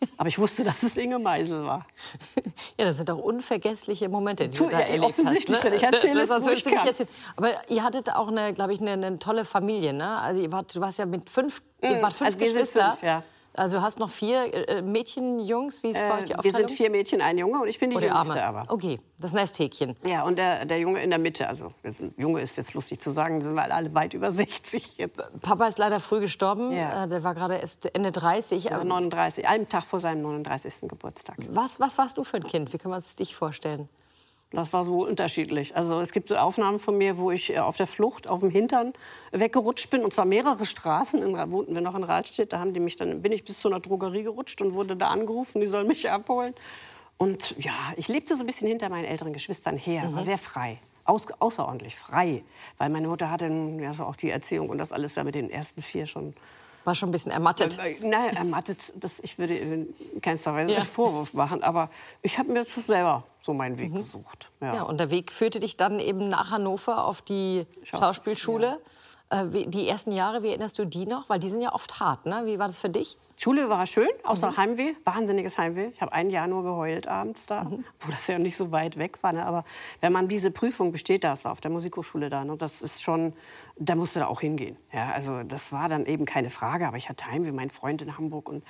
Aber 0.16 0.28
ich 0.28 0.38
wusste, 0.38 0.64
dass 0.64 0.82
es 0.82 0.96
Inge 0.96 1.18
Meisel 1.18 1.64
war. 1.64 1.86
Ja, 2.78 2.84
das 2.84 2.96
sind 2.96 3.08
doch 3.08 3.18
unvergessliche 3.18 4.08
Momente, 4.08 4.48
die 4.48 4.56
Tu- 4.56 4.64
du 4.64 4.70
da 4.70 4.80
ja, 4.80 4.86
erlebt 4.86 5.04
offensichtlich, 5.04 5.56
hast. 5.56 5.64
ne? 5.64 5.74
ich 5.76 5.82
erzähle 5.82 6.20
es, 6.22 6.28
sonst 6.28 6.46
wo 6.46 6.50
ich 6.50 6.64
kann. 6.64 6.86
erzählen. 6.86 7.08
Aber 7.36 7.50
ihr 7.70 7.82
hattet 7.82 8.12
auch, 8.14 8.28
eine, 8.28 8.52
glaube 8.54 8.72
ich, 8.72 8.80
eine, 8.80 8.92
eine 8.92 9.18
tolle 9.18 9.44
Familie. 9.44 9.92
Ne? 9.92 10.16
Also 10.18 10.40
ihr 10.40 10.52
wart, 10.52 10.74
du 10.74 10.80
warst 10.80 10.98
ja 10.98 11.06
mit 11.06 11.28
fünf, 11.28 11.60
ihr 11.82 11.90
Mhm, 11.96 12.02
wart 12.02 12.12
fünf 12.12 12.26
also 12.28 12.38
Geschwister. 12.38 12.90
fünf, 12.92 13.02
ja. 13.02 13.22
Also 13.58 13.78
du 13.78 13.82
hast 13.82 13.98
noch 13.98 14.08
vier 14.10 14.54
äh, 14.68 14.82
Mädchen, 14.82 15.38
Jungs, 15.40 15.82
wie 15.82 15.90
ist 15.90 15.98
bei 15.98 16.18
euch 16.18 16.24
die 16.24 16.32
Äh, 16.32 16.36
wir 16.36 16.38
Aufteilung? 16.38 16.68
sind 16.68 16.76
vier 16.76 16.90
Mädchen, 16.90 17.20
ein 17.20 17.36
Junge 17.38 17.60
und 17.60 17.68
ich 17.68 17.78
bin 17.78 17.90
die 17.90 17.96
Oh, 17.96 18.00
Jüngste 18.00 18.42
Arme. 18.44 18.60
aber. 18.62 18.72
Okay, 18.72 19.00
das 19.18 19.32
Nesthäkchen. 19.32 19.96
Ja, 20.06 20.22
und 20.24 20.38
der, 20.38 20.64
der 20.64 20.78
Junge 20.78 21.02
in 21.02 21.10
der 21.10 21.18
Mitte. 21.18 21.48
Also, 21.48 21.72
Junge 22.16 22.40
ist 22.40 22.56
jetzt 22.56 22.74
lustig 22.74 23.00
zu 23.00 23.10
sagen, 23.10 23.40
sind 23.42 23.54
wir 23.54 23.72
alle 23.74 23.94
weit 23.94 24.14
über 24.14 24.30
60 24.30 24.98
jetzt. 24.98 25.20
Papa 25.42 25.66
ist 25.66 25.78
leider 25.78 26.00
früh 26.00 26.20
gestorben. 26.20 26.72
Ja. 26.72 27.04
Äh, 27.04 27.08
der 27.08 27.22
war 27.24 27.34
gerade 27.34 27.56
erst 27.56 27.92
Ende 27.94 28.12
30. 28.12 28.72
Also 28.72 28.84
39, 28.84 29.48
einen 29.48 29.68
Tag 29.68 29.84
vor 29.84 30.00
seinem 30.00 30.22
39. 30.22 30.88
Geburtstag. 30.88 31.36
Was, 31.50 31.80
was 31.80 31.98
warst 31.98 32.16
du 32.18 32.24
für 32.24 32.36
ein 32.38 32.44
Kind? 32.44 32.72
Wie 32.72 32.78
kann 32.78 32.90
man 32.90 33.00
es 33.00 33.16
dich 33.16 33.34
vorstellen? 33.34 33.88
Das 34.50 34.72
war 34.72 34.82
so 34.82 35.04
unterschiedlich. 35.06 35.76
Also 35.76 36.00
es 36.00 36.12
gibt 36.12 36.28
so 36.30 36.36
Aufnahmen 36.36 36.78
von 36.78 36.96
mir, 36.96 37.18
wo 37.18 37.30
ich 37.30 37.52
äh, 37.54 37.58
auf 37.58 37.76
der 37.76 37.86
Flucht 37.86 38.28
auf 38.28 38.40
dem 38.40 38.50
Hintern 38.50 38.94
weggerutscht 39.30 39.90
bin 39.90 40.02
und 40.02 40.12
zwar 40.12 40.24
mehrere 40.24 40.64
Straßen. 40.64 41.22
In, 41.22 41.36
wohnten 41.52 41.74
wir 41.74 41.82
noch 41.82 41.94
in 41.94 42.02
Rahlstedt. 42.04 42.52
Da 42.52 42.60
haben 42.60 42.72
die 42.72 42.80
mich 42.80 42.96
dann 42.96 43.20
bin 43.20 43.32
ich 43.32 43.44
bis 43.44 43.60
zu 43.60 43.68
einer 43.68 43.80
Drogerie 43.80 44.22
gerutscht 44.22 44.62
und 44.62 44.72
wurde 44.74 44.96
da 44.96 45.08
angerufen, 45.08 45.60
die 45.60 45.66
sollen 45.66 45.86
mich 45.86 46.10
abholen. 46.10 46.54
Und 47.18 47.56
ja, 47.58 47.72
ich 47.96 48.08
lebte 48.08 48.34
so 48.36 48.44
ein 48.44 48.46
bisschen 48.46 48.68
hinter 48.68 48.88
meinen 48.88 49.04
älteren 49.04 49.32
Geschwistern 49.32 49.76
her, 49.76 50.04
war 50.12 50.20
Mhm. 50.22 50.24
sehr 50.24 50.38
frei. 50.38 50.78
Aus, 51.04 51.26
außerordentlich 51.38 51.96
frei, 51.96 52.42
weil 52.76 52.90
meine 52.90 53.08
Mutter 53.08 53.30
hatte 53.30 53.46
ja, 53.80 53.92
so 53.94 54.04
auch 54.04 54.16
die 54.16 54.30
Erziehung 54.30 54.68
und 54.68 54.76
das 54.78 54.92
alles 54.92 55.14
ja 55.14 55.24
mit 55.24 55.34
den 55.34 55.48
ersten 55.50 55.80
vier 55.82 56.06
schon 56.06 56.34
War 56.88 56.94
schon 56.94 57.10
ein 57.10 57.12
bisschen 57.12 57.30
ermattet. 57.32 57.76
Äh, 57.84 57.96
Nein, 58.00 58.34
ermattet, 58.34 58.94
das, 58.96 59.20
ich 59.20 59.38
würde 59.38 59.54
in 59.58 59.94
keinster 60.22 60.54
Weise 60.54 60.72
Ja. 60.72 60.78
einen 60.78 60.86
Vorwurf 60.86 61.34
machen, 61.34 61.62
aber 61.62 61.90
ich 62.22 62.38
habe 62.38 62.50
mir 62.50 62.64
so 62.64 62.80
selber 62.80 63.24
so 63.40 63.52
meinen 63.52 63.78
Weg 63.78 63.92
gesucht. 63.94 64.48
Mhm. 64.60 64.66
Ja. 64.68 64.82
und 64.84 64.98
der 64.98 65.10
Weg 65.10 65.30
führte 65.30 65.60
dich 65.60 65.76
dann 65.76 66.00
eben 66.00 66.30
nach 66.30 66.50
Hannover 66.50 67.04
auf 67.04 67.20
die 67.20 67.66
Schauspielschule. 67.82 68.66
Äh, 68.68 68.76
wie, 68.76 68.78
die 69.30 69.86
ersten 69.88 70.12
Jahre, 70.12 70.42
wie 70.42 70.48
erinnerst 70.48 70.78
du 70.78 70.86
die 70.86 71.04
noch? 71.06 71.28
Weil 71.28 71.38
die 71.38 71.48
sind 71.50 71.60
ja 71.60 71.74
oft 71.74 72.00
hart. 72.00 72.24
Ne? 72.24 72.42
Wie 72.46 72.58
war 72.58 72.66
das 72.66 72.78
für 72.78 72.88
dich? 72.88 73.18
Schule 73.40 73.68
war 73.68 73.86
schön, 73.86 74.08
außer 74.24 74.50
Mhm. 74.50 74.56
Heimweh, 74.56 74.94
wahnsinniges 75.04 75.58
Heimweh. 75.58 75.90
Ich 75.94 76.00
habe 76.00 76.12
ein 76.12 76.28
Jahr 76.28 76.48
nur 76.48 76.64
geheult 76.64 77.06
abends 77.06 77.46
da, 77.46 77.64
Mhm. 77.64 77.84
wo 78.00 78.10
das 78.10 78.26
ja 78.26 78.36
nicht 78.38 78.56
so 78.56 78.72
weit 78.72 78.96
weg 78.98 79.22
war. 79.22 79.32
Ne? 79.32 79.46
Aber 79.46 79.64
wenn 80.00 80.12
man 80.12 80.26
diese 80.26 80.50
Prüfung 80.50 80.90
besteht, 80.90 81.22
da 81.22 81.34
ist 81.34 81.46
auf 81.46 81.60
der 81.60 81.70
Musikhochschule 81.70 82.30
da, 82.30 82.44
ne? 82.44 82.56
das 82.56 82.82
ist 82.82 83.00
schon, 83.02 83.32
da 83.76 83.94
musst 83.94 84.16
du 84.16 84.20
da 84.20 84.26
auch 84.26 84.40
hingehen. 84.40 84.76
Ja, 84.92 85.10
also 85.12 85.44
das 85.44 85.70
war 85.72 85.88
dann 85.88 86.04
eben 86.06 86.24
keine 86.24 86.50
Frage, 86.50 86.88
aber 86.88 86.96
ich 86.96 87.08
hatte 87.08 87.26
Heimweh, 87.26 87.52
mein 87.52 87.70
Freund 87.70 88.02
in 88.02 88.16
Hamburg 88.18 88.48
und 88.48 88.64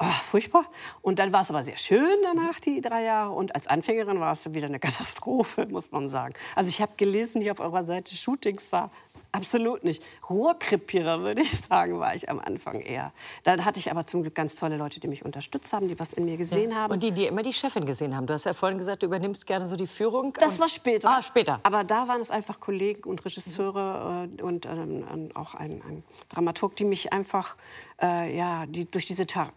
oh, 0.00 0.04
furchtbar. 0.04 0.64
Und 1.00 1.20
dann 1.20 1.32
war 1.32 1.42
es 1.42 1.50
aber 1.50 1.62
sehr 1.62 1.76
schön 1.76 2.16
danach, 2.24 2.58
die 2.58 2.80
drei 2.80 3.04
Jahre. 3.04 3.30
Und 3.30 3.54
als 3.54 3.68
Anfängerin 3.68 4.18
war 4.18 4.32
es 4.32 4.52
wieder 4.52 4.66
eine 4.66 4.80
Katastrophe, 4.80 5.66
muss 5.66 5.92
man 5.92 6.08
sagen. 6.08 6.34
Also 6.56 6.70
ich 6.70 6.82
habe 6.82 6.92
gelesen 6.96 7.40
hier 7.40 7.52
auf 7.52 7.60
eurer 7.60 7.84
Seite 7.84 8.12
Shootings 8.16 8.70
da. 8.70 8.90
Absolut 9.32 9.84
nicht. 9.84 10.02
Rohrkrepierer, 10.28 11.20
würde 11.22 11.42
ich 11.42 11.52
sagen, 11.52 11.98
war 11.98 12.14
ich 12.14 12.30
am 12.30 12.38
Anfang 12.38 12.80
eher. 12.80 13.12
Dann 13.44 13.64
hatte 13.64 13.78
ich 13.78 13.90
aber 13.90 14.06
zum 14.06 14.22
Glück 14.22 14.34
ganz 14.34 14.54
tolle 14.54 14.76
Leute, 14.76 15.00
die 15.00 15.08
mich 15.08 15.24
unterstützt 15.24 15.72
haben, 15.72 15.88
die 15.88 15.98
was 15.98 16.12
in 16.14 16.24
mir 16.24 16.36
gesehen 16.36 16.74
haben. 16.74 16.92
Und 16.92 17.02
die, 17.02 17.12
die 17.12 17.26
immer 17.26 17.42
die 17.42 17.52
Chefin 17.52 17.84
gesehen 17.84 18.16
haben. 18.16 18.26
Du 18.26 18.32
hast 18.32 18.44
ja 18.44 18.54
vorhin 18.54 18.78
gesagt, 18.78 19.02
du 19.02 19.06
übernimmst 19.06 19.46
gerne 19.46 19.66
so 19.66 19.76
die 19.76 19.86
Führung. 19.86 20.32
Das 20.40 20.58
war 20.60 20.68
später. 20.68 21.10
Ah, 21.10 21.22
später. 21.22 21.60
Aber 21.62 21.84
da 21.84 22.08
waren 22.08 22.20
es 22.20 22.30
einfach 22.30 22.60
Kollegen 22.60 23.08
und 23.08 23.24
Regisseure 23.24 24.28
äh, 24.38 24.42
und 24.42 24.66
ähm, 24.66 25.04
ähm, 25.12 25.28
auch 25.34 25.54
ein, 25.54 25.82
ein 25.86 26.04
Dramaturg, 26.30 26.76
die 26.76 26.84
mich 26.84 27.12
einfach 27.12 27.56
äh, 28.00 28.36
ja, 28.36 28.66
die 28.66 28.90
durch 28.90 29.06
diese 29.06 29.26
Ta 29.26 29.52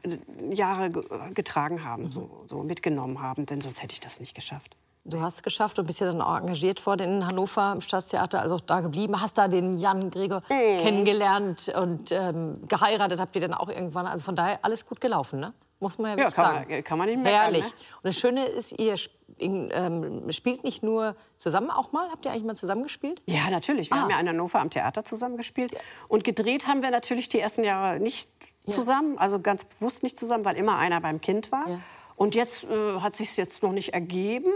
Jahre 0.52 0.92
ge 0.92 1.04
getragen 1.34 1.84
haben, 1.84 2.12
so, 2.12 2.46
so 2.48 2.64
mitgenommen 2.64 3.22
haben. 3.22 3.46
Denn 3.46 3.62
sonst 3.62 3.82
hätte 3.82 3.94
ich 3.94 4.00
das 4.00 4.20
nicht 4.20 4.36
geschafft. 4.36 4.76
Du 5.04 5.20
hast 5.20 5.36
es 5.38 5.44
geschafft 5.44 5.80
und 5.80 5.88
bist 5.88 6.00
ja 6.00 6.06
dann 6.08 6.22
auch 6.22 6.38
engagiert 6.38 6.86
worden 6.86 7.14
in 7.22 7.26
Hannover 7.28 7.72
im 7.74 7.82
Staatstheater, 7.82 8.40
also 8.42 8.56
auch 8.56 8.62
da 8.62 8.82
geblieben. 8.82 9.20
Hast 9.20 9.38
da 9.38 9.48
den 9.48 9.80
Jan 9.80 10.12
Gregor 10.12 10.42
kennengelernt 10.48 11.70
und 11.76 12.12
ähm, 12.12 12.62
geheiratet 12.68 13.20
habt 13.20 13.36
ihr 13.36 13.42
dann 13.42 13.54
auch 13.54 13.70
irgendwann. 13.70 14.06
Also 14.06 14.24
von 14.24 14.36
daher 14.36 14.60
alles 14.64 14.86
gut 14.86 15.02
gelaufen, 15.02 15.40
ne? 15.40 15.54
Muss 15.80 15.98
man 15.98 16.12
ja 16.12 16.12
Ja, 16.12 16.18
wirklich 16.26 16.36
kann 16.36 16.54
sagen. 16.56 16.72
man- 16.72 16.84
kann 16.84 16.98
man 17.00 17.08
nicht 17.08 17.18
meckern, 17.18 17.40
Herrlich. 17.42 17.64
ne? 17.64 17.70
Und 17.72 18.04
das 18.04 18.16
Schöne 18.16 18.46
ist, 18.46 18.78
ihr 18.80 18.96
ähm, 19.40 20.32
spielt 20.32 20.64
nicht 20.64 20.84
nur 20.84 21.16
zusammen 21.40 21.72
auch 21.72 21.92
mal. 21.92 22.08
Habt 22.12 22.26
ihr 22.26 22.32
eigentlich 22.32 22.44
mal 22.44 22.56
zusammen 22.56 22.84
gespielt? 22.84 23.24
Ja, 23.26 23.50
natürlich. 23.50 23.90
Wir 23.90 23.98
Ah. 23.98 24.02
haben 24.02 24.12
ja 24.12 24.20
in 24.20 24.30
Hannover 24.30 24.60
am 24.60 24.70
Theater 24.70 25.04
zusammengespielt. 25.04 25.72
Und 26.10 26.24
gedreht 26.24 26.68
haben 26.68 26.84
wir 26.84 26.92
natürlich 26.92 27.28
die 27.30 27.40
ersten 27.40 27.64
Jahre 27.64 28.00
nicht 28.00 28.30
zusammen, 28.70 29.18
also 29.18 29.40
ganz 29.40 29.66
bewusst 29.66 30.04
nicht 30.04 30.20
zusammen, 30.20 30.46
weil 30.46 30.58
immer 30.58 30.78
einer 30.78 31.02
beim 31.02 31.20
Kind 31.22 31.52
war. 31.52 31.66
Und 32.16 32.36
jetzt 32.36 32.66
äh, 32.66 33.00
hat 33.00 33.16
sich 33.16 33.36
jetzt 33.36 33.64
noch 33.64 33.72
nicht 33.72 33.96
ergeben, 33.96 34.52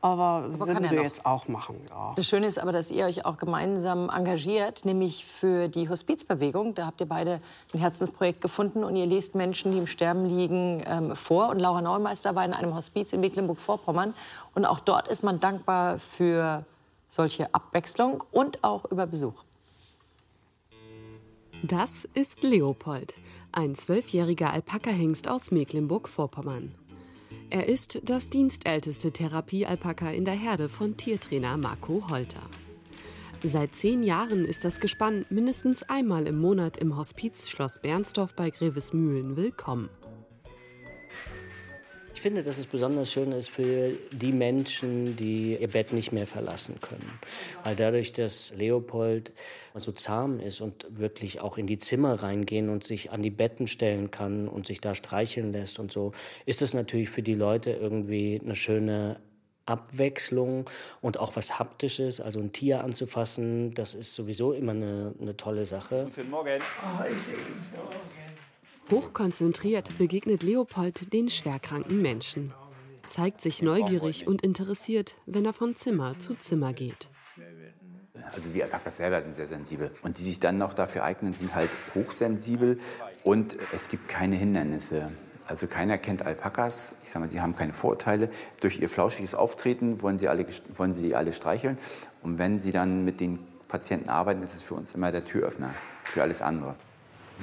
aber, 0.00 0.48
kann 0.50 0.60
würden 0.60 0.90
wir 0.90 0.92
noch. 0.98 1.02
jetzt 1.02 1.26
auch 1.26 1.48
machen. 1.48 1.76
Ja. 1.90 2.12
Das 2.14 2.26
Schöne 2.26 2.46
ist 2.46 2.58
aber, 2.58 2.70
dass 2.70 2.90
ihr 2.90 3.06
euch 3.06 3.24
auch 3.26 3.36
gemeinsam 3.36 4.08
engagiert, 4.10 4.84
nämlich 4.84 5.24
für 5.24 5.68
die 5.68 5.88
Hospizbewegung. 5.88 6.74
Da 6.74 6.86
habt 6.86 7.00
ihr 7.00 7.08
beide 7.08 7.40
ein 7.74 7.80
Herzensprojekt 7.80 8.40
gefunden 8.40 8.84
und 8.84 8.94
ihr 8.94 9.06
lest 9.06 9.34
Menschen, 9.34 9.72
die 9.72 9.78
im 9.78 9.88
Sterben 9.88 10.26
liegen, 10.26 10.82
ähm, 10.86 11.16
vor. 11.16 11.48
Und 11.48 11.58
Laura 11.58 11.82
Neumeister 11.82 12.36
war 12.36 12.44
in 12.44 12.52
einem 12.52 12.74
Hospiz 12.76 13.12
in 13.12 13.20
Mecklenburg-Vorpommern. 13.20 14.14
Und 14.54 14.64
auch 14.66 14.78
dort 14.78 15.08
ist 15.08 15.24
man 15.24 15.40
dankbar 15.40 15.98
für 15.98 16.64
solche 17.08 17.52
Abwechslung 17.52 18.22
und 18.30 18.62
auch 18.62 18.84
über 18.84 19.06
Besuch. 19.06 19.42
Das 21.64 22.04
ist 22.14 22.44
Leopold, 22.44 23.14
ein 23.50 23.74
zwölfjähriger 23.74 24.52
Alpaka-Hengst 24.52 25.26
aus 25.28 25.50
Mecklenburg-Vorpommern. 25.50 26.77
Er 27.50 27.66
ist 27.66 28.00
das 28.04 28.28
dienstälteste 28.28 29.10
Therapie-Alpaka 29.10 30.10
in 30.10 30.26
der 30.26 30.34
Herde 30.34 30.68
von 30.68 30.98
Tiertrainer 30.98 31.56
Marco 31.56 32.06
Holter. 32.10 32.42
Seit 33.42 33.74
zehn 33.74 34.02
Jahren 34.02 34.44
ist 34.44 34.66
das 34.66 34.80
Gespann 34.80 35.24
mindestens 35.30 35.82
einmal 35.84 36.26
im 36.26 36.38
Monat 36.38 36.76
im 36.76 36.98
Hospiz 36.98 37.48
Schloss 37.48 37.80
Bernsdorf 37.80 38.34
bei 38.34 38.50
Grevesmühlen 38.50 39.38
willkommen. 39.38 39.88
Ich 42.18 42.22
finde, 42.22 42.42
dass 42.42 42.58
es 42.58 42.66
besonders 42.66 43.12
schön 43.12 43.30
ist 43.30 43.48
für 43.48 43.92
die 44.10 44.32
Menschen, 44.32 45.14
die 45.14 45.56
ihr 45.56 45.68
Bett 45.68 45.92
nicht 45.92 46.10
mehr 46.10 46.26
verlassen 46.26 46.80
können. 46.80 47.12
Weil 47.62 47.76
dadurch, 47.76 48.12
dass 48.12 48.52
Leopold 48.56 49.32
so 49.76 49.92
zahm 49.92 50.40
ist 50.40 50.60
und 50.60 50.84
wirklich 50.90 51.40
auch 51.40 51.58
in 51.58 51.68
die 51.68 51.78
Zimmer 51.78 52.20
reingehen 52.20 52.70
und 52.70 52.82
sich 52.82 53.12
an 53.12 53.22
die 53.22 53.30
Betten 53.30 53.68
stellen 53.68 54.10
kann 54.10 54.48
und 54.48 54.66
sich 54.66 54.80
da 54.80 54.96
streicheln 54.96 55.52
lässt 55.52 55.78
und 55.78 55.92
so, 55.92 56.10
ist 56.44 56.60
das 56.60 56.74
natürlich 56.74 57.08
für 57.08 57.22
die 57.22 57.34
Leute 57.34 57.70
irgendwie 57.70 58.40
eine 58.44 58.56
schöne 58.56 59.20
Abwechslung 59.66 60.68
und 61.00 61.20
auch 61.20 61.36
was 61.36 61.60
Haptisches, 61.60 62.20
also 62.20 62.40
ein 62.40 62.50
Tier 62.50 62.82
anzufassen, 62.82 63.74
das 63.74 63.94
ist 63.94 64.16
sowieso 64.16 64.52
immer 64.52 64.72
eine, 64.72 65.14
eine 65.20 65.36
tolle 65.36 65.64
Sache. 65.64 66.08
Guten 66.12 66.30
Morgen. 66.30 66.60
Hochkonzentriert 68.90 69.98
begegnet 69.98 70.42
Leopold 70.42 71.12
den 71.12 71.28
schwerkranken 71.28 72.00
Menschen, 72.00 72.54
zeigt 73.06 73.42
sich 73.42 73.60
neugierig 73.60 74.26
und 74.26 74.40
interessiert, 74.40 75.16
wenn 75.26 75.44
er 75.44 75.52
von 75.52 75.76
Zimmer 75.76 76.18
zu 76.18 76.34
Zimmer 76.36 76.72
geht. 76.72 77.10
Also 78.34 78.48
die 78.48 78.62
Alpakas 78.62 78.96
selber 78.96 79.20
sind 79.20 79.34
sehr 79.34 79.46
sensibel. 79.46 79.90
Und 80.02 80.18
die 80.18 80.22
sich 80.22 80.40
dann 80.40 80.56
noch 80.56 80.72
dafür 80.72 81.04
eignen, 81.04 81.34
sind 81.34 81.54
halt 81.54 81.70
hochsensibel. 81.94 82.78
Und 83.24 83.56
es 83.72 83.88
gibt 83.88 84.08
keine 84.08 84.36
Hindernisse. 84.36 85.10
Also 85.46 85.66
keiner 85.66 85.98
kennt 85.98 86.22
Alpakas. 86.22 86.94
Ich 87.04 87.10
sage 87.10 87.26
mal, 87.26 87.30
sie 87.30 87.40
haben 87.40 87.56
keine 87.56 87.74
Vorurteile. 87.74 88.30
Durch 88.60 88.80
ihr 88.80 88.88
flauschiges 88.88 89.34
Auftreten 89.34 90.00
wollen 90.02 90.16
sie, 90.16 90.28
alle, 90.28 90.46
wollen 90.74 90.94
sie 90.94 91.02
die 91.02 91.14
alle 91.14 91.32
streicheln. 91.34 91.78
Und 92.22 92.38
wenn 92.38 92.58
sie 92.58 92.70
dann 92.70 93.04
mit 93.04 93.20
den 93.20 93.38
Patienten 93.66 94.08
arbeiten, 94.08 94.42
ist 94.42 94.56
es 94.56 94.62
für 94.62 94.74
uns 94.74 94.94
immer 94.94 95.12
der 95.12 95.24
Türöffner 95.24 95.74
für 96.04 96.22
alles 96.22 96.40
andere. 96.40 96.74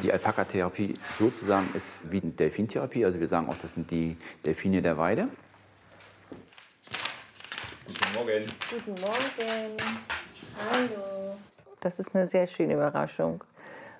Die 0.03 0.12
Alpaka-Therapie 0.12 0.97
sozusagen 1.17 1.69
ist 1.73 2.12
wie 2.12 2.21
eine 2.21 2.31
Delfintherapie. 2.31 3.05
Also 3.05 3.19
wir 3.19 3.27
sagen 3.27 3.49
auch, 3.49 3.58
das 3.58 3.73
sind 3.73 3.89
die 3.91 4.17
Delfine 4.45 4.81
der 4.81 4.97
Weide. 4.97 5.29
Guten 7.88 8.13
Morgen. 8.13 8.51
Guten 8.69 9.01
Morgen. 9.01 9.77
Hallo. 10.71 11.38
Das 11.79 11.99
ist 11.99 12.15
eine 12.15 12.27
sehr 12.27 12.47
schöne 12.47 12.73
Überraschung, 12.73 13.43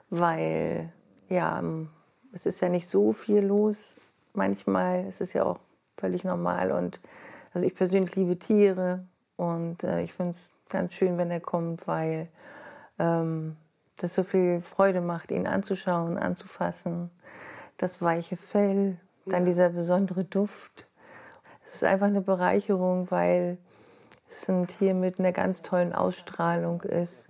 weil 0.10 0.92
ja, 1.30 1.64
es 2.34 2.46
ist 2.46 2.62
ja 2.62 2.70
nicht 2.70 2.90
so 2.90 3.14
viel 3.14 3.40
los. 3.40 3.96
Manchmal 4.34 5.06
ist 5.08 5.22
es 5.22 5.34
ja 5.34 5.44
auch 5.44 5.60
völlig 5.98 6.24
normal 6.24 6.72
und 6.72 7.00
also 7.54 7.66
ich 7.66 7.74
persönlich 7.74 8.16
liebe 8.16 8.38
Tiere 8.38 9.06
und 9.38 9.84
äh, 9.84 10.02
ich 10.02 10.14
finde 10.14 10.32
es 10.32 10.50
ganz 10.68 10.94
schön, 10.94 11.18
wenn 11.18 11.32
er 11.32 11.40
kommt, 11.40 11.88
weil 11.88 12.28
ähm, 13.00 13.56
das 13.98 14.14
so 14.14 14.24
viel 14.24 14.62
Freude 14.62 15.02
macht, 15.02 15.32
ihn 15.32 15.48
anzuschauen, 15.48 16.18
anzufassen. 16.18 17.12
Das 17.78 18.02
weiche 18.02 18.38
Fell, 18.38 18.98
dann 19.26 19.46
dieser 19.46 19.70
besondere 19.70 20.24
Duft. 20.24 20.88
Es 21.66 21.76
ist 21.76 21.84
einfach 21.84 22.08
eine 22.08 22.22
Bereicherung, 22.22 23.10
weil 23.12 23.58
es 24.30 24.50
ein 24.50 24.68
Tier 24.68 24.94
mit 24.94 25.20
einer 25.20 25.32
ganz 25.32 25.62
tollen 25.62 25.94
Ausstrahlung 25.94 26.82
ist. 26.82 27.28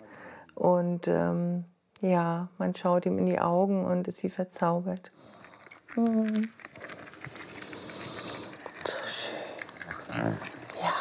Und 0.55 1.07
ähm, 1.07 1.65
ja, 2.01 2.49
man 2.57 2.75
schaut 2.75 3.05
ihm 3.05 3.17
in 3.17 3.25
die 3.25 3.39
Augen 3.39 3.85
und 3.85 4.07
ist 4.07 4.23
wie 4.23 4.29
verzaubert. 4.29 5.11
Mhm. 5.95 6.49
So 8.85 8.97
schön. 9.07 10.37
Ja, 10.81 10.93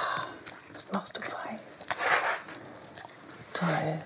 das 0.73 0.93
machst 0.93 1.17
du 1.17 1.23
fein. 1.23 1.59
Toll. 3.53 3.99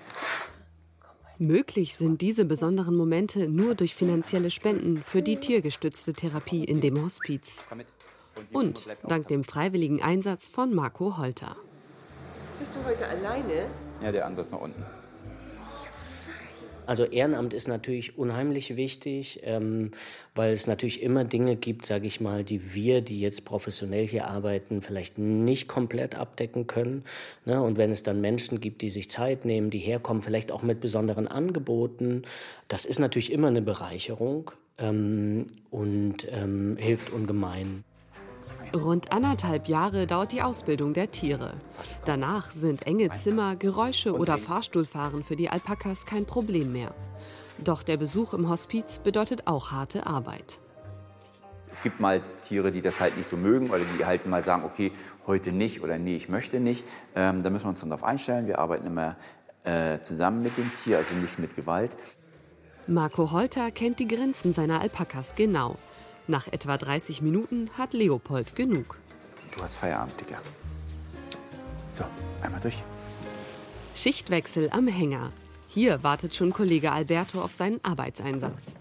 Komm 0.99 1.15
mal 1.23 1.28
Möglich 1.41 1.95
sind 1.95 2.19
diese 2.19 2.43
besonderen 2.43 2.97
Momente 2.97 3.47
nur 3.47 3.73
durch 3.73 3.95
finanzielle 3.95 4.51
Spenden 4.51 5.01
für 5.01 5.21
die 5.21 5.37
tiergestützte 5.37 6.11
Therapie 6.11 6.65
in 6.65 6.81
dem 6.81 7.01
Hospiz. 7.01 7.63
Und 8.51 8.87
dank 9.07 9.29
dem 9.29 9.45
freiwilligen 9.45 10.01
Einsatz 10.01 10.49
von 10.49 10.75
Marco 10.75 11.17
Holter. 11.17 11.55
Bist 12.59 12.73
du 12.75 12.83
heute 12.85 13.07
alleine? 13.07 13.67
Ja, 14.03 14.11
der 14.11 14.25
andere 14.25 14.41
ist 14.41 14.51
noch 14.51 14.59
unten. 14.59 14.83
Also 16.89 17.05
Ehrenamt 17.05 17.53
ist 17.53 17.67
natürlich 17.67 18.17
unheimlich 18.17 18.75
wichtig, 18.75 19.41
ähm, 19.43 19.91
weil 20.33 20.53
es 20.53 20.65
natürlich 20.65 21.03
immer 21.03 21.23
Dinge 21.23 21.55
gibt, 21.55 21.85
sage 21.85 22.07
ich 22.07 22.19
mal, 22.19 22.43
die 22.43 22.73
wir, 22.73 23.01
die 23.01 23.21
jetzt 23.21 23.45
professionell 23.45 24.07
hier 24.07 24.27
arbeiten, 24.27 24.81
vielleicht 24.81 25.19
nicht 25.19 25.67
komplett 25.67 26.15
abdecken 26.15 26.65
können. 26.65 27.03
Ne? 27.45 27.61
Und 27.61 27.77
wenn 27.77 27.91
es 27.91 28.01
dann 28.01 28.21
Menschen 28.21 28.59
gibt, 28.59 28.81
die 28.81 28.89
sich 28.89 29.07
Zeit 29.07 29.45
nehmen, 29.45 29.69
die 29.69 29.77
herkommen, 29.77 30.23
vielleicht 30.23 30.51
auch 30.51 30.63
mit 30.63 30.79
besonderen 30.79 31.27
Angeboten, 31.27 32.23
das 32.67 32.85
ist 32.85 32.97
natürlich 32.97 33.31
immer 33.31 33.49
eine 33.49 33.61
Bereicherung 33.61 34.49
ähm, 34.79 35.45
und 35.69 36.27
ähm, 36.31 36.75
hilft 36.79 37.11
ungemein. 37.11 37.83
Rund 38.73 39.11
anderthalb 39.11 39.67
Jahre 39.67 40.05
dauert 40.05 40.31
die 40.31 40.41
Ausbildung 40.41 40.93
der 40.93 41.11
Tiere. 41.11 41.53
Danach 42.05 42.51
sind 42.51 42.85
enge 42.85 43.09
Zimmer, 43.11 43.55
Geräusche 43.55 44.13
oder 44.13 44.37
Fahrstuhlfahren 44.37 45.23
für 45.23 45.35
die 45.35 45.49
Alpakas 45.49 46.05
kein 46.05 46.25
Problem 46.25 46.71
mehr. 46.71 46.93
Doch 47.63 47.83
der 47.83 47.97
Besuch 47.97 48.33
im 48.33 48.47
Hospiz 48.47 48.99
bedeutet 48.99 49.47
auch 49.47 49.71
harte 49.71 50.05
Arbeit. 50.05 50.59
Es 51.71 51.81
gibt 51.81 51.99
mal 51.99 52.21
Tiere, 52.41 52.71
die 52.71 52.81
das 52.81 52.99
halt 52.99 53.17
nicht 53.17 53.27
so 53.27 53.37
mögen 53.37 53.69
oder 53.69 53.81
die 53.97 54.05
halt 54.05 54.25
mal 54.25 54.41
sagen, 54.41 54.63
okay, 54.63 54.91
heute 55.27 55.51
nicht 55.51 55.83
oder 55.83 55.97
nee, 55.97 56.15
ich 56.15 56.29
möchte 56.29 56.59
nicht. 56.59 56.85
Ähm, 57.15 57.43
da 57.43 57.49
müssen 57.49 57.65
wir 57.65 57.69
uns 57.69 57.79
dann 57.79 57.89
darauf 57.89 58.03
einstellen. 58.03 58.47
Wir 58.47 58.59
arbeiten 58.59 58.87
immer 58.87 59.17
äh, 59.63 59.99
zusammen 59.99 60.41
mit 60.41 60.57
dem 60.57 60.71
Tier, 60.75 60.97
also 60.97 61.13
nicht 61.15 61.37
mit 61.37 61.55
Gewalt. 61.55 61.95
Marco 62.87 63.31
Holter 63.31 63.69
kennt 63.69 63.99
die 63.99 64.07
Grenzen 64.07 64.53
seiner 64.53 64.81
Alpakas 64.81 65.35
genau. 65.35 65.77
Nach 66.29 66.47
etwa 66.47 66.77
30 66.77 67.23
Minuten 67.23 67.71
hat 67.75 67.93
Leopold 67.93 68.55
genug. 68.55 68.99
Du 69.55 69.63
hast 69.63 69.73
Feierabend, 69.73 70.13
Digga. 70.21 70.37
So, 71.91 72.03
einmal 72.43 72.61
durch. 72.61 72.83
Schichtwechsel 73.95 74.69
am 74.69 74.87
Hänger. 74.87 75.31
Hier 75.69 76.03
wartet 76.03 76.35
schon 76.35 76.53
Kollege 76.53 76.91
Alberto 76.91 77.41
auf 77.41 77.55
seinen 77.55 77.83
Arbeitseinsatz. 77.83 78.75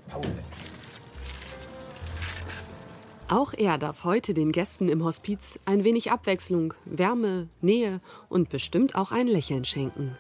Auch 3.29 3.55
er 3.55 3.79
darf 3.79 4.05
heute 4.05 4.35
den 4.35 4.53
Gästen 4.53 4.91
im 4.91 5.03
Hospiz 5.03 5.59
ein 5.65 5.85
wenig 5.85 6.13
Abwechslung, 6.13 6.75
Wärme, 6.85 7.49
Nähe 7.63 8.01
und 8.29 8.51
bestimmt 8.51 8.95
auch 8.95 9.11
ein 9.11 9.27
Lächeln 9.27 9.65
schenken. 9.65 10.13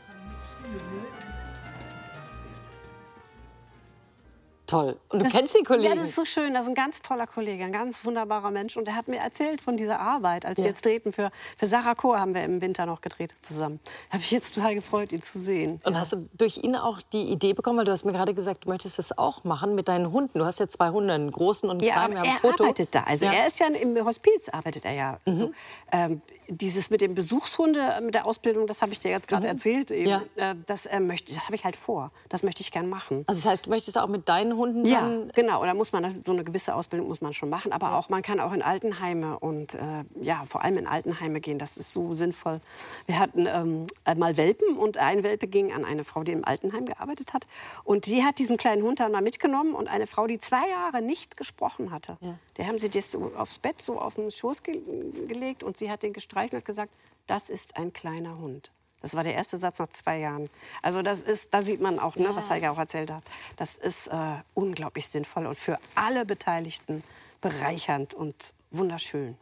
Toll. 4.68 4.96
Und 5.08 5.20
du 5.20 5.24
Das- 5.24 5.32
kennst 5.32 5.56
die 5.58 5.62
Kollegen? 5.64 5.88
Ja, 5.88 5.94
das 5.94 6.04
ist 6.10 6.14
so 6.14 6.26
schön. 6.26 6.52
Das 6.52 6.64
ist 6.64 6.68
ein 6.68 6.74
ganz 6.74 7.00
toller 7.00 7.26
Kollege, 7.26 7.64
ein 7.64 7.72
ganz 7.72 8.04
wunderbarer 8.04 8.50
Mensch. 8.50 8.76
Und 8.76 8.86
er 8.86 8.94
hat 8.96 9.08
mir 9.08 9.16
erzählt 9.18 9.62
von 9.62 9.78
dieser 9.78 9.98
Arbeit. 9.98 10.44
Als 10.44 10.58
wir 10.58 10.64
Ja. 10.66 10.68
jetzt 10.68 10.84
drehten 10.84 11.12
für, 11.14 11.30
für 11.56 11.66
Sarah 11.66 11.94
Chor, 11.94 12.20
haben 12.20 12.34
wir 12.34 12.44
im 12.44 12.60
Winter 12.60 12.84
noch 12.84 13.00
gedreht 13.00 13.32
zusammen. 13.40 13.80
Habe 14.10 14.22
ich 14.22 14.30
jetzt 14.30 14.54
total 14.54 14.74
gefreut, 14.74 15.10
ihn 15.12 15.22
zu 15.22 15.38
sehen. 15.38 15.80
Und 15.84 15.98
hast 15.98 16.12
du 16.12 16.28
durch 16.36 16.58
ihn 16.58 16.76
auch 16.76 17.00
die 17.14 17.22
Idee 17.32 17.54
bekommen, 17.54 17.78
weil 17.78 17.86
du 17.86 17.92
hast 17.92 18.04
mir 18.04 18.12
gerade 18.12 18.34
gesagt, 18.34 18.66
du 18.66 18.68
möchtest 18.68 18.98
das 18.98 19.16
auch 19.16 19.42
machen 19.42 19.74
mit 19.74 19.88
deinen 19.88 20.12
Hunden. 20.12 20.38
Du 20.38 20.44
hast 20.44 20.60
ja 20.60 20.68
zwei 20.68 20.90
Hunde, 20.90 21.14
einen 21.14 21.30
großen 21.32 21.66
und 21.70 21.78
einen 21.78 21.86
Ja, 21.88 21.94
kleinen. 21.94 22.12
Wir 22.12 22.20
haben 22.20 22.26
er 22.28 22.32
Foto. 22.50 22.64
arbeitet 22.64 22.94
da. 22.94 23.04
Also 23.04 23.24
Ja. 23.24 23.32
Mhm. 23.32 23.38
er 23.38 23.46
ist 23.46 23.58
ja 23.58 23.66
im 23.68 24.04
Hospiz, 24.04 24.50
arbeitet 24.50 24.84
er 24.84 24.92
ja. 24.92 25.18
So. 25.24 25.50
Ähm, 25.92 26.20
dieses 26.50 26.90
mit 26.90 27.00
dem 27.00 27.14
Besuchshunde, 27.14 28.00
mit 28.02 28.14
der 28.14 28.26
Ausbildung, 28.26 28.66
das 28.66 28.82
habe 28.82 28.92
ich 28.92 29.00
dir 29.00 29.10
jetzt 29.12 29.28
gerade 29.28 29.44
Mhm. 29.44 29.48
erzählt. 29.52 29.90
Eben. 29.90 30.10
Ja. 30.10 30.22
Äh, 30.36 30.54
das 30.66 30.84
äh, 30.86 31.00
möchte, 31.00 31.32
das 31.32 31.44
habe 31.44 31.54
ich 31.54 31.64
halt 31.64 31.76
vor. 31.76 32.10
Das 32.28 32.42
möchte 32.42 32.60
ich 32.62 32.70
gern 32.70 32.88
machen. 32.90 33.24
Also 33.26 33.40
das 33.40 33.50
heißt, 33.50 33.64
du 33.66 33.70
möchtest 33.70 33.96
auch 33.96 34.08
mit 34.08 34.28
deinen 34.28 34.57
Hunden 34.58 34.84
Ja, 34.84 35.22
genau. 35.34 35.60
Und 35.60 35.66
da 35.66 35.74
muss 35.74 35.92
man 35.92 36.22
so 36.24 36.32
eine 36.32 36.44
gewisse 36.44 36.74
Ausbildung 36.74 37.08
muss 37.08 37.20
man 37.20 37.32
schon 37.32 37.48
machen. 37.48 37.72
Aber 37.72 37.96
auch 37.96 38.08
man 38.08 38.22
kann 38.22 38.40
auch 38.40 38.52
in 38.52 38.62
Altenheime 38.62 39.38
und 39.38 39.74
äh, 39.74 40.04
ja 40.20 40.44
vor 40.46 40.62
allem 40.62 40.78
in 40.78 40.86
Altenheime 40.86 41.40
gehen. 41.40 41.58
Das 41.58 41.76
ist 41.76 41.92
so 41.92 42.12
sinnvoll. 42.12 42.60
Wir 43.06 43.18
hatten 43.18 43.46
ähm, 43.46 43.86
mal 44.16 44.36
Welpen 44.36 44.76
und 44.76 44.98
ein 44.98 45.22
Welpe 45.22 45.46
ging 45.46 45.72
an 45.72 45.84
eine 45.84 46.04
Frau, 46.04 46.24
die 46.24 46.32
im 46.32 46.44
Altenheim 46.44 46.84
gearbeitet 46.84 47.32
hat. 47.32 47.46
Und 47.84 48.06
die 48.06 48.24
hat 48.24 48.38
diesen 48.38 48.56
kleinen 48.56 48.82
Hund 48.82 49.00
dann 49.00 49.12
mal 49.12 49.22
mitgenommen 49.22 49.74
und 49.74 49.88
eine 49.88 50.06
Frau, 50.06 50.26
die 50.26 50.38
zwei 50.38 50.68
Jahre 50.68 51.00
nicht 51.02 51.36
gesprochen 51.36 51.90
hatte. 51.90 52.18
Der 52.56 52.66
haben 52.66 52.78
sie 52.78 52.90
das 52.90 53.12
so 53.12 53.32
aufs 53.36 53.58
Bett 53.58 53.80
so 53.80 53.98
auf 53.98 54.16
den 54.16 54.30
Schoß 54.30 54.62
ge 54.62 54.80
gelegt 55.26 55.62
und 55.62 55.76
sie 55.76 55.90
hat 55.90 56.02
den 56.02 56.12
gestreichelt 56.12 56.54
und 56.54 56.64
gesagt, 56.64 56.92
das 57.26 57.50
ist 57.50 57.76
ein 57.76 57.92
kleiner 57.92 58.38
Hund. 58.38 58.70
Das 59.00 59.14
war 59.14 59.22
der 59.22 59.34
erste 59.34 59.58
Satz 59.58 59.78
nach 59.78 59.90
zwei 59.90 60.18
Jahren. 60.18 60.50
Also 60.82 61.02
das 61.02 61.22
ist, 61.22 61.54
da 61.54 61.62
sieht 61.62 61.80
man 61.80 61.98
auch, 61.98 62.16
ne, 62.16 62.28
was 62.34 62.50
Heike 62.50 62.70
auch 62.70 62.78
erzählt 62.78 63.10
hat. 63.10 63.22
Das 63.56 63.76
ist 63.76 64.08
äh, 64.08 64.36
unglaublich 64.54 65.06
sinnvoll 65.08 65.46
und 65.46 65.56
für 65.56 65.78
alle 65.94 66.24
Beteiligten 66.24 67.04
bereichernd 67.40 68.14
und 68.14 68.34
wunderschön. 68.70 69.36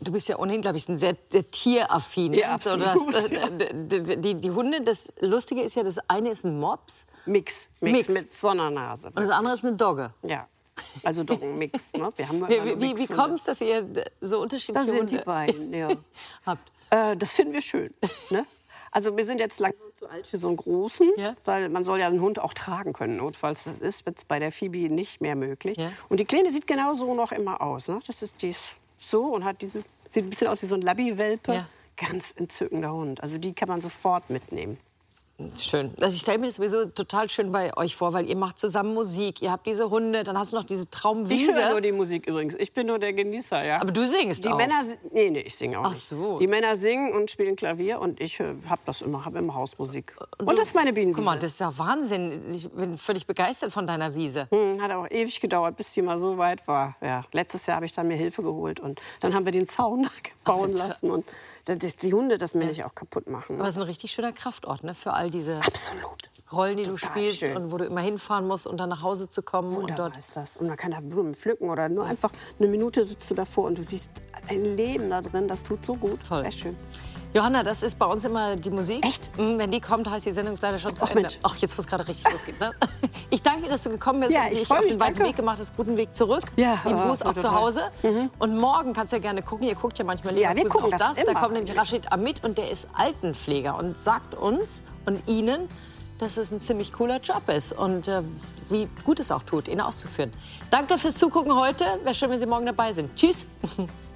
Du 0.00 0.10
bist 0.10 0.28
ja 0.28 0.38
ohnehin, 0.38 0.62
glaube 0.62 0.78
ich, 0.78 0.88
ein 0.88 0.96
sehr, 0.96 1.16
sehr 1.28 1.48
tieraffin. 1.48 2.32
Ja, 2.32 2.48
du 2.48 2.54
absolut, 2.54 2.86
hast, 3.14 3.30
ja. 3.30 3.46
äh, 3.46 3.74
die, 3.74 4.16
die, 4.16 4.34
die 4.34 4.50
Hunde, 4.50 4.80
das 4.80 5.12
Lustige 5.20 5.62
ist 5.62 5.76
ja, 5.76 5.82
das 5.82 5.98
eine 6.08 6.30
ist 6.30 6.44
ein 6.44 6.58
Mops. 6.58 7.06
Mix, 7.26 7.68
Mix, 7.80 8.08
mit 8.08 8.34
Sonnernase. 8.34 9.08
Und 9.08 9.18
das 9.18 9.28
andere 9.28 9.54
ist 9.54 9.64
eine 9.64 9.76
Dogge. 9.76 10.14
Ja, 10.22 10.48
also 11.04 11.22
doch 11.22 11.40
ein 11.40 11.58
Mix. 11.58 11.92
Ne? 11.92 12.10
Wir 12.16 12.28
haben 12.28 12.48
Wie, 12.48 12.80
wie, 12.80 12.98
wie, 12.98 13.06
kommt 13.06 13.38
es, 13.38 13.44
dass 13.44 13.60
ihr 13.60 13.86
so 14.20 14.40
unterschiedliche 14.40 14.78
Das 14.78 14.86
sind 14.86 15.00
Hunde 15.00 15.18
die 15.18 15.24
beiden, 15.24 15.74
ja. 15.74 15.88
habt? 16.46 16.72
Äh, 16.88 17.16
das 17.16 17.34
finden 17.34 17.52
wir 17.52 17.60
schön. 17.60 17.92
Ne? 18.30 18.46
Also 18.92 19.16
wir 19.16 19.24
sind 19.24 19.38
jetzt 19.38 19.60
langsam 19.60 19.86
zu 19.94 20.08
alt 20.08 20.26
für 20.26 20.36
so 20.36 20.48
einen 20.48 20.56
großen, 20.56 21.08
weil 21.44 21.68
man 21.68 21.84
soll 21.84 22.00
ja 22.00 22.06
einen 22.08 22.20
Hund 22.20 22.40
auch 22.40 22.54
tragen 22.54 22.92
können. 22.92 23.18
Notfalls 23.18 23.64
das 23.64 23.80
ist 23.80 24.06
jetzt 24.06 24.26
bei 24.28 24.38
der 24.38 24.50
Phoebe 24.50 24.92
nicht 24.92 25.20
mehr 25.20 25.36
möglich. 25.36 25.78
Und 26.08 26.20
die 26.20 26.24
Kleine 26.24 26.50
sieht 26.50 26.66
genau 26.66 26.92
so 26.94 27.14
noch 27.14 27.32
immer 27.32 27.60
aus. 27.60 27.88
Ne? 27.88 28.00
Das 28.06 28.22
ist 28.22 28.42
die 28.42 28.48
ist 28.48 28.74
so 28.96 29.24
und 29.26 29.44
hat 29.44 29.62
diese 29.62 29.82
sieht 30.08 30.24
ein 30.24 30.30
bisschen 30.30 30.48
aus 30.48 30.60
wie 30.62 30.66
so 30.66 30.74
ein 30.74 30.82
Labby-Welpe. 30.82 31.52
Ganz 31.96 32.32
entzückender 32.36 32.92
Hund. 32.92 33.22
Also 33.22 33.38
die 33.38 33.52
kann 33.52 33.68
man 33.68 33.80
sofort 33.80 34.28
mitnehmen. 34.30 34.78
Schön. 35.58 35.92
Also 36.00 36.14
ich 36.14 36.22
stelle 36.22 36.38
mir 36.38 36.46
das 36.46 36.56
sowieso 36.56 36.86
total 36.86 37.28
schön 37.28 37.52
bei 37.52 37.76
euch 37.76 37.96
vor, 37.96 38.12
weil 38.12 38.28
ihr 38.28 38.36
macht 38.36 38.58
zusammen 38.58 38.94
Musik, 38.94 39.42
ihr 39.42 39.50
habt 39.50 39.66
diese 39.66 39.90
Hunde, 39.90 40.22
dann 40.22 40.38
hast 40.38 40.52
du 40.52 40.56
noch 40.56 40.64
diese 40.64 40.82
Ich 40.84 40.90
Traumwiese. 40.90 41.54
höre 41.62 41.70
nur 41.70 41.80
die 41.80 41.92
Musik 41.92 42.26
übrigens. 42.26 42.54
Ich 42.58 42.72
bin 42.72 42.86
nur 42.86 42.98
der 42.98 43.12
Genießer, 43.12 43.64
ja. 43.64 43.80
Aber 43.80 43.92
du 43.92 44.06
singst 44.06 44.44
die 44.44 44.48
auch. 44.48 44.56
Männer, 44.56 44.80
nee, 45.12 45.30
nee, 45.30 45.40
ich 45.40 45.56
singe 45.56 45.78
auch 45.78 45.84
Ach 45.84 45.90
nicht. 45.90 46.02
so. 46.02 46.38
Die 46.38 46.46
Männer 46.46 46.74
singen 46.76 47.12
und 47.12 47.30
spielen 47.30 47.56
Klavier 47.56 48.00
und 48.00 48.20
ich 48.20 48.40
äh, 48.40 48.54
habe 48.68 48.80
das 48.86 49.02
immer, 49.02 49.24
habe 49.24 49.38
immer 49.38 49.54
Hausmusik. 49.54 50.14
Und, 50.38 50.58
das 50.58 50.68
ist 50.68 50.74
meine 50.74 50.92
Bienenwiese. 50.92 51.16
Guck 51.16 51.24
mal, 51.24 51.38
das 51.38 51.52
ist 51.52 51.60
ja 51.60 51.76
Wahnsinn. 51.76 52.42
Ich 52.54 52.68
bin 52.68 52.98
völlig 52.98 53.26
begeistert 53.26 53.72
von 53.72 53.86
deiner 53.86 54.14
Wiese. 54.14 54.48
Hm, 54.50 54.80
hat 54.82 54.90
auch 54.90 55.10
ewig 55.10 55.40
gedauert, 55.40 55.76
bis 55.76 55.92
die 55.94 56.02
mal 56.02 56.18
so 56.18 56.38
weit 56.38 56.66
war. 56.68 56.96
Ja, 57.00 57.24
letztes 57.32 57.66
Jahr 57.66 57.76
habe 57.76 57.86
ich 57.86 57.92
dann 57.92 58.08
mir 58.08 58.16
Hilfe 58.16 58.42
geholt 58.42 58.80
und 58.80 59.00
dann 59.20 59.34
haben 59.34 59.44
wir 59.44 59.52
den 59.52 59.66
Zaun 59.66 60.08
bauen 60.44 60.74
lassen 60.74 61.10
und 61.10 61.24
das, 61.76 61.96
die 61.96 62.12
Hunde 62.12 62.38
das 62.38 62.54
mir 62.54 62.66
nicht 62.66 62.84
auch 62.84 62.94
kaputt 62.94 63.28
machen. 63.28 63.56
Aber 63.56 63.64
das 63.64 63.76
ist 63.76 63.80
ein 63.80 63.86
richtig 63.86 64.12
schöner 64.12 64.32
Kraftort 64.32 64.84
ne? 64.84 64.94
für 64.94 65.12
all 65.12 65.30
diese 65.30 65.58
Absolut. 65.58 66.30
Rollen, 66.52 66.76
die 66.76 66.82
du 66.82 66.94
Total 66.94 67.10
spielst 67.10 67.38
schön. 67.40 67.56
und 67.56 67.70
wo 67.70 67.76
du 67.78 67.84
immer 67.84 68.00
hinfahren 68.00 68.46
musst, 68.46 68.66
um 68.66 68.76
dann 68.76 68.88
nach 68.88 69.02
Hause 69.02 69.28
zu 69.28 69.42
kommen. 69.42 69.68
und 69.68 69.82
Wunderbar 69.82 70.08
dort 70.08 70.18
ist 70.18 70.36
das. 70.36 70.56
Und 70.56 70.66
man 70.66 70.76
kann 70.76 70.90
da 70.90 71.00
Blumen 71.00 71.34
pflücken 71.34 71.70
oder 71.70 71.88
nur 71.88 72.04
einfach 72.04 72.32
eine 72.58 72.68
Minute 72.68 73.04
sitzt 73.04 73.30
du 73.30 73.34
davor 73.34 73.64
und 73.64 73.78
du 73.78 73.82
siehst 73.82 74.10
ein 74.48 74.64
Leben 74.64 75.10
da 75.10 75.20
drin. 75.20 75.46
Das 75.46 75.62
tut 75.62 75.84
so 75.84 75.94
gut. 75.94 76.18
Toll. 76.26 76.42
Sehr 76.42 76.50
schön. 76.50 76.76
Johanna, 77.32 77.62
das 77.62 77.82
ist 77.84 77.96
bei 77.98 78.06
uns 78.06 78.24
immer 78.24 78.56
die 78.56 78.70
Musik. 78.70 79.04
Echt? 79.06 79.30
wenn 79.36 79.70
die 79.70 79.80
kommt, 79.80 80.08
heißt 80.10 80.26
die 80.26 80.32
Sendung 80.32 80.56
leider 80.60 80.78
schon 80.78 80.94
zu 80.96 81.04
Ach, 81.04 81.10
Ende. 81.10 81.22
Mensch. 81.22 81.38
Ach, 81.44 81.54
jetzt, 81.56 81.76
wo 81.78 81.80
es 81.80 81.86
gerade 81.86 82.06
richtig 82.08 82.30
losgeht. 82.30 82.60
Ne? 82.60 82.70
Ich 83.32 83.42
danke 83.42 83.62
dir, 83.62 83.68
dass 83.68 83.84
du 83.84 83.90
gekommen 83.90 84.18
bist 84.20 84.32
Ja, 84.32 84.46
und 84.46 84.52
ich 84.52 84.58
dich 84.60 84.70
auf 84.72 84.84
den 84.84 84.98
weiten. 84.98 85.20
Weg 85.20 85.36
gemacht 85.36 85.58
hast. 85.60 85.76
Guten 85.76 85.96
Weg 85.96 86.12
zurück. 86.12 86.42
Ja, 86.56 86.76
Lieben 86.84 86.98
äh, 86.98 87.02
Gruß 87.06 87.22
auch 87.22 87.34
zu. 87.34 87.52
Hause. 87.54 87.82
Und 88.40 88.58
morgen 88.58 88.92
kannst 88.92 89.12
du 89.12 89.16
ja 89.18 89.22
gerne 89.22 89.42
gucken. 89.42 89.68
Ihr 89.68 89.76
guckt 89.76 89.96
ja 89.98 90.04
manchmal 90.04 90.36
Ja, 90.36 90.56
wir 90.56 90.68
gucken 90.68 90.92
auch 90.92 90.98
das 90.98 91.14
das. 91.14 91.24
Da 91.24 91.30
immer. 91.30 91.40
kommt 91.40 91.54
nämlich 91.54 91.76
Rashid 91.78 92.10
Amit 92.10 92.42
und 92.42 92.58
der 92.58 92.72
ist 92.72 92.88
Altenpfleger 92.92 93.78
und 93.78 93.96
sagt 93.96 94.34
uns 94.34 94.82
und 95.06 95.22
Ihnen, 95.28 95.68
dass 96.18 96.36
es 96.38 96.50
ein 96.50 96.58
ziemlich 96.58 96.92
cooler 96.92 97.20
Job 97.20 97.48
ist 97.48 97.72
und 97.72 98.08
äh, 98.08 98.22
wie 98.68 98.88
gut 99.04 99.20
es 99.20 99.30
auch 99.30 99.44
tut, 99.44 99.68
ihn 99.68 99.80
auszuführen. 99.80 100.32
Danke 100.70 100.98
fürs 100.98 101.14
Zugucken 101.14 101.54
heute. 101.54 101.84
Wäre 102.02 102.14
schön, 102.16 102.30
wenn 102.30 102.40
Sie 102.40 102.46
morgen 102.46 102.66
dabei 102.66 102.90
sind. 102.92 103.14
Tschüss. 103.14 103.46